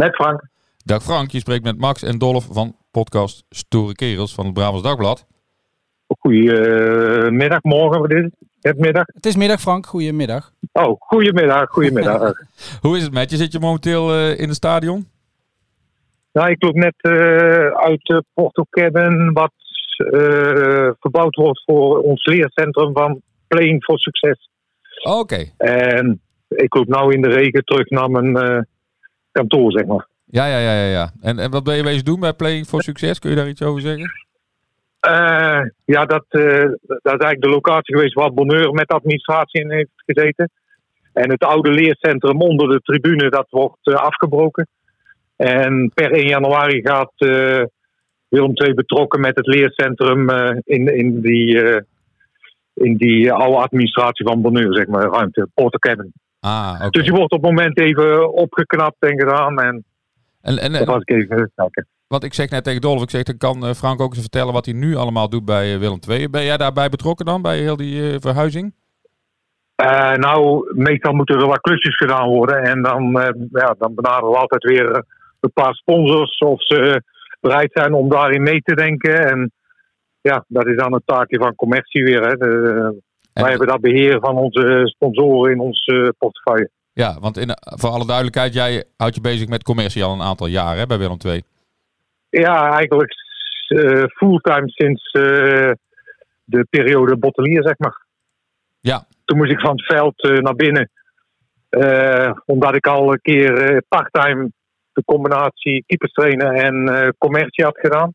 Met 0.00 0.14
Frank. 0.14 0.42
Dag 0.84 1.02
Frank, 1.02 1.30
je 1.30 1.38
spreekt 1.38 1.64
met 1.64 1.78
Max 1.78 2.02
en 2.02 2.18
Dolf 2.18 2.48
van 2.50 2.76
podcast 2.90 3.44
Stoere 3.50 3.94
Kerels 3.94 4.34
van 4.34 4.44
het 4.44 4.54
Brabants 4.54 4.82
Dagblad. 4.82 5.26
Goedemiddag, 6.18 7.62
morgen, 7.62 8.00
wat 8.00 8.10
is 8.10 8.22
het? 8.22 8.34
Het 8.60 8.78
middag? 8.78 9.04
Het 9.06 9.26
is 9.26 9.36
middag, 9.36 9.60
Frank. 9.60 9.86
Goedemiddag. 9.86 10.52
Oh, 10.72 11.00
goedemiddag, 11.00 11.70
goedemiddag. 11.70 12.32
Hoe 12.84 12.96
is 12.96 13.02
het 13.02 13.12
met 13.12 13.30
je? 13.30 13.36
Zit 13.36 13.52
je 13.52 13.58
momenteel 13.58 14.12
eh, 14.12 14.38
in 14.38 14.48
het 14.48 14.56
stadion? 14.56 15.08
nou, 16.32 16.50
ik 16.50 16.62
loop 16.62 16.74
net 16.74 16.94
eh, 16.96 17.66
uit 17.66 18.00
de 18.02 18.24
Porto 18.34 18.64
Cabin, 18.70 19.32
wat 19.32 19.52
eh, 19.96 20.90
verbouwd 21.00 21.34
wordt 21.34 21.62
voor 21.64 21.98
ons 21.98 22.26
leercentrum 22.26 22.92
van 22.92 23.20
Playing 23.46 23.84
for 23.84 23.98
Succes. 23.98 24.50
Oh, 25.02 25.18
Oké. 25.18 25.44
En 25.56 26.20
ik 26.48 26.74
loop 26.74 26.88
nou 26.88 27.12
in 27.12 27.20
de 27.20 27.28
regen 27.28 27.64
terug 27.64 27.90
naar 27.90 28.10
mijn 28.10 28.36
eh, 28.36 28.62
kantoor, 29.32 29.72
zeg 29.72 29.86
maar. 29.86 30.06
Ja, 30.24 30.46
ja, 30.46 30.58
ja, 30.58 30.72
ja. 30.72 30.90
ja. 30.90 31.10
En, 31.20 31.38
en 31.38 31.50
wat 31.50 31.64
ben 31.64 31.76
je 31.76 31.82
bezig 31.82 32.02
doen 32.02 32.20
bij 32.20 32.32
Playing 32.32 32.66
for 32.66 32.82
Succes? 32.82 33.18
Kun 33.18 33.30
je 33.30 33.36
daar 33.36 33.48
iets 33.48 33.62
over 33.62 33.80
zeggen? 33.80 34.28
Eh, 35.00 35.60
ja, 35.84 36.04
dat, 36.04 36.24
eh, 36.28 36.68
dat 36.86 37.00
is 37.02 37.24
eigenlijk 37.24 37.40
de 37.40 37.48
locatie 37.48 37.94
geweest 37.94 38.14
waar 38.14 38.32
Bonheur 38.32 38.72
met 38.72 38.92
administratie 38.92 39.60
in 39.60 39.70
heeft 39.70 40.02
gezeten. 40.06 40.50
En 41.12 41.30
het 41.30 41.44
oude 41.44 41.70
leercentrum 41.70 42.40
onder 42.40 42.68
de 42.68 42.80
tribune, 42.80 43.30
dat 43.30 43.46
wordt 43.50 43.86
eh, 43.86 43.94
afgebroken. 43.94 44.68
En 45.36 45.90
per 45.94 46.12
1 46.12 46.26
januari 46.26 46.80
gaat 46.80 47.12
Willem 48.28 48.52
II 48.54 48.74
betrokken 48.74 49.20
met 49.20 49.36
het 49.36 49.46
leercentrum 49.46 50.30
in, 50.64 50.96
in 50.96 51.20
die, 51.20 51.82
in 52.74 52.96
die 52.96 53.32
oude 53.32 53.56
administratie 53.56 54.26
van 54.26 54.40
Bonheur, 54.40 54.74
zeg 54.74 54.86
maar, 54.86 55.02
ruimte, 55.02 55.48
Porto 55.54 55.78
Cabin. 55.78 56.12
Ah. 56.40 56.90
Dus 56.90 57.02
die 57.02 57.12
wordt 57.12 57.32
op 57.32 57.42
het 57.42 57.50
moment 57.50 57.78
even 57.78 58.32
opgeknapt 58.32 58.96
en 58.98 59.18
gedaan. 59.20 59.58
En 59.60 59.84
En, 60.40 60.84
was 60.84 61.02
ik 61.04 61.10
even 61.10 61.52
kijken. 61.54 61.86
wat 62.06 62.24
ik 62.24 62.34
zeg 62.34 62.50
net 62.50 62.64
tegen 62.64 62.80
Dolf, 62.80 63.02
ik 63.02 63.10
zeg, 63.10 63.22
dan 63.22 63.36
kan 63.36 63.64
eh, 63.66 63.72
Frank 63.74 64.00
ook 64.00 64.10
eens 64.10 64.20
vertellen 64.20 64.52
wat 64.52 64.64
hij 64.64 64.74
nu 64.74 64.96
allemaal 64.96 65.28
doet 65.28 65.44
bij 65.44 65.72
eh, 65.72 65.78
Willem 65.78 65.98
II. 66.08 66.28
Ben 66.30 66.44
jij 66.44 66.56
daarbij 66.56 66.88
betrokken 66.88 67.26
dan, 67.26 67.42
bij 67.42 67.58
heel 67.58 67.76
die 67.76 68.10
eh, 68.12 68.16
verhuizing? 68.20 68.74
Nou, 70.16 70.70
meestal 70.74 71.12
moeten 71.12 71.38
er 71.40 71.46
wat 71.46 71.60
klusjes 71.60 71.96
gedaan 71.96 72.28
worden. 72.28 72.62
En 72.62 72.82
dan, 72.82 73.10
ja, 73.52 73.74
dan 73.78 73.94
benaderen 73.94 74.30
we 74.30 74.36
altijd 74.36 74.64
weer 74.64 75.04
een 75.40 75.52
paar 75.52 75.74
sponsors 75.74 76.38
of 76.38 76.62
ze 76.66 77.02
bereid 77.40 77.70
zijn 77.72 77.94
om 77.94 78.08
daarin 78.08 78.42
mee 78.42 78.60
te 78.62 78.74
denken. 78.74 79.26
En 79.30 79.52
ja, 80.20 80.44
dat 80.48 80.66
is 80.66 80.76
dan 80.76 80.92
het 80.92 81.02
taakje 81.04 81.38
van 81.38 81.54
commercie 81.54 82.04
weer. 82.04 82.26
Hè. 82.26 82.36
De- 82.36 83.02
En- 83.32 83.42
wij 83.42 83.50
hebben 83.50 83.68
dat 83.68 83.80
beheer 83.80 84.20
van 84.20 84.36
onze 84.36 84.80
sponsoren 84.84 85.52
in 85.52 85.60
ons 85.60 85.84
eh, 85.84 86.08
portefeuille. 86.18 86.70
Ja, 86.92 87.18
want 87.20 87.36
in, 87.38 87.50
voor 87.60 87.90
alle 87.90 88.06
duidelijkheid, 88.06 88.54
jij 88.54 88.84
houdt 88.96 89.14
je 89.14 89.20
bezig 89.20 89.48
met 89.48 89.62
commercie 89.62 90.04
al 90.04 90.12
een 90.12 90.22
aantal 90.22 90.46
jaren 90.46 90.78
hè, 90.78 90.86
bij 90.86 90.98
Willem 90.98 91.16
II. 91.26 91.42
Ja, 92.30 92.70
eigenlijk 92.72 93.14
eh, 93.68 94.04
fulltime 94.06 94.68
sinds 94.68 95.10
eh, 95.10 95.70
de 96.44 96.66
periode 96.70 97.16
bottelier, 97.16 97.62
zeg 97.62 97.78
maar. 97.78 98.04
Ja, 98.80 99.04
Toen 99.24 99.36
moest 99.38 99.50
ik 99.50 99.60
van 99.60 99.70
het 99.76 99.84
veld 99.86 100.22
eh, 100.22 100.38
naar 100.38 100.54
binnen. 100.54 100.90
Eh, 101.68 102.32
omdat 102.46 102.74
ik 102.74 102.86
al 102.86 103.12
een 103.12 103.20
keer 103.22 103.62
eh, 103.62 103.76
parttime 103.88 104.50
de 104.92 105.02
combinatie 105.04 105.84
keepers 105.86 106.12
trainen 106.12 106.52
en 106.54 106.88
eh, 106.88 107.08
commercie 107.18 107.64
had 107.64 107.78
gedaan. 107.78 108.14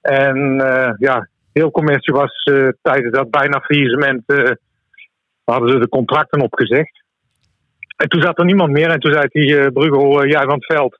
En 0.00 0.60
eh, 0.60 0.92
ja, 0.98 1.28
heel 1.58 1.70
commercie 1.70 2.14
was 2.14 2.42
eh, 2.42 2.68
tijdens 2.82 3.14
dat 3.14 3.30
bijna 3.30 3.60
faillissement 3.60 4.22
eh, 4.26 4.50
hadden 5.44 5.68
ze 5.72 5.78
de 5.78 5.88
contracten 5.88 6.40
opgezegd. 6.42 7.02
En 7.96 8.08
toen 8.08 8.22
zat 8.22 8.38
er 8.38 8.44
niemand 8.44 8.70
meer 8.72 8.90
en 8.90 9.00
toen 9.00 9.12
zei 9.12 9.26
hij, 9.30 9.58
eh 9.58 9.72
Bruegel, 9.72 10.22
eh, 10.22 10.30
jij 10.30 10.42
van 10.42 10.54
het 10.54 10.66
veld. 10.66 10.98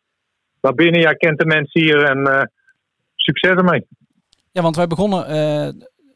Naar 0.61 0.75
binnen, 0.75 1.01
jij 1.01 1.14
kent 1.14 1.38
de 1.38 1.47
mensen 1.47 1.81
hier 1.83 2.03
en 2.03 2.51
succes 3.14 3.51
ermee. 3.51 3.87
Ja, 4.53 4.62
want 4.62 4.77
wij 4.77 4.87
begonnen 4.87 5.21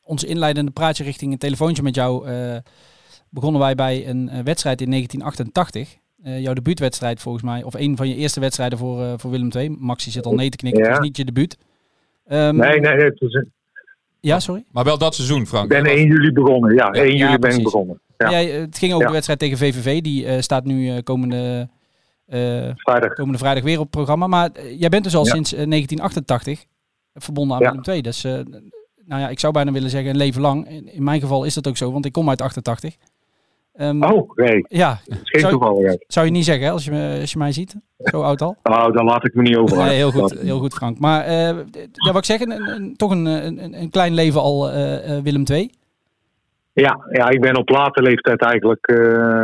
onze 0.03 0.27
inleidende 0.27 0.71
praatje 0.71 1.05
richting 1.05 1.33
een 1.33 1.39
telefoontje 1.39 1.83
met 1.83 1.95
jou. 1.95 2.27
begonnen 3.31 3.61
wij 3.61 3.75
bij 3.75 4.09
een 4.09 4.45
wedstrijd 4.45 4.81
in 4.81 4.91
1988. 4.91 6.01
Eh, 6.23 6.41
jouw 6.41 6.53
debuutwedstrijd 6.55 7.21
volgens 7.21 7.45
mij. 7.45 7.63
Of 7.63 7.75
een 7.75 7.97
van 7.97 8.09
je 8.09 8.15
eerste 8.15 8.41
wedstrijden 8.41 8.79
voor, 8.79 9.19
voor 9.19 9.31
Willem 9.31 9.51
II. 9.57 9.77
Maxi 9.79 10.11
zit 10.11 10.27
al 10.27 10.35
nee 10.35 10.49
te 10.49 10.57
knikken. 10.57 10.83
Ja. 10.83 10.89
Het 10.89 10.99
was 10.99 11.07
niet 11.07 11.17
je 11.17 11.25
debuut. 11.25 11.59
Ehm, 12.27 12.57
Nee, 12.57 12.81
nee, 12.81 12.95
nee. 12.95 13.05
het 13.05 13.21
is- 13.21 13.45
Ja, 14.23 14.41
sorry. 14.41 14.65
maar 14.71 14.85
wel 14.85 14.99
dat 14.99 15.15
seizoen, 15.15 15.41
Ik 15.41 15.47
Frank. 15.49 15.69
ben 15.69 15.85
hè? 15.85 15.91
1 15.91 16.07
juli 16.07 16.33
begonnen. 16.33 16.75
Ja, 16.75 16.91
1 16.91 17.17
Ja, 17.17 17.27
juli 17.27 17.39
ben 17.39 17.57
ik 17.57 17.63
begonnen. 17.63 18.01
Ja. 18.19 18.31
Jij, 18.31 18.55
eh, 18.55 18.61
het 18.61 18.79
ging 18.79 18.91
over 18.93 19.01
Ja. 19.03 19.07
de 19.07 19.13
wedstrijd 19.13 19.39
tegen 19.39 19.59
VVV. 19.59 20.01
Die 20.01 20.27
eh, 20.27 20.41
staat 20.41 20.65
nu 20.65 20.89
eh, 20.91 21.03
komende 21.03 21.69
eh, 22.27 22.69
Vrijdag. 22.77 23.13
komende 23.15 23.39
vrijdag 23.39 23.63
weer 23.65 23.77
op 23.77 23.83
het 23.83 23.91
programma. 23.91 24.27
Maar 24.27 24.51
jij 24.79 24.89
bent 24.89 25.05
dus 25.05 25.17
al 25.17 25.25
Ja. 25.27 25.33
sinds 25.33 25.53
eh, 25.55 25.67
1988 25.67 26.65
verbonden 27.15 27.57
aan 27.57 27.63
Ja. 27.63 27.69
Willem 27.69 27.85
II. 27.89 28.03
Dus, 28.03 28.25
eh, 28.25 28.33
nou 29.07 29.21
ja, 29.21 29.29
ik 29.29 29.39
zou 29.41 29.53
bijna 29.53 29.73
willen 29.73 29.91
zeggen 29.91 30.11
een 30.11 30.17
leven 30.17 30.41
lang. 30.41 30.69
In, 30.69 30.93
in 30.93 31.03
mijn 31.05 31.21
geval 31.21 31.45
is 31.45 31.55
dat 31.55 31.69
ook 31.69 31.77
zo, 31.77 31.93
want 31.93 32.05
ik 32.05 32.13
kom 32.13 32.29
uit 32.29 32.41
88. 32.41 32.97
Ehm, 33.73 34.03
Oh, 34.03 34.31
nee. 34.35 34.65
Ja, 34.69 34.99
Dat 35.05 35.19
is 35.23 35.31
geen 35.31 35.41
zou, 35.41 35.53
toevalligheid. 35.53 36.05
zou 36.09 36.27
je 36.27 36.33
niet 36.33 36.45
zeggen 36.45 36.65
hè, 36.67 36.71
als 36.73 36.85
je, 36.85 36.91
me- 36.91 37.19
als 37.21 37.33
je 37.33 37.39
mij 37.39 37.53
ziet. 37.53 37.77
Zo 37.99 38.23
oud 38.23 38.41
al. 38.43 38.57
Nou, 38.63 38.93
daar 38.93 39.05
laat 39.05 39.25
ik 39.25 39.35
me 39.35 39.43
niet 39.43 39.57
over. 39.57 39.77
Nee, 39.77 39.97
heel 39.97 40.11
goed, 40.11 40.39
heel 40.41 40.59
goed 40.59 40.75
Frank. 40.75 40.99
Maar 40.99 41.25
eh, 41.25 41.57
ja, 41.93 42.13
wat 42.13 42.17
ik 42.17 42.25
zeg, 42.25 42.41
een, 42.41 42.51
een, 42.69 42.97
toch 42.97 43.11
een, 43.11 43.27
een, 43.27 43.81
een 43.81 43.91
klein 43.91 44.15
leven 44.15 44.41
al 44.41 44.71
eh, 44.71 45.17
eh, 45.17 45.23
Willem 45.23 45.45
II. 45.51 45.71
Ja, 46.73 47.07
ja, 47.11 47.29
ik 47.29 47.41
ben 47.41 47.57
op 47.57 47.69
late 47.69 48.03
leeftijd 48.03 48.43
eigenlijk. 48.43 48.87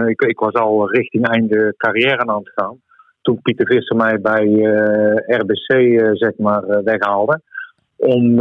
ik, 0.08 0.20
ik 0.20 0.38
was 0.38 0.52
al 0.52 0.90
richting 0.90 1.28
einde 1.28 1.74
carrière 1.76 2.26
aan 2.26 2.36
het 2.38 2.52
gaan. 2.54 2.80
Toen 3.22 3.42
Pieter 3.42 3.66
Visser 3.66 3.96
mij 3.96 4.20
bij 4.20 4.44
RBC 5.26 6.00
zeg 6.16 6.32
maar, 6.36 6.82
weghaalde. 6.84 7.40
Om, 7.96 8.40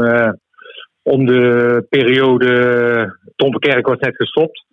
om 1.01 1.25
de 1.25 1.85
periode. 1.89 3.17
Tom 3.35 3.51
Verkerk 3.51 3.87
was 3.87 3.99
net 3.99 4.15
gestopt. 4.15 4.65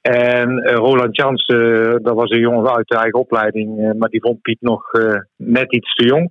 En 0.00 0.58
eh, 0.58 0.74
Roland 0.74 1.16
Jansen, 1.16 2.02
dat 2.02 2.14
was 2.14 2.30
een 2.30 2.40
jongen 2.40 2.74
uit 2.76 2.88
de 2.88 2.96
eigen 2.96 3.18
opleiding. 3.20 3.78
eh, 3.78 3.90
maar 3.98 4.08
die 4.08 4.20
vond 4.20 4.40
Piet 4.42 4.60
nog 4.60 4.92
eh, 4.92 5.14
net 5.36 5.72
iets 5.72 5.94
te 5.94 6.04
jong. 6.06 6.30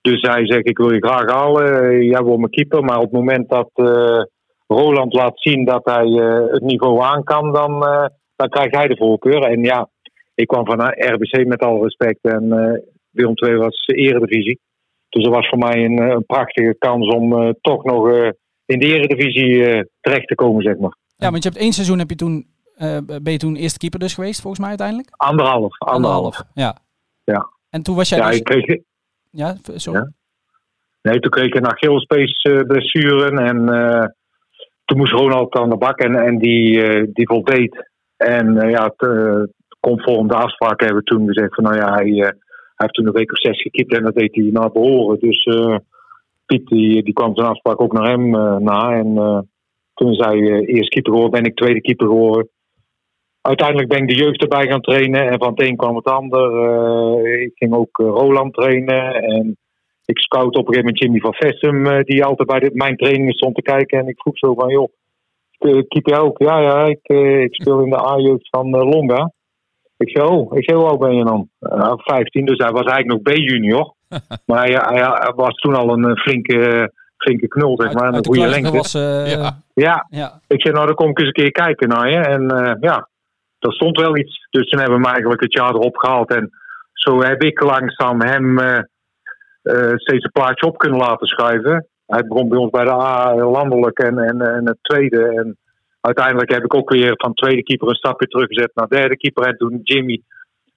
Dus 0.00 0.20
hij 0.20 0.46
zegt: 0.46 0.68
Ik 0.68 0.78
wil 0.78 0.92
je 0.92 1.06
graag 1.06 1.30
halen. 1.32 1.82
Eh, 1.82 2.02
Jij 2.02 2.20
wordt 2.22 2.38
mijn 2.38 2.50
keeper. 2.50 2.84
Maar 2.84 2.96
op 2.96 3.02
het 3.02 3.12
moment 3.12 3.48
dat. 3.48 3.70
eh, 3.74 4.22
Roland 4.70 5.12
laat 5.12 5.40
zien 5.40 5.64
dat 5.64 5.80
hij 5.84 6.04
eh, 6.06 6.52
het 6.52 6.62
niveau 6.62 7.02
aan 7.02 7.24
kan, 7.24 7.52
dan, 7.52 7.86
eh, 7.86 8.06
dan 8.36 8.48
krijgt 8.48 8.74
hij 8.74 8.88
de 8.88 8.96
voorkeur. 8.96 9.42
En 9.42 9.62
ja, 9.62 9.88
ik 10.34 10.46
kwam 10.46 10.66
van 10.66 10.80
RBC 10.88 11.46
met 11.46 11.60
alle 11.62 11.82
respect 11.82 12.18
en 12.22 12.52
eh 12.52 12.80
Willem 13.10 13.32
II 13.34 13.56
was 13.56 13.86
eredivisie. 13.86 14.60
Dus 15.08 15.24
dat 15.24 15.34
was 15.34 15.48
voor 15.48 15.58
mij 15.58 15.84
een, 15.84 15.98
eh, 15.98 16.08
een 16.08 16.26
prachtige 16.26 16.76
kans 16.78 17.14
om 17.14 17.32
eh, 17.42 17.48
toch 17.60 17.84
nog 17.84 18.10
eh, 18.10 18.30
in 18.66 18.78
de 18.78 18.86
eredivisie 18.86 19.64
eh, 19.66 19.82
terecht 20.00 20.26
te 20.28 20.34
komen, 20.34 20.62
zeg 20.62 20.76
maar. 20.78 20.96
Ja, 21.16 21.30
want 21.30 21.42
je 21.42 21.48
hebt 21.48 21.60
één 21.62 21.72
seizoen 21.72 21.98
heb 21.98 22.08
je 22.10 22.16
toen, 22.16 22.34
eh, 22.36 22.57
ben 23.22 23.32
je 23.32 23.38
toen 23.38 23.56
eerste 23.56 23.78
keeper 23.78 23.98
dus 23.98 24.14
geweest, 24.14 24.40
volgens 24.40 24.60
mij 24.60 24.68
uiteindelijk? 24.68 25.08
Anderhalf. 25.16 25.78
Anderhalf. 25.78 26.42
ja. 26.54 26.76
Ja. 27.24 27.48
En 27.70 27.82
toen 27.82 27.96
was 27.96 28.08
jij 28.08 28.18
Ja, 28.18 28.28
dus... 28.28 28.38
ik 28.38 28.44
kreeg, 28.44 28.78
Ja, 29.30 29.56
sorry. 29.74 29.98
Ja. 30.00 30.12
Nee, 31.02 31.20
toen 31.20 31.30
kreeg 31.30 31.46
ik 31.46 31.54
een 31.54 31.66
Achillespees 31.66 32.42
eh, 32.42 32.60
blessure 32.60 33.40
en 33.40 33.68
eh, 33.68 34.06
toen 34.84 34.98
moest 34.98 35.12
Ronald 35.12 35.54
aan 35.54 35.70
de 35.70 35.76
bak 35.76 35.98
en, 35.98 36.14
en 36.14 36.38
die, 36.38 36.82
eh, 36.82 37.06
die 37.12 37.26
voldeed. 37.26 37.90
En 38.16 38.56
eh, 38.56 38.70
ja, 38.70 38.92
eh, 38.96 39.42
conform 39.80 40.28
de 40.28 40.34
afspraak 40.34 40.80
hebben 40.80 40.98
we 40.98 41.04
toen 41.04 41.26
gezegd 41.26 41.54
van 41.54 41.64
nou 41.64 41.76
ja, 41.76 41.94
hij, 41.94 42.10
eh, 42.10 42.20
hij 42.20 42.32
heeft 42.74 42.94
toen 42.94 43.06
een 43.06 43.12
week 43.12 43.32
of 43.32 43.38
zes 43.38 43.62
gekiept 43.62 43.96
en 43.96 44.02
dat 44.02 44.14
deed 44.14 44.34
hij 44.34 44.48
naar 44.52 44.72
behoren. 44.72 45.18
Dus 45.18 45.44
eh, 45.44 45.76
Piet 46.46 46.66
die, 46.66 47.02
die 47.02 47.12
kwam 47.12 47.36
zijn 47.36 47.48
afspraak 47.48 47.80
ook 47.80 47.92
naar 47.92 48.10
hem 48.10 48.34
eh, 48.34 48.56
na 48.56 48.90
en 48.92 49.16
eh, 49.16 49.38
toen 49.94 50.10
is 50.10 50.18
hij 50.18 50.36
eh, 50.36 50.74
eerst 50.74 50.88
keeper 50.88 51.12
geworden, 51.12 51.42
ben 51.42 51.50
ik 51.50 51.56
tweede 51.56 51.80
keeper 51.80 52.06
geworden. 52.06 52.48
Uiteindelijk 53.48 53.88
ben 53.88 54.02
ik 54.02 54.08
de 54.08 54.24
jeugd 54.24 54.42
erbij 54.42 54.66
gaan 54.66 54.80
trainen 54.80 55.30
en 55.30 55.38
van 55.38 55.50
het 55.50 55.62
een 55.62 55.76
kwam 55.76 55.96
het 55.96 56.06
ander. 56.06 56.46
Eh, 56.64 57.42
ik 57.42 57.52
ging 57.54 57.74
ook 57.74 57.98
eh, 57.98 58.06
Roland 58.06 58.54
trainen 58.54 59.14
en 59.14 59.56
ik 60.04 60.18
scout 60.18 60.56
op 60.56 60.68
een 60.68 60.74
gegeven 60.74 60.84
moment 60.84 60.98
Jimmy 60.98 61.18
van 61.18 61.34
Vessum, 61.34 61.86
eh, 61.86 62.04
die 62.04 62.24
altijd 62.24 62.48
bij 62.48 62.58
de, 62.58 62.70
mijn 62.72 62.96
trainingen 62.96 63.34
stond 63.34 63.54
te 63.54 63.62
kijken. 63.62 63.98
En 63.98 64.08
ik 64.08 64.20
vroeg 64.20 64.38
zo 64.38 64.54
van, 64.54 64.68
joh, 64.68 64.88
keep 65.88 66.06
jij 66.06 66.18
ook? 66.18 66.38
Ja, 66.38 66.60
ja, 66.60 66.84
ik, 66.84 67.08
ik 67.44 67.54
speel 67.54 67.80
in 67.80 67.90
de 67.90 68.06
A-jeugd 68.06 68.48
van 68.50 68.70
Longa. 68.70 69.32
Ik 69.96 70.10
zei, 70.10 70.28
oh, 70.28 70.56
ik 70.56 70.64
zei, 70.64 70.78
hoe 70.78 70.88
oud 70.88 70.98
ben 70.98 71.16
je 71.16 71.24
dan? 71.24 71.48
Uh, 71.60 71.92
15, 71.96 72.44
dus 72.44 72.58
hij 72.58 72.70
was 72.70 72.86
eigenlijk 72.86 73.06
nog 73.06 73.34
B-junior. 73.34 73.94
maar 74.46 74.64
hij, 74.64 74.72
hij, 74.72 75.02
hij 75.02 75.32
was 75.36 75.54
toen 75.54 75.74
al 75.74 75.88
een 75.92 76.16
flinke, 76.18 76.92
flinke 77.16 77.48
knul, 77.48 77.80
zeg 77.80 77.92
maar, 77.92 78.04
Uit 78.04 78.14
een 78.14 78.22
de 78.22 78.28
goede 78.28 78.50
lengte. 78.50 78.76
was... 78.76 78.92
Ja. 79.32 79.62
Ja, 79.74 80.06
ja. 80.10 80.40
ik 80.46 80.60
zei, 80.60 80.74
nou, 80.74 80.86
dan 80.86 80.94
kom 80.94 81.10
ik 81.10 81.18
eens 81.18 81.26
een 81.26 81.32
keer 81.32 81.50
kijken 81.50 81.88
naar 81.88 82.10
je. 82.10 82.16
En 82.16 82.50
eh, 82.50 82.74
ja, 82.80 83.08
dat 83.58 83.72
stond 83.72 84.00
wel 84.00 84.16
iets. 84.16 84.46
Dus 84.50 84.68
toen 84.68 84.80
hebben 84.80 84.98
we 84.98 85.04
hem 85.04 85.12
eigenlijk 85.14 85.42
het 85.42 85.52
jaar 85.52 85.74
erop 85.74 85.96
gehaald. 85.96 86.34
En 86.34 86.50
zo 86.92 87.22
heb 87.22 87.42
ik 87.42 87.60
langzaam 87.60 88.22
hem 88.22 88.58
eh, 88.58 88.78
eh, 89.62 89.96
steeds 89.96 90.24
een 90.24 90.32
plaatje 90.32 90.66
op 90.66 90.78
kunnen 90.78 90.98
laten 90.98 91.26
schuiven. 91.26 91.86
Hij 92.06 92.22
begon 92.26 92.48
bij 92.48 92.58
ons 92.58 92.70
bij 92.70 92.84
de 92.84 92.92
A 92.92 93.34
landelijk 93.34 93.98
en, 93.98 94.18
en, 94.18 94.40
en 94.40 94.66
het 94.66 94.78
tweede. 94.80 95.24
En 95.24 95.56
uiteindelijk 96.00 96.50
heb 96.52 96.64
ik 96.64 96.74
ook 96.74 96.90
weer 96.90 97.12
van 97.16 97.34
tweede 97.34 97.62
keeper 97.62 97.88
een 97.88 97.94
stapje 97.94 98.26
teruggezet 98.26 98.70
naar 98.74 98.88
derde 98.88 99.16
keeper. 99.16 99.46
En 99.46 99.56
toen 99.56 99.80
Jimmy 99.82 100.22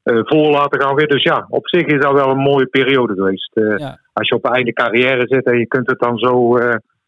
eh, 0.04 0.20
voor 0.24 0.50
laten 0.52 0.82
gaan 0.82 0.96
weer. 0.96 1.08
Dus 1.08 1.24
ja, 1.24 1.46
op 1.50 1.68
zich 1.68 1.86
is 1.86 2.02
dat 2.02 2.14
wel 2.14 2.30
een 2.30 2.38
mooie 2.38 2.68
periode 2.68 3.14
geweest. 3.14 3.52
Ja. 3.54 4.00
Als 4.14 4.28
je 4.28 4.36
op 4.36 4.46
einde 4.46 4.74
carrière 4.74 5.28
zit 5.28 5.46
en 5.46 5.58
je 5.58 5.68
kunt 5.68 5.90
het 5.90 6.00
dan 6.00 6.18
zo 6.18 6.58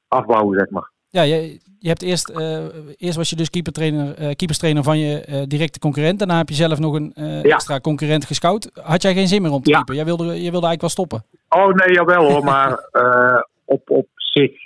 afbouwen, 0.07 0.59
zeg 0.59 0.69
maar. 0.69 0.92
Ja, 1.17 1.21
je, 1.21 1.57
je 1.79 1.87
hebt 1.87 2.01
eerst, 2.01 2.29
eh, 2.29 2.65
eerst 2.97 3.15
was 3.17 3.29
je 3.29 3.35
dus 3.35 3.49
keepertrainer, 3.49 4.13
eh 4.17 4.35
keeperstrainer 4.35 4.83
van 4.83 4.99
je 4.99 5.19
eh, 5.21 5.41
directe 5.47 5.79
concurrent. 5.79 6.19
Daarna 6.19 6.37
heb 6.37 6.49
je 6.49 6.55
zelf 6.55 6.79
nog 6.79 6.93
een 6.95 7.11
Ja. 7.15 7.41
extra 7.41 7.79
concurrent 7.79 8.25
gescout. 8.25 8.69
Had 8.81 9.01
jij 9.01 9.13
geen 9.13 9.27
zin 9.27 9.41
meer 9.41 9.51
om 9.51 9.61
te 9.61 9.69
Ja. 9.69 9.75
keeper? 9.75 9.95
Jij 9.95 10.05
wilde, 10.05 10.23
je 10.25 10.51
wilde 10.51 10.67
eigenlijk 10.67 10.81
wel 10.81 10.89
stoppen. 10.89 11.23
Oh 11.49 11.73
nee, 11.73 11.93
jawel 11.95 12.31
hoor. 12.31 12.43
Maar 12.43 12.89
op, 13.75 13.89
op 13.89 14.07
zich, 14.15 14.63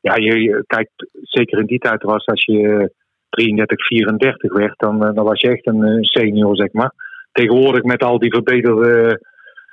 ja, 0.00 0.14
je, 0.16 0.40
je- 0.42 0.64
kijk, 0.66 0.88
zeker 1.22 1.58
in 1.58 1.66
die 1.66 1.78
tijd 1.78 2.02
was 2.02 2.26
als 2.26 2.44
je 2.44 2.92
33, 3.28 3.86
34 3.86 4.52
werd, 4.52 4.74
dan, 4.78 4.98
dan 4.98 5.24
was 5.24 5.40
je 5.40 5.48
echt 5.50 5.66
een 5.66 6.04
senior, 6.04 6.56
zeg 6.56 6.72
maar. 6.72 6.92
Tegenwoordig 7.32 7.82
met 7.82 8.02
al 8.02 8.18
die 8.18 8.32
verbeterde 8.32 9.20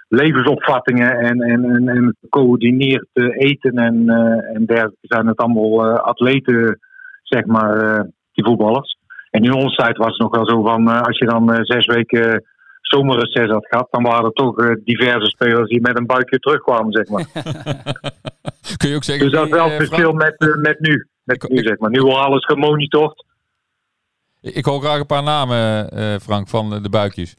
levensopvattingen 0.08 1.18
en, 1.20 1.41
en, 1.41 1.63
en, 1.63 1.88
en 1.89 2.15
gecoördineerd 2.22 3.08
eh, 3.13 3.26
eten 3.38 3.72
en, 3.78 4.10
eh, 4.10 4.56
en 4.56 4.65
dergelijke 4.65 4.98
zijn 5.02 5.28
het 5.28 5.38
allemaal 5.38 5.86
eh, 5.86 6.00
atleten, 6.00 6.80
zeg 7.24 7.46
maar, 7.46 8.04
die 8.34 8.46
voetballers. 8.46 8.98
En 9.30 9.44
in 9.44 9.54
onze 9.54 9.76
tijd 9.76 9.98
was 9.98 10.08
het 10.08 10.20
nog 10.20 10.36
wel 10.36 10.48
zo 10.50 10.62
van, 10.63 10.88
als 10.88 11.18
je 11.18 11.26
dan 11.26 11.50
zes 11.62 11.86
weken 11.86 12.44
zomerreces 12.82 13.50
had 13.50 13.68
gehad, 13.68 13.88
dan 13.91 14.04
waren 14.04 14.26
er 14.26 14.32
toch 14.32 14.56
diverse 14.84 15.30
spelers 15.30 15.70
die 15.70 15.82
met 15.82 15.98
een 15.98 16.06
buikje 16.06 16.39
terugkwamen, 16.39 16.91
zeg 16.91 17.08
maar. 17.10 17.26
Kun 18.78 18.89
je 18.89 18.96
ook 18.96 19.04
zeggen... 19.04 19.26
dus 19.26 19.34
dat 19.36 19.46
is 19.46 19.52
wel 19.54 19.65
het 19.70 19.76
verschil 19.76 20.13
met, 20.13 20.58
met 20.62 20.80
nu. 20.80 21.08
Met 21.24 21.44
Ik- 21.44 21.50
nu, 21.50 21.58
ik- 21.58 21.68
zeg 21.68 21.78
maar. 21.78 21.89
Nu 21.89 22.02
wordt 22.02 22.18
alles 22.20 22.46
gemonitord. 22.46 23.26
Ik 24.41 24.65
hoor 24.65 24.82
graag 24.82 25.00
een 25.00 25.06
paar 25.06 25.24
namen, 25.24 25.89
Frank, 26.22 26.48
van 26.48 26.70
de 26.84 26.89
buikjes. 26.89 27.36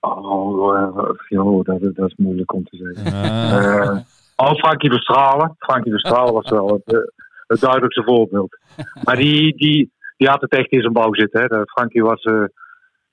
Oh, 0.00 0.76
eh, 0.76 1.10
joh, 1.28 1.64
dat, 1.64 1.80
dat 1.80 2.08
is 2.08 2.14
moeilijk 2.16 2.52
om 2.52 2.64
te 2.64 2.76
zeggen. 2.76 3.12
Eh, 3.12 3.98
oh, 4.36 4.54
Frankie 4.54 4.90
Verstralen. 4.90 5.54
Frankie 5.58 5.92
Verstralen 5.92 6.32
was 6.32 6.50
wel 6.50 6.68
het, 6.68 6.94
eh, 6.94 7.00
het 7.46 7.60
duidelijkste 7.60 8.02
voorbeeld. 8.04 8.58
Maar 9.04 9.16
die, 9.16 9.56
die, 9.56 9.92
die 10.16 10.28
had 10.28 10.40
het 10.40 10.52
echt 10.52 10.70
in 10.70 10.80
zijn 10.80 10.92
bouw 10.92 11.14
zitten. 11.14 11.40
Hè. 11.40 11.66
Frankie 11.66 12.02
was, 12.02 12.22
eh, 12.22 12.44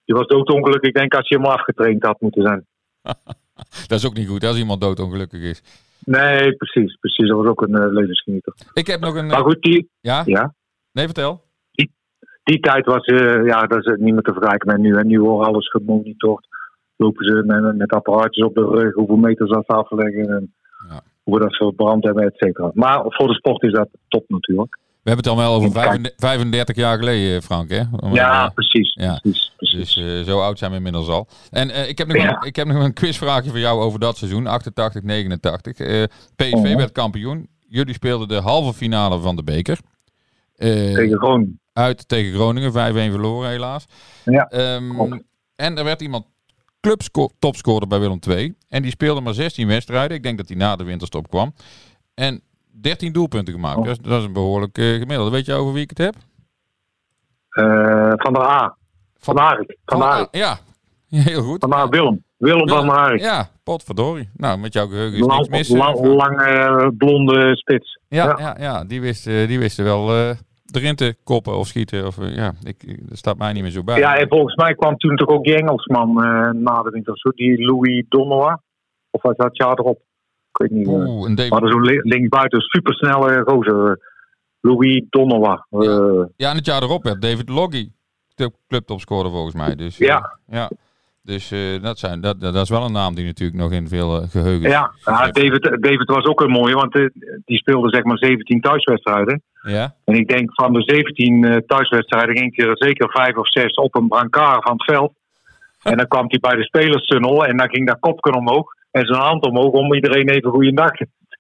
die 0.06 0.15
was 0.15 0.28
doodongelukkig. 0.28 0.89
Ik 0.89 0.95
denk 0.95 1.13
als 1.13 1.28
hij 1.28 1.38
helemaal 1.38 1.58
afgetraind 1.58 2.04
had 2.04 2.21
moeten 2.21 2.41
zijn. 2.41 2.65
dat 3.88 4.00
is 4.00 4.06
ook 4.06 4.13
niet 4.13 4.28
goed 4.28 4.43
als 4.43 4.58
iemand 4.58 4.82
doodongelukkig 4.82 5.41
is. 5.41 5.63
Nee, 6.06 6.56
precies. 6.56 6.98
precies. 7.00 7.28
Dat 7.28 7.38
was 7.38 7.48
ook 7.48 7.62
een 7.62 7.76
eh, 7.76 7.91
levensgenieter. 7.91 8.54
Ik 8.74 8.88
heb 8.88 9.00
nog 9.00 9.15
een... 9.15 9.28
Maar 9.28 9.43
goed, 9.43 9.62
die, 9.62 9.89
ja? 10.00 10.21
ja, 10.26 10.54
Nee, 10.91 11.06
vertel. 11.06 11.43
die 12.43 12.60
tijd 12.60 12.86
was, 12.86 13.06
eh, 13.06 13.45
ja, 13.45 13.62
dat 13.67 13.86
is 13.86 13.95
niet 13.98 14.13
meer 14.13 14.21
te 14.21 14.34
vergelijken 14.34 14.67
met 14.67 14.78
nu. 14.78 14.98
En 14.98 15.08
nu 15.08 15.21
wordt 15.21 15.48
alles 15.48 15.69
gemonitord. 15.69 16.48
Lopen 16.97 17.25
ze 17.25 17.43
met, 17.45 17.77
met 17.77 17.91
apparaatjes 17.91 18.45
op 18.45 18.55
de 18.55 18.65
rug, 18.65 18.93
hoeveel 18.93 19.15
meters 19.15 19.49
dat 19.49 19.63
ze 19.67 19.73
afleggen. 19.73 20.29
En 20.29 20.53
Ja. 20.89 21.01
hoe 21.23 21.34
we 21.38 21.43
dat 21.43 21.55
verbrand 21.55 22.03
hebben, 22.03 22.23
et 22.25 22.36
cetera. 22.38 22.71
Maar 22.73 23.03
voor 23.08 23.27
de 23.27 23.34
sport 23.34 23.63
is 23.63 23.71
dat 23.71 23.88
top 24.08 24.23
natuurlijk. 24.27 24.77
We 25.04 25.12
hebben 25.12 25.31
het 25.31 25.35
dan 25.35 25.46
wel 25.48 25.56
over 25.56 25.71
Kijk. 25.71 25.85
35 25.85 26.19
35 26.19 26.75
jaar 26.75 26.98
geleden, 26.98 27.41
Frank, 27.41 27.69
hè? 27.69 27.81
Om, 28.00 28.13
Ja, 28.13 28.46
eh, 28.46 28.52
precies. 28.54 28.93
ja. 28.93 29.19
precies, 29.21 29.54
precies. 29.58 29.93
Dus 29.93 30.06
eh, 30.19 30.21
zo 30.31 30.39
oud 30.39 30.58
zijn 30.58 30.71
we 30.71 30.77
inmiddels 30.77 31.08
al. 31.08 31.27
En 31.52 31.69
eh, 31.69 31.89
ik, 31.89 31.98
heb 31.98 32.08
nog 32.08 32.17
Ja. 32.17 32.29
een, 32.41 32.48
ik 32.48 32.56
heb 32.56 32.67
nog 32.67 32.83
een 32.83 32.93
quizvraagje 32.93 33.50
voor 33.50 33.60
jou 33.60 33.81
over 33.81 34.00
dat 34.00 34.17
seizoen, 34.17 34.48
88, 34.48 35.04
89. 35.04 35.77
Eh, 35.77 36.04
PSV 36.35 36.54
Oh. 36.54 36.75
werd 36.75 36.91
kampioen. 36.91 37.48
Jullie 37.67 37.93
speelden 37.93 38.27
de 38.27 38.39
halve 38.41 38.73
finale 38.73 39.19
van 39.19 39.35
de 39.35 39.43
beker. 39.43 39.77
Eh, 40.56 40.69
Tegen 40.93 41.17
Groningen. 41.17 41.60
uit 41.73 42.08
tegen 42.08 42.33
Groningen, 42.33 42.71
5-1 42.71 43.12
verloren 43.12 43.50
helaas. 43.50 43.85
Ja, 44.25 44.43
Ehm, 44.50 45.17
en 45.56 45.77
er 45.77 45.83
werd 45.83 46.02
iemand 46.02 46.25
clubtopscorer 46.86 47.88
bij 47.88 48.00
Willem 48.00 48.19
II. 48.29 48.56
En 48.69 48.81
die 48.81 48.92
speelde 48.92 49.21
maar 49.21 49.33
16 49.33 49.67
wedstrijden. 49.67 50.17
Ik 50.17 50.23
denk 50.23 50.38
dat 50.38 50.48
hij 50.48 50.58
na 50.58 50.75
de 50.75 50.83
winterstop 50.83 51.29
kwam. 51.29 51.54
En 52.13 52.42
13 52.81 53.12
doelpunten 53.13 53.54
gemaakt. 53.54 53.77
Oh. 53.77 53.83
Dat, 53.86 53.92
is, 53.98 54.10
dat 54.10 54.19
is 54.19 54.25
een 54.25 54.33
behoorlijk 54.33 54.77
eh, 54.77 54.86
gemiddelde. 54.94 55.31
Weet 55.31 55.46
je 55.46 55.54
over 55.54 55.73
wie 55.73 55.83
ik 55.83 55.90
het 55.90 55.98
heb? 55.98 56.15
Eh, 57.50 58.12
van 58.15 58.33
der 58.33 58.44
A. 58.44 58.75
Van 59.17 59.38
Arik. 59.38 59.77
Van 59.86 60.00
Van- 60.00 60.08
Arik. 60.08 60.27
Ja, 60.31 60.58
heel 61.10 61.42
goed. 61.44 61.60
Van 61.60 61.73
A. 61.73 61.90
Willem. 61.90 62.23
Willem 62.38 62.67
van 62.69 62.90
Arik. 62.90 63.21
Ja, 63.21 63.50
potverdorie. 63.63 64.29
Nou, 64.33 64.58
met 64.60 64.73
jouw 64.73 64.88
geheugen 64.88 65.19
is 65.19 65.25
niks 65.25 65.48
mis. 65.48 65.69
eh, 65.69 65.77
lang, 65.77 66.00
lange 66.06 66.92
blonde 66.98 67.56
spits. 67.56 68.00
ja, 68.08 68.25
ja. 68.25 68.38
ja. 68.40 68.56
Ja, 68.60 68.83
die 68.86 69.02
wist, 69.02 69.27
eh, 69.27 69.48
die 69.48 69.60
wisten 69.60 69.83
wel 69.83 70.15
eh, 70.15 70.29
erin 70.76 70.96
te 70.96 71.15
koppen 71.23 71.58
of 71.58 71.67
schieten. 71.67 72.06
Of, 72.08 72.17
eh, 72.17 72.36
ja, 72.36 72.54
ik, 72.63 73.08
dat 73.10 73.17
staat 73.17 73.38
mij 73.38 73.54
niet 73.54 73.62
meer 73.62 73.71
zo 73.71 73.84
bij. 73.84 73.98
Ja, 74.00 74.17
en 74.17 74.28
volgens 74.28 74.56
mij 74.56 74.76
kwam 74.76 74.98
toen 74.98 75.15
toch 75.15 75.28
ook 75.30 75.44
die 75.44 75.56
Engelsman 75.56 76.23
eh, 76.23 76.50
na 76.52 76.82
de 76.82 76.90
winter, 76.90 77.17
zo, 77.17 77.30
die 77.30 77.65
Louis 77.65 78.06
Donoa. 78.10 78.62
Of 79.12 79.21
was 79.21 79.36
dat 79.36 79.58
jaar 79.58 79.80
erop? 79.80 79.98
Ik 80.52 80.58
weet 80.58 80.71
niet. 80.71 80.88
eh. 80.88 80.94
Oeh, 80.94 81.30
een 81.30 81.36
David- 81.36 81.52
maar 81.52 81.69
zo'n 81.71 82.02
linksbuiten, 82.02 82.62
supersnelle 82.62 83.44
eh, 83.44 83.92
Louis 84.60 85.04
Donoa. 85.10 85.65
Eh, 85.69 86.23
Ja, 86.36 86.50
en 86.50 86.56
het 86.56 86.65
jaar 86.65 86.84
erop 86.84 87.04
werd 87.04 87.21
David 87.21 87.50
Loggy 87.50 87.92
de 88.36 88.52
clubtop 88.67 89.00
scoren 89.00 89.32
volgens 89.32 89.56
mij. 89.56 89.76
Dus, 89.76 89.98
Ja. 89.98 90.40
eh, 90.48 90.56
ja. 90.56 90.69
Dus 91.26 91.52
eh, 91.52 91.82
dat, 91.82 92.00
zijn, 92.00 92.21
dat, 92.21 92.40
dat 92.40 92.56
is 92.56 92.69
wel 92.69 92.86
een 92.86 92.92
naam 92.92 93.15
die 93.15 93.26
natuurlijk 93.26 93.60
nog 93.60 93.71
in 93.71 93.88
veel 93.88 94.21
eh, 94.21 94.30
geheugen 94.30 94.69
ja, 94.69 94.92
ja 95.06 95.32
David, 95.32 95.63
David 95.63 96.10
was 96.10 96.26
ook 96.26 96.42
een 96.42 96.52
mooie, 96.52 96.76
want 96.76 96.96
eh, 96.96 97.06
die 97.46 97.58
speelde 97.58 97.90
zeg 97.90 98.04
maar 98.04 98.17
17 98.17 98.62
thuiswedstrijden. 98.62 99.42
Ja? 99.62 99.96
En 100.04 100.15
ik 100.15 100.28
denk 100.28 100.54
van 100.54 100.73
de 100.73 100.82
17 100.82 101.44
eh, 101.44 101.58
thuiswedstrijden 101.67 102.38
ging 102.38 102.56
hij 102.56 102.65
er 102.65 102.78
zeker 102.78 103.10
5 103.10 103.38
of 103.38 103.50
6 103.52 103.73
op 103.73 103.96
een 103.96 104.08
brancard 104.08 104.63
van 104.63 104.73
het 104.73 104.84
veld. 104.84 105.13
En 105.84 105.98
dan 105.98 106.08
kwam 106.08 106.26
hij 106.28 106.40
bij 106.40 106.56
de 106.56 106.63
spelerstunnel 106.63 107.46
en 107.46 107.58
dan 107.58 107.69
ging 107.69 107.88
dat 107.88 108.00
kopje 108.00 108.34
omhoog 108.34 108.73
en 108.92 109.06
zijn 109.06 109.21
hand 109.21 109.46
omhoog 109.46 109.71
om 109.71 109.94
iedereen 109.94 110.30
even 110.30 110.52
goeiedag 110.52 110.92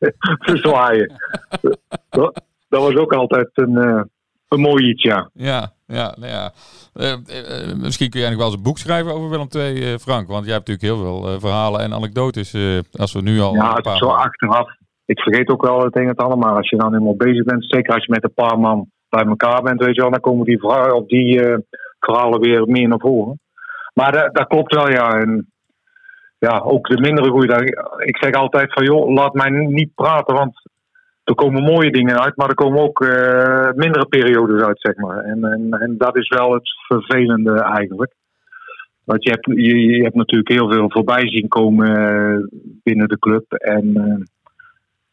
te 0.45 0.57
zwaaien. 0.57 1.13
dat, 2.09 2.43
was 2.69 2.95
ook 2.95 3.13
altijd 3.13 3.49
een, 3.53 3.77
eh, 3.77 4.01
een 4.47 4.59
mooi 4.59 4.89
iets, 4.89 5.03
ja. 5.03 5.29
Ja, 5.33 5.71
ja, 5.87 6.15
nou 6.19 6.31
ja. 6.31 6.51
Eh, 6.93 7.11
eh, 7.11 7.69
eh, 7.69 7.75
misschien 7.77 8.09
kun 8.09 8.19
jij 8.19 8.29
nog 8.29 8.37
wel 8.37 8.47
eens 8.47 8.55
een 8.55 8.63
boek 8.63 8.77
schrijven 8.77 9.13
over 9.13 9.29
Willem 9.29 9.47
II, 9.55 9.83
eh, 9.83 9.97
Frank. 9.99 10.27
Want 10.27 10.45
jij 10.45 10.53
hebt 10.53 10.67
natuurlijk 10.67 10.99
heel 11.01 11.21
veel 11.21 11.39
verhalen 11.39 11.81
en 11.81 11.93
anekdotes. 11.93 12.55
als 12.91 13.13
we 13.13 13.21
nu 13.21 13.39
al 13.39 13.53
Ja, 13.53 13.73
het 13.73 13.85
is 13.85 13.97
zo 13.97 14.07
achteraf. 14.07 14.69
Ik 15.05 15.19
vergeet 15.19 15.49
ook 15.49 15.65
wel 15.65 15.83
het 15.83 15.95
een 15.95 16.01
en 16.01 16.07
het 16.07 16.17
ander, 16.17 16.37
maar 16.37 16.55
als 16.55 16.69
je 16.69 16.77
dan 16.77 16.91
helemaal 16.91 17.15
bezig 17.15 17.43
bent, 17.43 17.65
zeker 17.67 17.93
als 17.93 18.05
je 18.05 18.11
met 18.11 18.23
een 18.23 18.33
paar 18.33 18.59
man 18.59 18.89
bij 19.09 19.23
elkaar 19.25 19.61
bent, 19.61 19.79
weet 19.79 19.95
je 19.95 20.01
wel, 20.01 20.11
dan 20.11 20.19
komen 20.19 20.45
die, 20.45 20.59
verha- 20.59 20.93
of 20.93 21.07
die 21.07 21.41
verhalen 21.99 22.39
weer 22.39 22.67
meer 22.67 22.87
naar 22.87 22.99
voren. 22.99 23.39
Maar 23.93 24.11
dat, 24.11 24.35
dat 24.35 24.47
klopt 24.47 24.75
wel, 24.75 24.89
ja. 24.91 25.19
En 25.19 25.51
ja, 26.37 26.59
ook 26.59 26.87
de 26.87 26.99
mindere 26.99 27.29
goede. 27.29 27.85
Ik 28.05 28.17
zeg 28.17 28.33
altijd 28.33 28.73
van, 28.73 28.83
joh, 28.83 29.13
laat 29.13 29.33
mij 29.33 29.49
niet 29.49 29.95
praten, 29.95 30.35
want 30.35 30.61
er 31.25 31.35
komen 31.35 31.63
mooie 31.63 31.91
dingen 31.91 32.19
uit, 32.19 32.35
maar 32.35 32.49
er 32.49 32.55
komen 32.55 32.81
ook 32.81 33.01
eh, 33.01 33.71
mindere 33.73 34.05
periodes 34.05 34.61
uit, 34.61 34.79
zeg 34.79 34.95
maar. 34.95 35.17
En, 35.17 35.43
en, 35.43 35.71
en 35.71 35.97
dat 35.97 36.17
is 36.17 36.27
wel 36.27 36.53
het 36.53 36.69
vervelende 36.87 37.61
eigenlijk. 37.61 38.13
Want 39.03 39.23
je 39.23 39.29
hebt, 39.29 39.45
je, 39.45 39.77
je 39.77 40.03
hebt 40.03 40.15
natuurlijk 40.15 40.49
heel 40.49 40.71
veel 40.71 40.91
voorbij 40.91 41.27
zien 41.27 41.47
komen 41.47 41.87
eh, 41.87 42.61
binnen 42.83 43.07
de 43.07 43.19
club. 43.19 43.51
En 43.51 43.95
eh, 43.95 44.25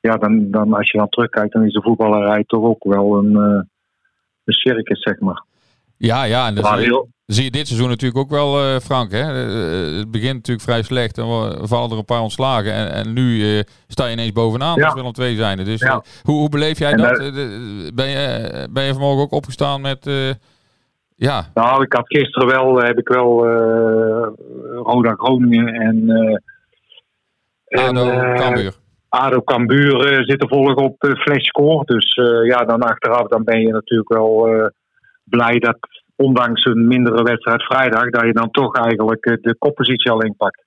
ja, 0.00 0.16
dan, 0.16 0.50
dan, 0.50 0.72
als 0.72 0.90
je 0.90 0.98
dan 0.98 1.08
terugkijkt, 1.08 1.52
dan 1.52 1.64
is 1.64 1.72
de 1.72 1.82
voetballerij 1.82 2.44
toch 2.46 2.64
ook 2.64 2.84
wel 2.84 3.18
een, 3.18 3.34
een 4.44 4.54
circus, 4.54 5.02
zeg 5.02 5.20
maar. 5.20 5.44
Ja, 6.06 6.24
ja. 6.24 6.46
En 6.46 6.54
dat 6.54 6.64
Maar 6.64 6.72
zie, 6.78 6.82
je, 6.86 6.90
heel- 6.92 7.08
zie 7.26 7.44
je 7.44 7.50
dit 7.50 7.66
seizoen 7.66 7.88
natuurlijk 7.88 8.20
ook 8.20 8.30
wel, 8.30 8.60
eh, 8.60 8.78
Frank. 8.80 9.12
Hè? 9.12 9.20
Eh, 9.20 9.98
het 9.98 10.10
begint 10.10 10.34
natuurlijk 10.34 10.66
vrij 10.66 10.82
slecht. 10.82 11.14
Dan 11.14 11.28
wa- 11.28 11.66
vallen 11.66 11.90
er 11.90 11.96
een 11.96 12.04
paar 12.04 12.20
ontslagen. 12.20 12.72
En, 12.72 12.92
en 12.92 13.12
nu 13.12 13.56
eh, 13.58 13.62
sta 13.88 14.06
je 14.06 14.12
ineens 14.12 14.32
bovenaan 14.32 14.76
Ja. 14.78 14.84
als 14.84 14.94
Willem 14.94 15.12
II 15.18 15.36
zijnde. 15.36 15.62
Dus 15.62 15.80
Ja. 15.80 16.02
hoe, 16.22 16.34
hoe 16.38 16.48
beleef 16.48 16.78
jij 16.78 16.90
En 16.90 16.96
dat? 16.96 17.16
ben, 17.94 18.08
je, 18.08 18.68
ben 18.70 18.84
je 18.84 18.92
vanmorgen 18.92 19.22
ook 19.22 19.32
opgestaan 19.32 19.80
met... 19.80 20.10
ja, 21.16 21.44
Nou, 21.54 21.82
ik 21.82 21.92
had 21.92 22.06
gisteren 22.06 22.48
wel, 22.48 22.76
heb 22.82 22.98
ik 22.98 23.08
wel 23.08 23.46
Roda 24.82 25.10
Groningen 25.14 25.74
en, 25.74 26.10
ADO, 27.68 28.08
eh, 28.10 28.34
Cambuur. 28.34 28.74
ADO 29.08 29.42
Cambuur 29.42 30.24
zitten 30.24 30.48
volgen 30.48 30.76
op 30.76 31.04
uh, 31.04 31.14
flashscore. 31.14 31.84
Dus 31.84 32.12
eh, 32.12 32.46
ja, 32.46 32.64
dan 32.64 32.80
achteraf 32.82 33.28
dan 33.28 33.44
ben 33.44 33.60
je 33.60 33.72
natuurlijk 33.72 34.08
wel 34.12 34.48
blij 35.24 35.58
dat 35.58 35.78
ondanks 36.16 36.64
een 36.64 36.86
mindere 36.86 37.22
wedstrijd 37.22 37.62
vrijdag, 37.62 38.10
dat 38.10 38.24
je 38.24 38.32
dan 38.32 38.50
toch 38.50 38.76
eigenlijk 38.76 39.24
eh, 39.24 39.36
de 39.40 39.56
koppositie 39.58 40.10
al 40.10 40.22
inpakt. 40.22 40.64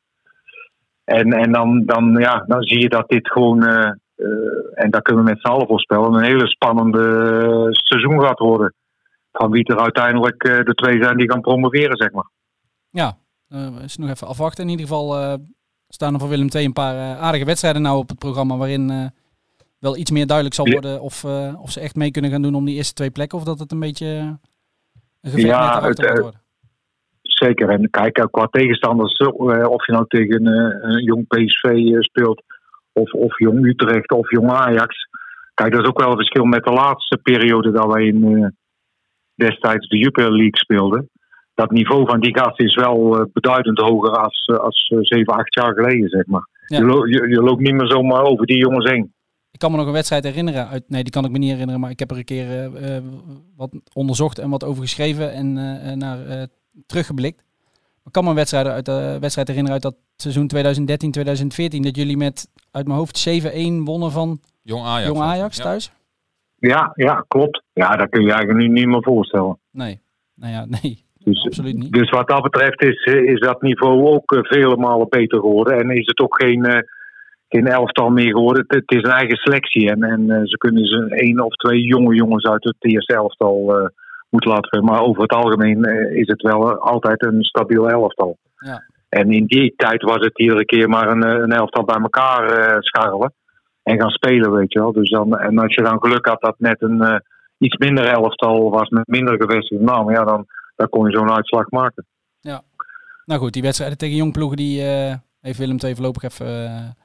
En, 1.03 1.33
en 1.33 1.51
dan, 1.51 1.85
dan, 1.85 2.15
ja, 2.19 2.43
dan 2.47 2.61
zie 2.61 2.79
je 2.79 2.89
dat 2.89 3.09
dit 3.09 3.31
gewoon, 3.31 3.63
eh, 3.63 3.91
eh, 4.15 4.73
en 4.73 4.91
daar 4.91 5.01
kunnen 5.01 5.23
we 5.23 5.29
met 5.29 5.39
z'n 5.41 5.47
allen 5.47 5.67
voorspellen, 5.67 6.13
een 6.13 6.23
hele 6.23 6.47
spannende 6.47 7.67
seizoen 7.71 8.21
gaat 8.21 8.39
worden. 8.39 8.73
Van 9.31 9.51
wie 9.51 9.63
er 9.63 9.79
uiteindelijk 9.79 10.43
de 10.43 10.73
twee 10.73 11.03
zijn 11.03 11.17
die 11.17 11.31
gaan 11.31 11.41
promoveren, 11.41 11.97
zeg 11.97 12.11
maar. 12.11 12.29
Ja, 12.89 13.17
is 13.83 13.97
nog 13.97 14.09
even 14.09 14.27
afwachten. 14.27 14.63
In 14.63 14.69
ieder 14.69 14.87
geval 14.87 15.39
staan 15.87 16.13
er 16.13 16.19
voor 16.19 16.29
Willem 16.29 16.47
II 16.55 16.65
een 16.65 16.73
paar 16.73 17.17
aardige 17.17 17.45
wedstrijden 17.45 17.81
nou 17.81 17.97
op 17.97 18.09
het 18.09 18.19
programma 18.19 18.57
waarin 18.57 19.11
wel 19.85 19.97
iets 19.97 20.11
meer 20.11 20.25
duidelijk 20.27 20.55
zal 20.55 20.69
worden 20.69 21.01
of, 21.01 21.23
eh, 21.23 21.61
of 21.61 21.71
ze 21.71 21.79
echt 21.79 21.95
mee 21.95 22.11
kunnen 22.11 22.31
gaan 22.31 22.41
doen 22.41 22.55
om 22.55 22.65
die 22.65 22.75
eerste 22.75 22.93
twee 22.93 23.11
plekken 23.11 23.37
of 23.37 23.43
dat 23.43 23.59
het 23.59 23.71
een 23.71 23.79
beetje 23.79 24.05
eh, 24.05 24.33
een 25.21 25.31
gevecht 25.31 25.47
Ja, 25.47 25.59
met 25.59 25.83
erachter 25.83 25.87
het, 25.87 25.99
wordt 25.99 26.17
eh, 26.17 26.21
worden. 26.21 26.41
Zeker. 27.21 27.69
En 27.69 27.89
kijk, 27.89 28.27
qua 28.31 28.45
tegenstanders, 28.45 29.17
of 29.67 29.85
je 29.85 29.91
nou 29.91 30.05
tegen 30.07 30.45
een 30.45 31.03
jong 31.03 31.27
PSV 31.27 31.65
speelt, 31.99 32.43
of, 32.93 33.11
of 33.13 33.39
jong 33.39 33.65
Utrecht, 33.65 34.11
of 34.11 34.31
jong 34.31 34.51
Ajax. 34.51 34.95
Kijk, 35.53 35.71
dat 35.71 35.81
is 35.81 35.87
ook 35.87 35.99
wel 35.99 36.09
een 36.09 36.17
verschil 36.17 36.45
met 36.45 36.63
de 36.63 36.71
laatste 36.71 37.17
periode 37.17 37.71
dat 37.71 37.93
wij 37.93 38.05
in 38.05 38.53
destijds 39.35 39.87
de 39.87 39.97
Jupiler 39.97 40.31
League 40.31 40.57
speelden. 40.57 41.09
Dat 41.53 41.71
niveau 41.71 42.05
van 42.05 42.19
die 42.19 42.37
gasten 42.37 42.65
is 42.65 42.75
wel 42.75 43.29
beduidend 43.33 43.79
hoger 43.79 44.11
als, 44.11 44.51
als 44.57 44.91
eh, 44.93 44.97
7, 45.01 45.33
8 45.33 45.53
jaar 45.55 45.73
geleden, 45.73 46.09
zeg 46.09 46.25
maar. 46.25 46.47
Ja. 46.65 46.77
Je, 46.77 46.85
lo- 46.85 47.05
je, 47.05 47.27
je 47.27 47.41
loopt 47.41 47.61
niet 47.61 47.73
meer 47.73 47.87
zomaar 47.91 48.23
over 48.23 48.45
die 48.45 48.57
jongens 48.57 48.91
heen. 48.91 49.13
Ik 49.55 49.61
kan 49.61 49.71
me 49.71 49.77
nog 49.77 49.87
een 49.87 49.93
wedstrijd 49.93 50.23
herinneren. 50.23 50.67
Uit, 50.67 50.83
nee, 50.87 51.03
die 51.03 51.11
kan 51.11 51.25
ik 51.25 51.31
me 51.31 51.37
niet 51.37 51.49
herinneren. 51.49 51.81
Maar 51.81 51.89
ik 51.89 51.99
heb 51.99 52.11
er 52.11 52.17
een 52.17 52.23
keer 52.23 52.49
eh, 52.49 52.97
eh, 52.97 53.03
wat 53.55 53.71
onderzocht 53.93 54.39
en 54.39 54.49
wat 54.49 54.63
over 54.63 54.81
geschreven 54.81 55.31
en 55.33 55.57
eh, 55.57 55.91
eh, 55.91 55.97
naar 55.97 56.25
eh, 56.25 56.43
teruggeblikt. 56.85 57.43
Ik 58.05 58.11
kan 58.11 58.23
me 58.23 58.29
een 58.29 58.35
wedstrijd, 58.35 58.67
uit, 58.67 58.85
de 58.85 59.17
wedstrijd 59.19 59.47
herinneren 59.47 59.81
uit 59.83 59.93
dat 59.93 59.95
seizoen 60.15 60.49
2013-2014. 60.55 61.79
Dat 61.79 61.95
jullie 61.95 62.17
met 62.17 62.49
uit 62.71 62.85
mijn 62.87 62.97
hoofd 62.97 63.27
7-1 63.29 63.83
wonnen 63.83 64.11
van 64.11 64.39
Jong 64.61 64.85
Ajax. 64.85 65.07
Jong 65.07 65.21
Ajax 65.21 65.57
Ja. 65.57 65.63
thuis. 65.63 65.91
Ja, 66.57 66.91
ja, 66.95 67.25
klopt. 67.27 67.63
Ja, 67.73 67.95
dat 67.95 68.09
kun 68.09 68.21
je 68.21 68.31
eigenlijk 68.31 68.59
nu 68.59 68.67
niet 68.67 68.87
meer 68.87 69.03
voorstellen. 69.03 69.59
Nee. 69.71 69.99
Nou 70.35 70.51
ja, 70.53 70.65
nee. 70.81 71.03
Dus, 71.23 71.45
Absoluut 71.45 71.77
niet. 71.77 71.91
Dus 71.91 72.09
wat 72.09 72.27
dat 72.27 72.41
betreft 72.41 72.81
is, 72.81 73.03
is 73.03 73.39
dat 73.39 73.61
niveau 73.61 74.07
ook 74.07 74.37
vele 74.41 74.77
malen 74.77 75.09
beter 75.09 75.39
geworden. 75.39 75.77
En 75.79 75.89
is 75.89 76.05
het 76.05 76.19
ook 76.19 76.41
geen, 76.41 76.65
eh, 76.65 76.81
geen 77.55 77.67
elftal 77.67 78.09
meer 78.09 78.31
geworden. 78.31 78.63
Het, 78.67 78.75
het 78.87 78.97
is 78.97 79.03
een 79.03 79.19
eigen 79.21 79.37
selectie. 79.37 79.89
En, 79.91 80.03
en 80.03 80.29
eh, 80.29 80.41
ze 80.43 80.57
kunnen 80.57 80.85
ze 80.85 81.05
één 81.09 81.39
of 81.39 81.53
twee 81.55 81.81
jonge 81.81 82.15
jongens 82.15 82.45
uit 82.45 82.63
het 82.63 82.75
eerste 82.79 83.13
elftal 83.13 83.77
eh 83.77 83.87
moeten 84.29 84.51
laten. 84.53 84.83
Maar 84.83 85.01
over 85.01 85.21
het 85.21 85.31
algemeen 85.31 85.83
eh, 85.83 86.17
is 86.17 86.27
het 86.27 86.41
wel 86.41 86.79
altijd 86.79 87.25
een 87.25 87.43
stabiel 87.43 87.89
elftal. 87.89 88.37
Ja. 88.55 88.83
En 89.09 89.31
in 89.31 89.45
die 89.45 89.73
tijd 89.75 90.01
was 90.01 90.19
het 90.19 90.39
iedere 90.39 90.65
keer 90.65 90.89
maar 90.89 91.07
een, 91.09 91.25
een 91.43 91.51
elftal 91.51 91.83
bij 91.83 92.01
elkaar 92.01 92.49
eh, 92.49 92.77
scharrelen. 92.79 93.33
En 93.83 94.01
gaan 94.01 94.09
spelen, 94.09 94.51
weet 94.51 94.73
je 94.73 94.79
wel. 94.79 94.91
Dus 94.91 95.09
dan, 95.09 95.37
en 95.37 95.57
als 95.57 95.75
je 95.75 95.81
dan 95.81 95.99
geluk 95.99 96.25
had 96.25 96.41
dat 96.41 96.55
net 96.57 96.81
een 96.81 97.21
iets 97.57 97.77
minder 97.77 98.05
elftal 98.05 98.69
was 98.69 98.89
met 98.89 99.07
minder 99.07 99.35
gevestigde 99.41 99.83
namen. 99.83 100.13
Ja, 100.13 100.23
dan, 100.23 100.45
dan 100.75 100.89
kon 100.89 101.09
je 101.09 101.17
zo'n 101.17 101.31
uitslag 101.31 101.69
maken. 101.69 102.05
Nou 103.25 103.39
goed, 103.39 103.53
die 103.53 103.61
wedstrijden 103.61 103.97
tegen 103.97 104.15
jongploegen 104.15 104.57
die 104.57 104.81
eh 104.81 105.15
heeft 105.41 105.57
Willem 105.57 105.77
II 105.83 105.95
voorlopig 105.95 106.23
even... 106.23 106.95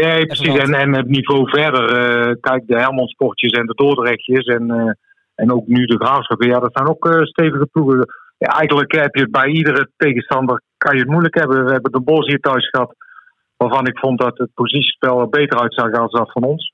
Ja, 0.00 0.24
precies. 0.24 0.56
En, 0.58 0.74
en 0.74 0.94
het 0.94 1.06
niveau 1.08 1.48
verder. 1.48 1.88
eh, 1.96 2.34
kijk, 2.40 2.62
de 2.66 2.78
Helmond 2.78 3.10
Sportjes 3.10 3.52
en 3.52 3.66
de 3.66 3.74
Dordrechtjes. 3.74 4.44
En, 4.46 4.70
eh, 4.70 4.92
en 5.34 5.52
ook 5.52 5.66
nu 5.66 5.84
de 5.86 5.96
Graafschap. 6.04 6.42
Ja, 6.42 6.58
dat 6.58 6.70
zijn 6.72 6.88
ook 6.88 7.06
eh, 7.08 7.22
stevige 7.22 7.66
ploegen. 7.66 8.06
Ja, 8.38 8.48
eigenlijk 8.48 8.92
heb 8.92 9.14
je 9.14 9.20
het 9.20 9.30
bij 9.30 9.46
iedere 9.48 9.90
tegenstander 9.96 10.62
kan 10.76 10.94
je 10.94 11.00
het 11.00 11.10
moeilijk 11.10 11.34
hebben. 11.34 11.64
We 11.64 11.72
hebben 11.72 11.92
de 11.92 12.00
Bos 12.00 12.26
hier 12.26 12.40
thuis 12.40 12.68
gehad. 12.68 12.94
Waarvan 13.56 13.86
ik 13.86 13.98
vond 13.98 14.18
dat 14.20 14.38
het 14.38 14.50
positiespel 14.54 15.20
er 15.20 15.28
beter 15.28 15.60
uitzag 15.60 15.90
dan 15.90 16.08
dat 16.10 16.32
van 16.32 16.42
ons. 16.42 16.72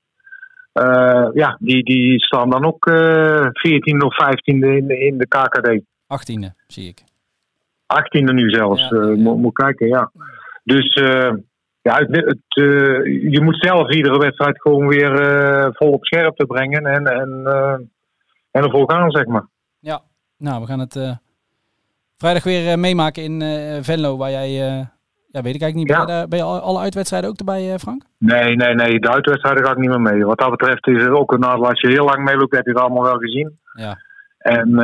Ja, 1.33 1.57
die, 1.59 1.83
die 1.83 2.19
staan 2.23 2.49
dan 2.49 2.65
ook 2.65 2.85
eh 2.87 3.47
14 3.51 4.03
of 4.03 4.13
15e 4.15 4.43
in, 4.45 4.87
de- 4.87 4.99
in 4.99 5.17
de 5.17 5.27
KKD. 5.27 5.81
18e, 6.07 6.55
zie 6.67 6.87
ik. 6.87 6.99
18e 7.93 8.33
nu 8.33 8.49
zelfs. 8.49 8.89
Ja, 8.89 9.01
ja. 9.01 9.15
Moet, 9.15 9.37
moet 9.37 9.53
kijken, 9.53 9.87
ja. 9.87 10.11
Dus 10.63 10.93
ja, 11.81 11.97
het, 11.97 12.15
het, 12.15 12.37
eh, 12.47 13.31
je 13.31 13.41
moet 13.43 13.57
zelf 13.59 13.91
iedere 13.91 14.17
wedstrijd 14.17 14.61
gewoon 14.61 14.87
weer 14.87 15.19
eh, 15.21 15.67
vol 15.71 15.91
op 15.91 16.05
scherp 16.05 16.35
te 16.35 16.45
brengen 16.45 16.85
en, 16.85 17.05
en, 17.05 17.41
eh, 17.45 17.73
en 18.51 18.63
ervoor 18.63 18.91
gaan, 18.91 19.11
zeg 19.11 19.25
maar. 19.25 19.47
Ja, 19.79 20.01
nou, 20.37 20.61
we 20.61 20.67
gaan 20.67 20.79
het 20.79 21.19
vrijdag 22.17 22.43
weer 22.43 22.79
meemaken 22.79 23.23
in 23.23 23.41
Venlo, 23.83 24.17
waar 24.17 24.31
jij, 24.31 24.49
ja, 25.31 25.41
weet 25.41 25.55
ik 25.55 25.61
eigenlijk 25.61 25.75
niet, 25.75 25.87
ben 25.87 26.07
Ja. 26.07 26.19
je, 26.21 26.27
ben 26.27 26.37
je 26.39 26.45
al- 26.45 26.59
alle 26.59 26.79
uitwedstrijden 26.79 27.29
ook 27.29 27.37
erbij, 27.39 27.79
Frank? 27.79 28.03
Nee, 28.17 28.55
nee, 28.55 28.73
nee, 28.73 28.99
de 28.99 29.09
uitwedstrijden 29.11 29.65
ga 29.65 29.71
ik 29.71 29.77
niet 29.77 29.89
meer 29.89 30.01
mee. 30.01 30.25
Wat 30.25 30.39
dat 30.39 30.49
betreft 30.49 30.87
is 30.87 31.01
het 31.03 31.11
ook 31.11 31.31
een 31.31 31.39
nadeel. 31.39 31.67
Als 31.67 31.81
je 31.81 31.87
heel 31.87 32.05
lang 32.05 32.23
meeloopt, 32.23 32.55
heb 32.55 32.65
je 32.65 32.71
het 32.71 32.79
allemaal 32.79 33.03
wel 33.03 33.17
gezien. 33.17 33.59
Ja. 33.73 33.97
En 34.37 34.79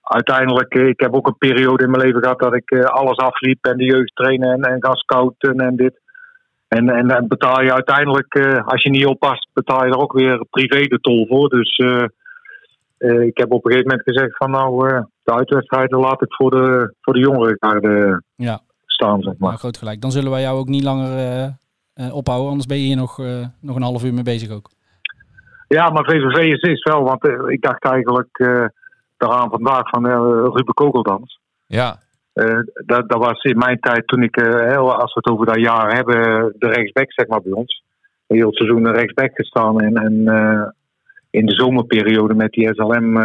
uiteindelijk, 0.00 0.74
ik 0.74 1.00
heb 1.00 1.14
ook 1.14 1.26
een 1.26 1.38
periode 1.38 1.84
in 1.84 1.90
mijn 1.90 2.02
leven 2.02 2.22
gehad 2.22 2.38
dat 2.38 2.54
ik 2.54 2.84
alles 2.84 3.16
afliep 3.16 3.64
en 3.64 3.76
de 3.76 3.84
jeugd 3.84 4.14
trainen 4.14 4.50
en, 4.52 4.62
en 4.62 4.76
ga 4.84 4.94
scouten 4.94 5.56
en 5.56 5.76
dit. 5.76 6.00
En, 6.68 6.88
en 6.88 7.08
dan 7.08 7.26
betaal 7.26 7.62
je 7.62 7.72
uiteindelijk, 7.72 8.34
eh, 8.34 8.66
als 8.66 8.82
je 8.82 8.90
niet 8.90 9.06
oppast, 9.06 9.48
betaal 9.52 9.84
je 9.84 9.90
er 9.90 9.98
ook 9.98 10.12
weer 10.12 10.44
privé 10.50 10.80
de 10.82 11.00
tol 11.00 11.26
voor. 11.26 11.48
Dus 11.48 11.76
eh, 11.76 12.04
eh, 12.98 13.20
ik 13.20 13.36
heb 13.36 13.52
op 13.52 13.64
een 13.64 13.70
gegeven 13.70 13.90
moment 13.90 14.08
gezegd 14.08 14.36
van 14.36 14.50
nou, 14.50 14.88
eh, 14.88 15.02
de 15.22 15.34
uitwedstrijden 15.34 15.98
laat 15.98 16.22
ik 16.22 16.34
voor 16.34 16.50
de, 16.50 16.94
voor 17.00 17.12
de 17.12 17.20
jongeren 17.20 18.24
Ja, 18.36 18.60
staan, 18.86 19.22
zeg 19.22 19.32
maar. 19.38 19.48
nou, 19.48 19.60
groot 19.60 19.78
gelijk. 19.78 20.00
Dan 20.00 20.10
zullen 20.10 20.30
wij 20.30 20.40
jou 20.40 20.58
ook 20.58 20.68
niet 20.68 20.82
langer 20.82 21.16
eh, 21.16 21.44
eh, 21.94 22.14
ophouden, 22.14 22.48
anders 22.48 22.66
ben 22.66 22.78
je 22.78 22.84
hier 22.84 22.96
nog, 22.96 23.18
eh, 23.18 23.46
nog 23.60 23.76
een 23.76 23.82
half 23.82 24.04
uur 24.04 24.14
mee 24.14 24.22
bezig 24.22 24.50
ook. 24.50 24.70
Ja, 25.68 25.90
maar 25.90 26.04
VVV 26.04 26.52
is, 26.52 26.62
is 26.62 26.82
wel, 26.82 27.02
want 27.02 27.24
ik 27.48 27.62
dacht 27.62 27.84
eigenlijk 27.84 28.38
uh, 28.38 28.64
daaraan 29.16 29.50
vandaag 29.50 29.88
van 29.88 30.06
uh, 30.06 30.12
Ruben 30.52 30.74
Kogeldans. 30.74 31.40
Ja. 31.66 31.98
Uh, 32.36 32.60
dat, 32.86 33.08
dat 33.08 33.18
was 33.18 33.42
in 33.42 33.58
mijn 33.58 33.80
tijd 33.80 34.06
toen 34.06 34.22
ik, 34.22 34.40
als 34.76 35.14
we 35.14 35.20
het 35.22 35.28
over 35.28 35.46
dat 35.46 35.60
jaar 35.60 35.94
hebben, 35.94 36.52
de 36.58 36.68
rechtsback 36.68 37.12
zeg 37.12 37.26
maar 37.26 37.42
bij 37.42 37.52
ons. 37.52 37.82
Heel 38.26 38.46
het 38.46 38.56
seizoen 38.56 38.82
de 38.82 38.90
rechtsback 38.90 39.30
gestaan 39.34 39.80
en, 39.80 39.94
en 39.94 40.74
in 41.30 41.46
de 41.46 41.54
zomerperiode 41.54 42.34
met 42.34 42.52
die 42.52 42.74
SLM 42.74 43.18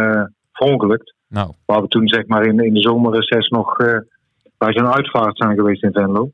verongelukt. 0.52 1.14
Nou. 1.28 1.52
Waar 1.66 1.80
we 1.80 1.88
toen 1.88 2.08
zeg 2.08 2.26
maar 2.26 2.46
in, 2.46 2.60
in 2.60 2.74
de 2.74 2.80
zomerreces 2.80 3.48
nog 3.48 3.76
bij 4.58 4.72
zo'n 4.72 4.94
uitvaart 4.94 5.36
zijn 5.36 5.54
geweest 5.54 5.82
in 5.82 5.92
Venlo. 5.92 6.30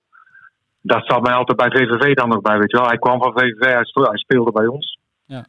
Dat 0.80 1.04
staat 1.04 1.22
mij 1.22 1.32
altijd 1.32 1.58
bij 1.58 1.70
VVV 1.70 2.14
dan 2.14 2.28
nog 2.28 2.40
bij, 2.40 2.58
weet 2.58 2.70
je 2.70 2.76
wel. 2.76 2.86
Hij 2.86 2.98
kwam 2.98 3.22
van 3.22 3.32
VVV, 3.32 3.64
hij 3.92 4.18
speelde 4.18 4.52
bij 4.52 4.66
ons. 4.66 4.98
Ja. 5.24 5.44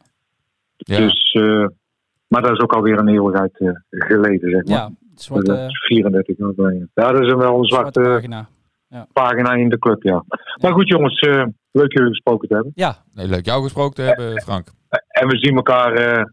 Ja. 0.76 0.96
Dus, 0.96 1.34
uh, 1.34 1.66
maar 2.26 2.42
dat 2.42 2.52
is 2.52 2.58
ook 2.58 2.72
alweer 2.72 2.98
een 2.98 3.08
eeuwigheid 3.08 3.60
uh, 3.60 3.70
geleden, 3.90 4.50
zeg 4.50 4.64
maar. 4.64 4.76
Ja, 4.76 4.90
zwarte, 5.22 5.52
dat 5.52 5.68
is 5.68 5.86
34 5.86 6.38
jaar 6.38 6.52
geleden. 6.54 6.90
Ja, 6.94 7.12
dat 7.12 7.20
is 7.20 7.32
wel 7.32 7.58
een 7.58 7.64
zwarte, 7.64 8.00
pagina. 8.00 8.48
Ja. 8.88 9.06
pagina 9.12 9.52
in 9.52 9.68
de 9.68 9.78
club, 9.78 10.02
ja. 10.02 10.24
Maar 10.60 10.72
goed 10.72 10.88
jongens, 10.88 11.20
uh, 11.20 11.44
leuk 11.70 11.92
jullie 11.92 12.08
gesproken 12.08 12.48
te 12.48 12.54
hebben. 12.54 12.72
Ja. 12.74 13.04
Nee, 13.14 13.26
leuk 13.26 13.44
jou 13.44 13.62
gesproken 13.62 13.94
te 13.94 14.02
hebben, 14.02 14.42
Frank. 14.42 14.68
En 15.08 15.28
we 15.28 15.38
zien 15.38 15.56
elkaar 15.56 16.26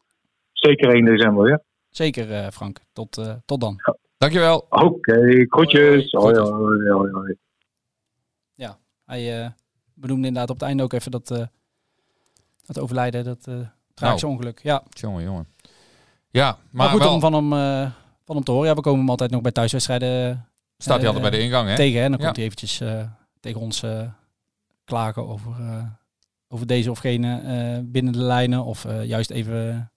zeker 0.51 0.89
1 0.93 1.05
december 1.05 1.43
weer. 1.43 1.61
Zeker, 1.89 2.51
Frank. 2.51 2.79
Tot, 2.93 3.41
tot 3.45 3.61
dan. 3.61 3.73
Ja. 3.85 3.97
Dankjewel. 4.17 4.65
Oké, 4.69 4.85
okay, 4.85 5.45
groetjes. 5.49 6.11
Hoi, 6.11 6.37
hoi, 6.37 7.11
hoi. 7.11 7.35
Ja, 8.55 8.77
hij 9.05 9.53
benoemde 9.93 10.27
inderdaad 10.27 10.49
op 10.49 10.59
het 10.59 10.67
einde 10.67 10.83
ook 10.83 10.93
even 10.93 11.11
dat, 11.11 11.27
dat 12.65 12.79
overlijden, 12.79 13.23
dat 13.23 13.43
tragische 13.93 14.25
nou. 14.25 14.37
ongeluk. 14.37 14.59
Ja. 14.63 14.83
Jongen, 14.89 15.23
jongen. 15.23 15.47
Ja, 16.29 16.45
maar, 16.51 16.57
maar 16.71 16.89
goed 16.89 16.99
wel... 16.99 17.13
om 17.13 17.19
van 17.19 17.33
hem, 17.33 17.51
van 18.27 18.35
hem 18.35 18.45
te 18.45 18.51
horen. 18.51 18.67
Ja, 18.67 18.75
we 18.75 18.81
komen 18.81 18.99
hem 18.99 19.09
altijd 19.09 19.31
nog 19.31 19.41
bij 19.41 19.51
thuiswedstrijden 19.51 20.45
Staat 20.77 20.95
hij 20.95 21.03
uh, 21.03 21.13
altijd 21.13 21.31
bij 21.31 21.39
de 21.39 21.45
ingang, 21.45 21.69
hè? 21.69 21.75
Tegen, 21.75 22.01
en 22.01 22.11
dan 22.11 22.19
komt 22.19 22.35
hij 22.35 22.45
eventjes 22.45 22.81
uh, 22.81 23.01
tegen 23.39 23.61
ons 23.61 23.83
klagen 24.85 25.27
over, 25.27 25.51
over 26.47 26.67
deze 26.67 26.91
of 26.91 26.99
gene 26.99 27.81
binnen 27.83 28.13
de 28.13 28.19
lijnen. 28.19 28.63
Of 28.63 28.85
juist 29.03 29.29
even 29.29 29.91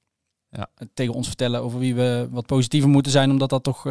ja. 0.51 0.67
tegen 0.95 1.15
ons 1.15 1.27
vertellen 1.27 1.63
over 1.63 1.79
wie 1.79 1.95
we 1.95 2.29
wat 2.31 2.47
positiever 2.47 2.89
moeten 2.89 3.13
zijn. 3.13 3.31
Omdat 3.31 3.51
dat 3.51 3.63
toch 3.63 3.87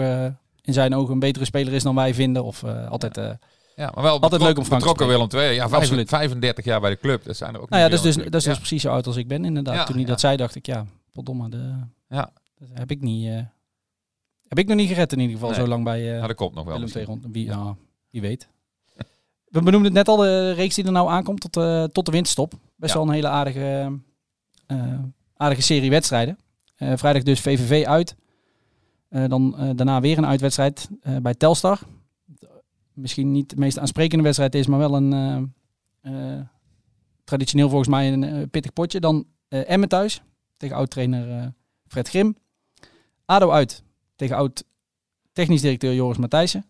in 0.62 0.74
zijn 0.74 0.96
ogen 0.96 1.14
een 1.14 1.20
betere 1.20 1.46
speler 1.46 1.74
is 1.74 1.84
dan 1.84 1.96
wij 1.96 2.14
vinden. 2.14 2.44
Of 2.44 2.64
altijd... 2.64 3.38
Ja, 3.76 3.92
maar 3.94 4.04
wel 4.04 4.20
altijd 4.20 4.42
leuk 4.42 4.58
om 4.58 4.64
Frank 4.64 4.80
betrokken 4.80 5.08
Willem 5.08 5.28
II. 5.32 5.54
Ja, 5.54 5.66
Absoluut. 5.66 6.10
35 6.10 6.66
jaar 6.66 6.80
bij 6.80 6.90
de 6.90 6.98
club. 6.98 7.24
Dat 7.24 7.38
zijn 7.38 7.54
er 7.54 7.62
ook 7.62 7.70
nou 7.70 7.82
ja, 7.82 7.88
niet 7.88 7.98
dat 7.98 8.06
is 8.06 8.16
dus, 8.16 8.24
dat 8.24 8.34
is 8.34 8.44
dus 8.44 8.54
ja. 8.54 8.60
precies 8.60 8.82
zo 8.82 8.90
oud 8.90 9.08
als 9.08 9.16
ik 9.16 9.28
ben 9.28 9.46
inderdaad. 9.46 9.76
Ja, 9.76 9.84
Toen 9.84 9.96
hij 9.96 10.06
dat 10.06 10.20
zei, 10.20 10.38
dacht 10.38 10.56
ik, 10.56 10.66
ja, 10.66 10.86
verdomme, 11.14 11.50
de, 11.50 11.74
Ja. 12.10 12.32
dat 12.58 12.68
heb 12.74 12.92
ik 12.92 13.02
niet, 13.02 13.32
heb 14.50 14.60
ik 14.60 14.68
nog 14.68 14.78
niet 14.78 14.88
gered 14.88 15.12
in 15.12 15.20
ieder 15.20 15.36
geval, 15.36 15.50
Nee. 15.50 15.60
zo 15.60 15.68
lang 15.68 15.84
bij 15.84 16.00
uh, 16.02 16.20
Ja, 16.20 16.28
dat 16.28 16.36
komt 16.36 16.54
nog 16.56 16.66
wel. 16.66 16.80
Willem. 16.80 17.22
Wie, 17.32 17.48
nou, 17.48 17.76
wie 18.10 18.22
weet. 18.22 18.48
We 19.54 19.62
benoemden 19.62 19.84
het 19.84 19.94
net 19.94 20.08
al, 20.08 20.18
de 20.18 20.52
reeks 20.52 20.76
die 20.76 20.86
er 20.86 20.92
nou 20.92 21.10
aankomt 21.10 21.40
tot, 21.42 21.58
uh, 21.58 21.84
tot 21.84 22.06
de 22.06 22.12
winterstop. 22.12 22.54
Best 22.76 22.94
Ja. 22.94 23.00
wel 23.00 23.08
een 23.08 23.14
hele 23.14 23.28
aardige, 23.28 24.00
uh, 24.68 25.00
aardige 25.36 25.62
serie 25.62 25.90
wedstrijden. 25.90 26.38
Uh, 26.78 26.94
vrijdag 26.96 27.24
dus 27.24 27.40
VVV 27.40 27.86
uit. 27.86 28.16
Dan 29.10 29.56
daarna 29.76 30.02
weer 30.02 30.18
een 30.18 30.26
uitwedstrijd 30.26 30.90
bij 31.22 31.34
Telstar. 31.34 31.80
Misschien 32.94 33.32
niet 33.32 33.50
de 33.50 33.56
meest 33.56 33.80
aansprekende 33.80 34.24
wedstrijd 34.24 34.56
is, 34.56 34.68
maar 34.68 34.80
wel 34.80 34.96
een 34.96 35.54
traditioneel 37.24 37.70
volgens 37.70 37.90
mij 37.90 38.14
een 38.14 38.50
pittig 38.50 38.74
potje. 38.74 39.00
Dan 39.00 39.26
Emmen 39.48 39.90
thuis 39.90 40.22
tegen 40.58 40.76
oud-trainer 40.76 41.54
Fred 41.88 42.10
Grim. 42.10 42.36
ADO 43.26 43.50
uit 43.52 43.84
tegen 44.20 44.36
oud-technisch 44.36 45.62
directeur 45.62 45.94
Joris 45.94 46.18
Matthijssen. 46.18 46.66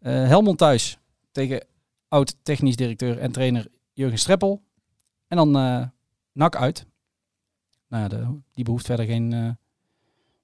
Uh, 0.00 0.12
Helmond 0.12 0.58
thuis 0.58 0.98
tegen 1.32 1.66
oud-technisch 2.08 2.76
directeur 2.76 3.18
en 3.18 3.32
trainer 3.32 3.66
Jurgen 3.92 4.18
Streppel. 4.18 4.62
En 5.28 5.36
dan 5.36 5.56
uh, 5.56 5.86
NAC 6.32 6.56
uit. 6.56 6.86
Nou 7.88 8.02
ja, 8.02 8.08
de, 8.08 8.26
die 8.52 8.64
behoeft 8.64 8.86
verder 8.86 9.06
geen, 9.06 9.32
uh, 9.32 9.46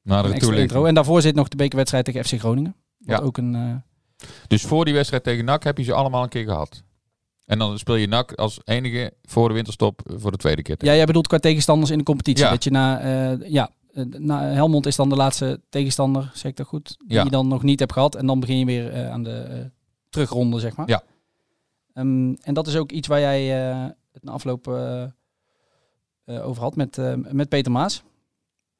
extra 0.04 0.22
toelichting. 0.22 0.56
intro. 0.56 0.84
En 0.84 0.94
daarvoor 0.94 1.22
zit 1.22 1.34
nog 1.34 1.48
de 1.48 1.56
bekerwedstrijd 1.56 2.04
tegen 2.04 2.24
FC 2.24 2.38
Groningen. 2.38 2.74
Wat 2.98 3.18
Ja. 3.18 3.24
ook 3.24 3.36
een... 3.36 3.54
Uh, 3.54 3.74
Dus 4.46 4.62
voor 4.62 4.84
die 4.84 4.94
wedstrijd 4.94 5.22
tegen 5.24 5.44
NAC 5.44 5.62
heb 5.64 5.78
je 5.78 5.84
ze 5.84 5.92
allemaal 5.92 6.22
een 6.22 6.28
keer 6.28 6.44
gehad. 6.44 6.82
En 7.46 7.58
dan 7.58 7.78
speel 7.78 7.94
je 7.94 8.06
NAC 8.06 8.32
als 8.32 8.60
enige 8.64 9.12
voor 9.22 9.48
de 9.48 9.54
winterstop 9.54 10.00
voor 10.16 10.30
de 10.30 10.36
tweede 10.36 10.62
keer. 10.62 10.76
Ja, 10.78 10.94
jij 10.94 11.04
bedoelt 11.06 11.26
qua 11.26 11.38
tegenstanders 11.38 11.90
in 11.90 11.98
de 11.98 12.04
competitie. 12.04 12.44
Ja. 12.44 12.50
Dat 12.50 12.64
je 12.64 12.70
na, 12.70 13.04
uh, 13.34 13.48
ja, 13.50 13.70
uh, 13.92 14.04
na 14.04 14.40
Helmond 14.42 14.86
is 14.86 14.96
dan 14.96 15.08
de 15.08 15.16
laatste 15.16 15.60
tegenstander, 15.68 16.30
zeg 16.34 16.50
ik 16.50 16.56
dat 16.56 16.66
goed, 16.66 16.96
die 17.06 17.16
Ja. 17.16 17.24
je 17.24 17.30
dan 17.30 17.48
nog 17.48 17.62
niet 17.62 17.78
hebt 17.78 17.92
gehad. 17.92 18.14
En 18.14 18.26
dan 18.26 18.40
begin 18.40 18.58
je 18.58 18.64
weer 18.64 18.92
uh, 18.94 19.10
aan 19.10 19.22
de 19.22 19.46
uh, 19.50 19.56
terugronde, 20.08 20.58
zeg 20.60 20.76
maar. 20.76 20.88
Ja. 20.88 21.02
Um, 21.94 22.36
en 22.40 22.54
dat 22.54 22.66
is 22.66 22.76
ook 22.76 22.92
iets 22.92 23.08
waar 23.08 23.20
jij 23.20 23.70
uh, 23.70 23.86
het 24.12 24.24
na 24.24 24.32
afloop 24.32 24.66
over 26.26 26.62
had 26.62 26.76
met, 26.76 26.98
met 27.32 27.48
Peter 27.48 27.72
Maas. 27.72 28.02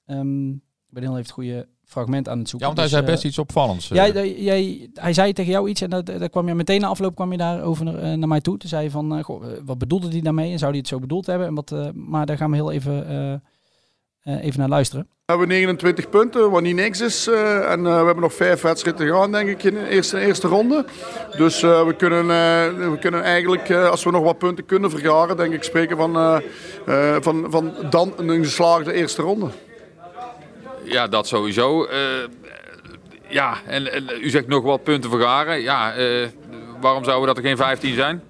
Um, 0.06 0.50
ik 0.88 0.94
ben 0.94 1.02
heel 1.02 1.10
even 1.12 1.22
het 1.22 1.30
goede 1.32 1.68
fragment 1.84 2.28
aan 2.28 2.38
het 2.38 2.48
zoeken. 2.48 2.68
Ja, 2.68 2.74
want 2.74 2.88
hij 2.90 2.98
Dus, 2.98 3.06
zei 3.06 3.14
best 3.16 3.24
iets 3.24 3.38
opvallends. 3.38 3.90
eh. 3.90 3.96
Jij, 3.96 4.40
jij, 4.42 4.90
hij 4.94 5.12
zei 5.12 5.32
tegen 5.32 5.52
jou 5.52 5.68
iets 5.68 5.80
en 5.80 5.90
dat, 5.90 6.06
daar 6.06 6.28
kwam 6.28 6.48
je 6.48 6.54
meteen 6.54 6.80
na 6.80 6.86
afloop 6.88 7.14
kwam 7.14 7.32
je 7.32 7.38
daarover 7.38 7.84
naar, 7.84 8.18
naar 8.18 8.28
mij 8.28 8.40
toe. 8.40 8.56
Toen 8.58 8.68
zei 8.68 8.82
je 8.84 8.90
van, 8.90 9.24
goh, 9.24 9.44
wat 9.64 9.78
bedoelde 9.78 10.08
hij 10.08 10.20
daarmee 10.20 10.52
en 10.52 10.58
zou 10.58 10.70
hij 10.70 10.80
het 10.80 10.88
zo 10.88 10.98
bedoeld 10.98 11.26
hebben? 11.26 11.46
En 11.46 11.54
wat, 11.54 11.94
maar 11.94 12.26
daar 12.26 12.36
gaan 12.36 12.50
we 12.50 12.56
heel 12.56 12.70
even, 12.72 13.42
even 14.28 14.60
naar 14.60 14.68
luisteren. 14.68 15.08
We 15.24 15.34
hebben 15.34 15.48
29 15.48 16.08
punten, 16.08 16.50
wat 16.50 16.62
niet 16.62 16.74
niks 16.74 17.00
is. 17.00 17.28
Uh, 17.28 17.70
en 17.70 17.78
uh, 17.78 17.84
we 17.84 18.04
hebben 18.04 18.20
nog 18.20 18.34
vijf 18.34 18.60
wedstrijden 18.60 19.06
te 19.06 19.12
gaan, 19.12 19.32
denk 19.32 19.48
ik, 19.48 19.62
in 19.62 19.74
de 19.74 19.88
eerste, 19.88 20.20
eerste 20.20 20.48
ronde. 20.48 20.84
Dus 21.36 21.62
uh, 21.62 21.86
we, 21.86 21.94
kunnen, 21.94 22.26
we 22.90 22.98
kunnen 22.98 23.22
eigenlijk, 23.22 23.70
als 23.70 24.04
we 24.04 24.10
nog 24.10 24.22
wat 24.22 24.38
punten 24.38 24.64
kunnen 24.64 24.90
vergaren, 24.90 25.36
denk 25.36 25.52
ik, 25.52 25.62
spreken 25.62 25.96
van, 25.96 26.42
van, 27.20 27.46
van 27.50 27.74
dan 27.90 28.12
een 28.16 28.44
geslaagde 28.44 28.92
eerste 28.92 29.22
ronde. 29.22 29.48
Ja, 30.88 31.06
dat 31.06 31.26
sowieso. 31.26 31.84
Uh, 31.84 31.90
ja, 33.28 33.56
en, 33.66 33.92
en, 33.92 34.04
u 34.20 34.30
zegt 34.30 34.46
nog 34.46 34.62
wat 34.62 34.82
punten 34.82 35.10
vergaren. 35.10 35.60
Ja, 35.60 35.98
uh, 35.98 36.26
waarom 36.80 37.04
zouden 37.04 37.26
dat 37.26 37.36
er 37.36 37.42
geen 37.42 37.56
15 37.56 37.94
zijn? 37.94 38.22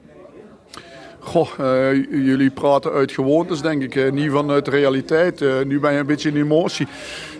Goh, 1.29 1.49
uh, 1.61 1.93
jullie 2.11 2.51
praten 2.51 2.93
uit 2.93 3.13
gewoontes, 3.13 3.61
denk 3.61 3.83
ik. 3.83 3.95
Uh, 3.95 4.13
niet 4.13 4.31
vanuit 4.31 4.65
de 4.65 4.71
realiteit. 4.71 5.41
Uh, 5.41 5.63
nu 5.65 5.81
ben 5.81 5.93
je 5.93 5.99
een 5.99 6.07
beetje 6.07 6.29
in 6.29 6.37
emotie. 6.37 6.87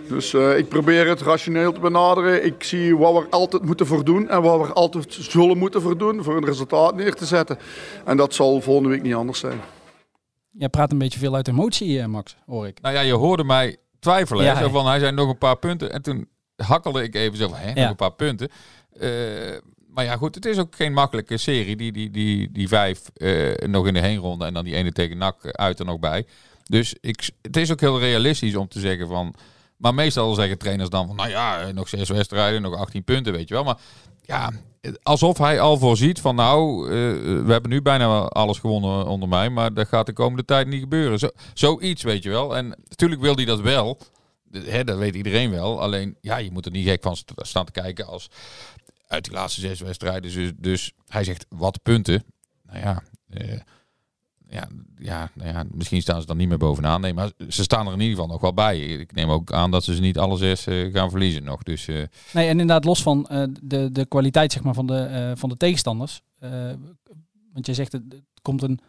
Dus 0.07 0.33
ik 0.33 0.67
probeer 0.67 1.07
het 1.07 1.21
rationeel 1.21 1.71
te 1.71 1.79
benaderen. 1.79 2.45
Ik 2.45 2.63
zie 2.63 2.97
wat 2.97 3.13
we 3.13 3.29
altijd 3.29 3.63
moeten 3.63 3.85
voor 3.85 4.03
doen 4.05 4.29
en 4.29 4.41
wat 4.41 4.67
we 4.67 4.73
altijd 4.73 5.13
zullen 5.19 5.57
moeten 5.57 5.81
voor 5.81 5.97
doen 5.97 6.23
voor 6.23 6.37
een 6.37 6.45
resultaat 6.45 6.95
neer 6.95 7.13
te 7.13 7.25
zetten. 7.25 7.57
En 8.05 8.17
dat 8.17 8.33
zal 8.33 8.61
volgende 8.61 8.89
week 8.89 9.01
niet 9.01 9.13
anders 9.13 9.39
zijn. 9.39 9.59
Jij 10.51 10.69
praat 10.69 10.91
een 10.91 10.97
beetje 10.97 11.19
veel 11.19 11.35
uit 11.35 11.47
emotie, 11.47 12.07
Max, 12.07 12.35
hoor 12.45 12.67
ik. 12.67 12.81
Nou 12.81 12.95
ja, 12.95 13.01
je 13.01 13.13
hoorde 13.13 13.43
mij 13.43 13.77
twijfelen. 13.99 14.43
Ja, 14.45 14.55
hè, 14.55 14.69
van, 14.69 14.87
hij 14.87 14.99
zei 14.99 15.11
nog 15.11 15.29
een 15.29 15.37
paar 15.37 15.57
punten. 15.57 15.91
En 15.91 16.01
toen 16.01 16.27
hakkelde 16.55 17.03
ik 17.03 17.15
even 17.15 17.37
zo 17.37 17.47
van, 17.47 17.57
hè, 17.57 17.67
nog 17.67 17.75
Ja. 17.77 17.89
een 17.89 17.95
paar 17.95 18.13
punten. 18.13 18.49
Maar 19.99 20.07
ja, 20.07 20.17
goed, 20.17 20.35
het 20.35 20.45
is 20.45 20.57
ook 20.57 20.75
geen 20.75 20.93
makkelijke 20.93 21.37
serie. 21.37 21.75
Die, 21.75 21.91
die, 21.91 22.11
die, 22.11 22.51
die 22.51 22.67
vijf 22.67 23.01
uh, 23.17 23.55
nog 23.55 23.87
in 23.87 23.93
de 23.93 23.99
heenronde 23.99 24.45
en 24.45 24.53
dan 24.53 24.63
die 24.63 24.75
ene 24.75 24.91
tegen 24.91 25.17
NAC 25.17 25.51
uit 25.51 25.79
er 25.79 25.85
nog 25.85 25.99
bij. 25.99 26.25
Dus 26.63 26.95
ik, 27.01 27.29
het 27.41 27.57
is 27.57 27.71
ook 27.71 27.79
heel 27.79 27.99
realistisch 27.99 28.55
om 28.55 28.67
te 28.67 28.79
zeggen 28.79 29.07
van... 29.07 29.35
Maar 29.77 29.93
meestal 29.93 30.33
zeggen 30.33 30.57
trainers 30.57 30.89
dan 30.89 31.07
van, 31.07 31.15
nou 31.15 31.29
ja, 31.29 31.71
nog 31.71 31.89
zes 31.89 32.09
wedstrijden, 32.09 32.61
nog 32.61 32.75
18 32.75 33.03
punten, 33.03 33.33
weet 33.33 33.47
je 33.47 33.53
wel. 33.53 33.63
Maar 33.63 33.77
ja, 34.21 34.51
alsof 35.03 35.37
hij 35.37 35.59
al 35.59 35.77
voorziet 35.77 36.21
van, 36.21 36.35
nou, 36.35 36.89
we 37.45 37.51
hebben 37.51 37.69
nu 37.69 37.81
bijna 37.81 38.21
alles 38.21 38.57
gewonnen 38.57 39.07
onder 39.07 39.29
mij, 39.29 39.49
maar 39.49 39.73
dat 39.73 39.87
gaat 39.87 40.05
de 40.05 40.13
komende 40.13 40.45
tijd 40.45 40.67
niet 40.67 40.81
gebeuren. 40.81 41.19
Zo, 41.19 41.29
zoiets, 41.53 42.03
weet 42.03 42.23
je 42.23 42.29
wel. 42.29 42.55
En 42.55 42.67
natuurlijk 42.67 43.21
wil 43.21 43.35
hij 43.35 43.45
dat 43.45 43.61
wel. 43.61 43.97
Hè, 44.51 44.83
dat 44.83 44.97
weet 44.97 45.15
iedereen 45.15 45.51
wel. 45.51 45.81
Alleen, 45.81 46.17
ja, 46.21 46.37
je 46.37 46.51
moet 46.51 46.65
er 46.65 46.71
niet 46.71 46.87
gek 46.87 47.01
van 47.01 47.17
staan 47.37 47.65
te 47.65 47.71
kijken 47.71 48.07
als 48.07 48.29
uit 49.09 49.23
die 49.23 49.33
laatste 49.33 49.61
zes 49.61 49.79
wedstrijden. 49.79 50.21
Dus, 50.21 50.51
dus 50.57 50.91
hij 51.07 51.23
zegt, 51.23 51.45
wat 51.49 51.83
punten? 51.83 52.23
Nou 52.65 52.79
ja, 52.79 53.03
uh, 53.29 53.59
ja, 54.49 54.67
ja, 54.97 55.31
nou 55.33 55.49
ja, 55.49 55.63
misschien 55.71 56.01
staan 56.01 56.21
ze 56.21 56.27
dan 56.27 56.37
niet 56.37 56.47
meer 56.47 56.57
bovenaan. 56.57 57.01
Nee, 57.01 57.13
maar 57.13 57.31
ze 57.49 57.63
staan 57.63 57.87
er 57.87 57.93
in 57.93 57.99
ieder 57.99 58.15
geval 58.15 58.31
nog 58.31 58.41
wel 58.41 58.53
bij. 58.53 58.79
Ik 58.79 59.11
neem 59.11 59.29
ook 59.29 59.51
aan 59.51 59.71
dat 59.71 59.83
ze 59.83 59.95
ze 59.95 60.01
niet 60.01 60.17
alle 60.17 60.37
zes 60.37 60.67
uh, 60.67 60.93
gaan 60.93 61.09
verliezen 61.09 61.43
nog. 61.43 61.63
Dus, 61.63 61.87
uh, 61.87 62.03
nee, 62.33 62.45
en 62.45 62.51
inderdaad, 62.59 62.83
los 62.83 63.01
van 63.01 63.27
de, 63.61 63.91
de 63.91 64.05
kwaliteit 64.05 64.51
zeg 64.51 64.63
maar, 64.63 64.73
van, 64.73 64.87
de, 64.87 65.31
van 65.35 65.49
de 65.49 65.57
tegenstanders. 65.57 66.21
want 67.53 67.65
je 67.65 67.73
zegt, 67.73 67.91
het, 67.91 68.03
komt 68.41 68.61
een 68.61 68.79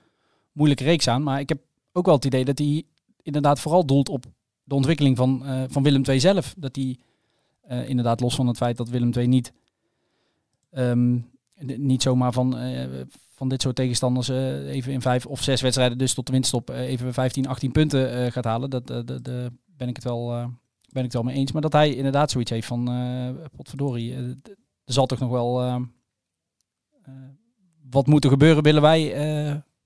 moeilijke 0.53 0.85
reeks 0.85 1.09
aan. 1.09 1.23
Maar 1.23 1.41
ik 1.41 1.49
heb 1.49 1.59
ook 1.93 2.07
wel 2.07 2.15
het 2.15 2.25
idee 2.25 2.45
dat 2.45 2.59
hij 2.59 2.85
inderdaad 3.23 3.61
vooral 3.61 3.87
doelt 3.87 4.09
op 4.09 4.27
de 4.65 4.75
ontwikkeling 4.75 5.17
van, 5.17 5.47
eh, 5.47 5.63
van 5.69 5.83
Willem 5.83 6.03
II 6.05 6.21
zelf. 6.21 6.55
Dat 6.57 6.77
eh, 6.77 7.89
inderdaad 7.89 8.21
los 8.21 8.35
van 8.35 8.47
het 8.47 8.57
feit 8.57 8.77
dat 8.77 8.89
Willem 8.89 9.13
II 9.17 9.27
niet, 9.27 9.53
ehm, 10.71 11.19
niet 11.61 12.03
zomaar 12.03 12.33
van, 12.33 12.59
eh, 12.59 12.89
van 13.35 13.49
dit 13.49 13.63
soort 13.63 13.77
tegenstanders 13.77 14.29
eh, 14.29 14.69
even 14.69 14.93
in 14.93 15.01
vijf 15.01 15.27
of 15.27 15.43
zes 15.43 15.61
wedstrijden, 15.61 15.99
dus 15.99 16.15
tot 16.15 16.27
de 16.27 16.33
winststop, 16.33 16.71
eh, 16.71 16.81
even 16.81 17.13
15, 17.13 17.47
18 17.47 17.73
punten 17.73 18.33
gaat 18.33 18.45
halen. 18.45 18.71
Dat, 18.71 18.87
daar 18.87 19.51
ben 19.67 19.89
ik 19.89 19.97
het 19.97 20.05
wel, 20.05 20.29
ben 20.89 20.99
ik 20.99 21.03
het 21.03 21.13
wel 21.13 21.23
mee 21.23 21.37
eens. 21.37 21.53
Maar 21.53 21.63
dat 21.63 21.73
hij 21.73 21.95
inderdaad 21.95 22.31
zoiets 22.31 22.51
heeft 22.51 22.67
van, 22.67 22.85
potverdorie, 23.57 24.15
er 24.15 24.93
zal 24.93 25.07
toch 25.07 25.19
nog 25.19 25.31
wel 25.31 25.81
wat 27.91 28.07
moeten 28.07 28.31
gebeuren. 28.31 28.63
Willen 28.63 28.83
wij, 28.83 29.13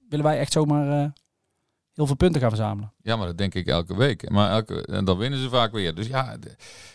willen 0.08 0.24
wij 0.24 0.38
echt 0.38 0.52
zomaar 0.52 1.12
heel 1.94 2.06
veel 2.06 2.16
punten 2.16 2.40
gaan 2.40 2.50
verzamelen? 2.50 2.92
Ja, 3.02 3.16
maar 3.16 3.26
dat 3.26 3.38
denk 3.38 3.54
ik 3.54 3.66
elke 3.66 3.96
week. 3.96 4.30
Maar 4.30 4.50
elke, 4.50 4.86
en 4.86 5.04
dan 5.04 5.18
winnen 5.18 5.38
ze 5.38 5.48
vaak 5.48 5.72
weer. 5.72 5.94
Dus 5.94 6.06
ja, 6.06 6.36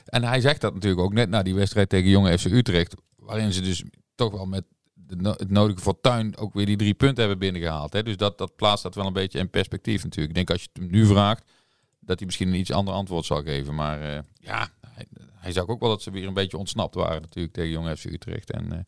en 0.06 0.24
hij 0.24 0.42
zegt 0.42 0.62
dat 0.62 0.74
natuurlijk 0.74 1.02
ook 1.02 1.14
net 1.14 1.30
na 1.30 1.44
die 1.44 1.56
wedstrijd 1.56 1.90
tegen 1.90 2.10
Jonge 2.10 2.38
FC 2.38 2.46
Utrecht. 2.46 2.96
Waarin 3.16 3.54
ze 3.54 3.62
dus 3.62 3.84
toch 4.16 4.32
wel 4.32 4.46
met 4.46 4.64
het 5.08 5.50
nodige 5.50 5.82
fortuin 5.82 6.38
ook 6.38 6.54
weer 6.54 6.66
die 6.66 6.78
drie 6.78 6.94
punten 6.94 7.20
hebben 7.20 7.40
binnengehaald. 7.40 7.94
Hè. 7.94 8.04
Dus 8.04 8.18
dat, 8.18 8.38
dat 8.38 8.56
plaatst 8.56 8.84
dat 8.84 8.96
wel 8.96 9.06
een 9.06 9.14
beetje 9.14 9.40
in 9.40 9.50
perspectief 9.50 10.04
natuurlijk. 10.04 10.30
Ik 10.30 10.36
denk 10.36 10.50
als 10.50 10.62
je 10.62 10.70
het 10.74 10.82
hem 10.82 10.92
nu 10.92 11.06
vraagt, 11.06 11.52
dat 12.00 12.18
hij 12.18 12.26
misschien 12.26 12.48
een 12.48 12.60
iets 12.60 12.72
ander 12.72 12.94
antwoord 12.94 13.26
zal 13.26 13.44
geven. 13.44 13.76
Maar 13.76 14.02
eh, 14.02 14.20
ja, 14.34 14.70
hij, 14.88 15.06
hij 15.34 15.52
zag 15.52 15.68
ook 15.68 15.80
wel 15.80 15.90
dat 15.90 16.02
ze 16.02 16.12
weer 16.12 16.28
een 16.28 16.34
beetje 16.34 16.58
ontsnapt 16.58 16.96
waren 16.96 17.22
natuurlijk 17.22 17.54
tegen 17.54 17.72
Jonge 17.72 17.98
FC 17.98 18.06
Utrecht. 18.06 18.52
En 18.52 18.72
eh, 18.72 18.80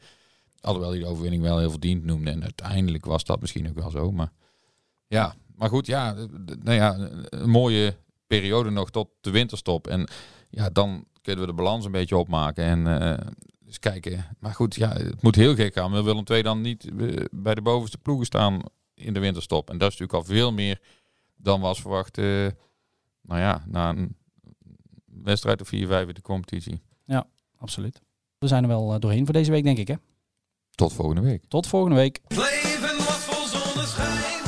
alhoewel 0.59 0.89
hij 0.89 0.99
de 0.99 1.05
overwinning 1.05 1.43
wel 1.43 1.59
heel 1.59 1.72
verdiend 1.72 2.03
noemde. 2.03 2.32
En 2.32 2.43
uiteindelijk 2.43 3.05
was 3.05 3.24
dat 3.24 3.41
misschien 3.41 3.70
ook 3.70 3.80
wel 3.80 3.89
zo. 3.89 4.12
Maar 4.12 4.32
ja, 5.07 5.36
maar 5.62 5.70
goed, 5.70 5.86
ja, 5.86 6.14
nou 6.59 6.76
ja, 6.76 7.09
een 7.30 7.49
mooie 7.49 7.97
periode 8.28 8.70
nog 8.70 8.91
tot 8.91 9.09
de 9.20 9.32
winterstop. 9.32 9.88
En 9.88 10.07
ja, 10.49 10.70
dan 10.70 11.05
kunnen 11.22 11.41
we 11.45 11.49
de 11.49 11.57
balans 11.57 11.86
een 11.86 11.91
beetje 11.91 12.18
opmaken. 12.18 12.64
En 12.64 13.01
eh 13.01 13.28
dus 13.59 13.80
kijken. 13.80 14.26
Maar 14.39 14.53
goed, 14.53 14.76
ja, 14.76 14.93
het 14.93 15.22
moet 15.22 15.36
heel 15.36 15.55
gek 15.55 15.74
gaan. 15.74 15.91
Wil 15.91 16.03
Willem 16.03 16.24
II 16.28 16.41
dan 16.41 16.62
niet 16.62 16.86
eh, 16.99 17.26
bij 17.32 17.55
de 17.55 17.62
bovenste 17.62 17.97
ploegen 17.97 18.26
staan 18.26 18.62
in 18.93 19.14
de 19.14 19.20
winterstop? 19.20 19.70
En 19.70 19.78
dat 19.78 19.91
is 19.91 19.97
natuurlijk 19.97 20.28
al 20.28 20.36
veel 20.36 20.51
meer 20.51 20.80
dan 21.36 21.62
was 21.62 21.82
verwacht. 21.82 22.18
eh, 22.18 22.47
nou 23.22 23.39
ja, 23.39 23.64
na 23.68 23.89
een 23.89 24.16
wedstrijd 25.05 25.62
of 25.62 25.68
4-5 25.68 25.70
in 25.70 26.14
de 26.14 26.22
competitie. 26.22 26.82
Ja, 27.05 27.28
absoluut. 27.57 28.01
We 28.38 28.47
zijn 28.47 28.64
er 28.64 28.70
wel 28.70 28.99
doorheen 28.99 29.26
voor 29.26 29.34
deze 29.34 29.51
week, 29.51 29.64
denk 29.64 29.78
ik. 29.78 29.88
Hè? 29.88 29.95
Tot 30.76 30.93
volgende 30.93 31.22
week. 31.22 31.43
Tot 31.47 31.68
volgende 31.68 31.95
week. 31.95 32.22
Leven 32.28 32.97
was 32.97 33.26
vol 33.26 33.47
zonneschijn. 33.47 34.41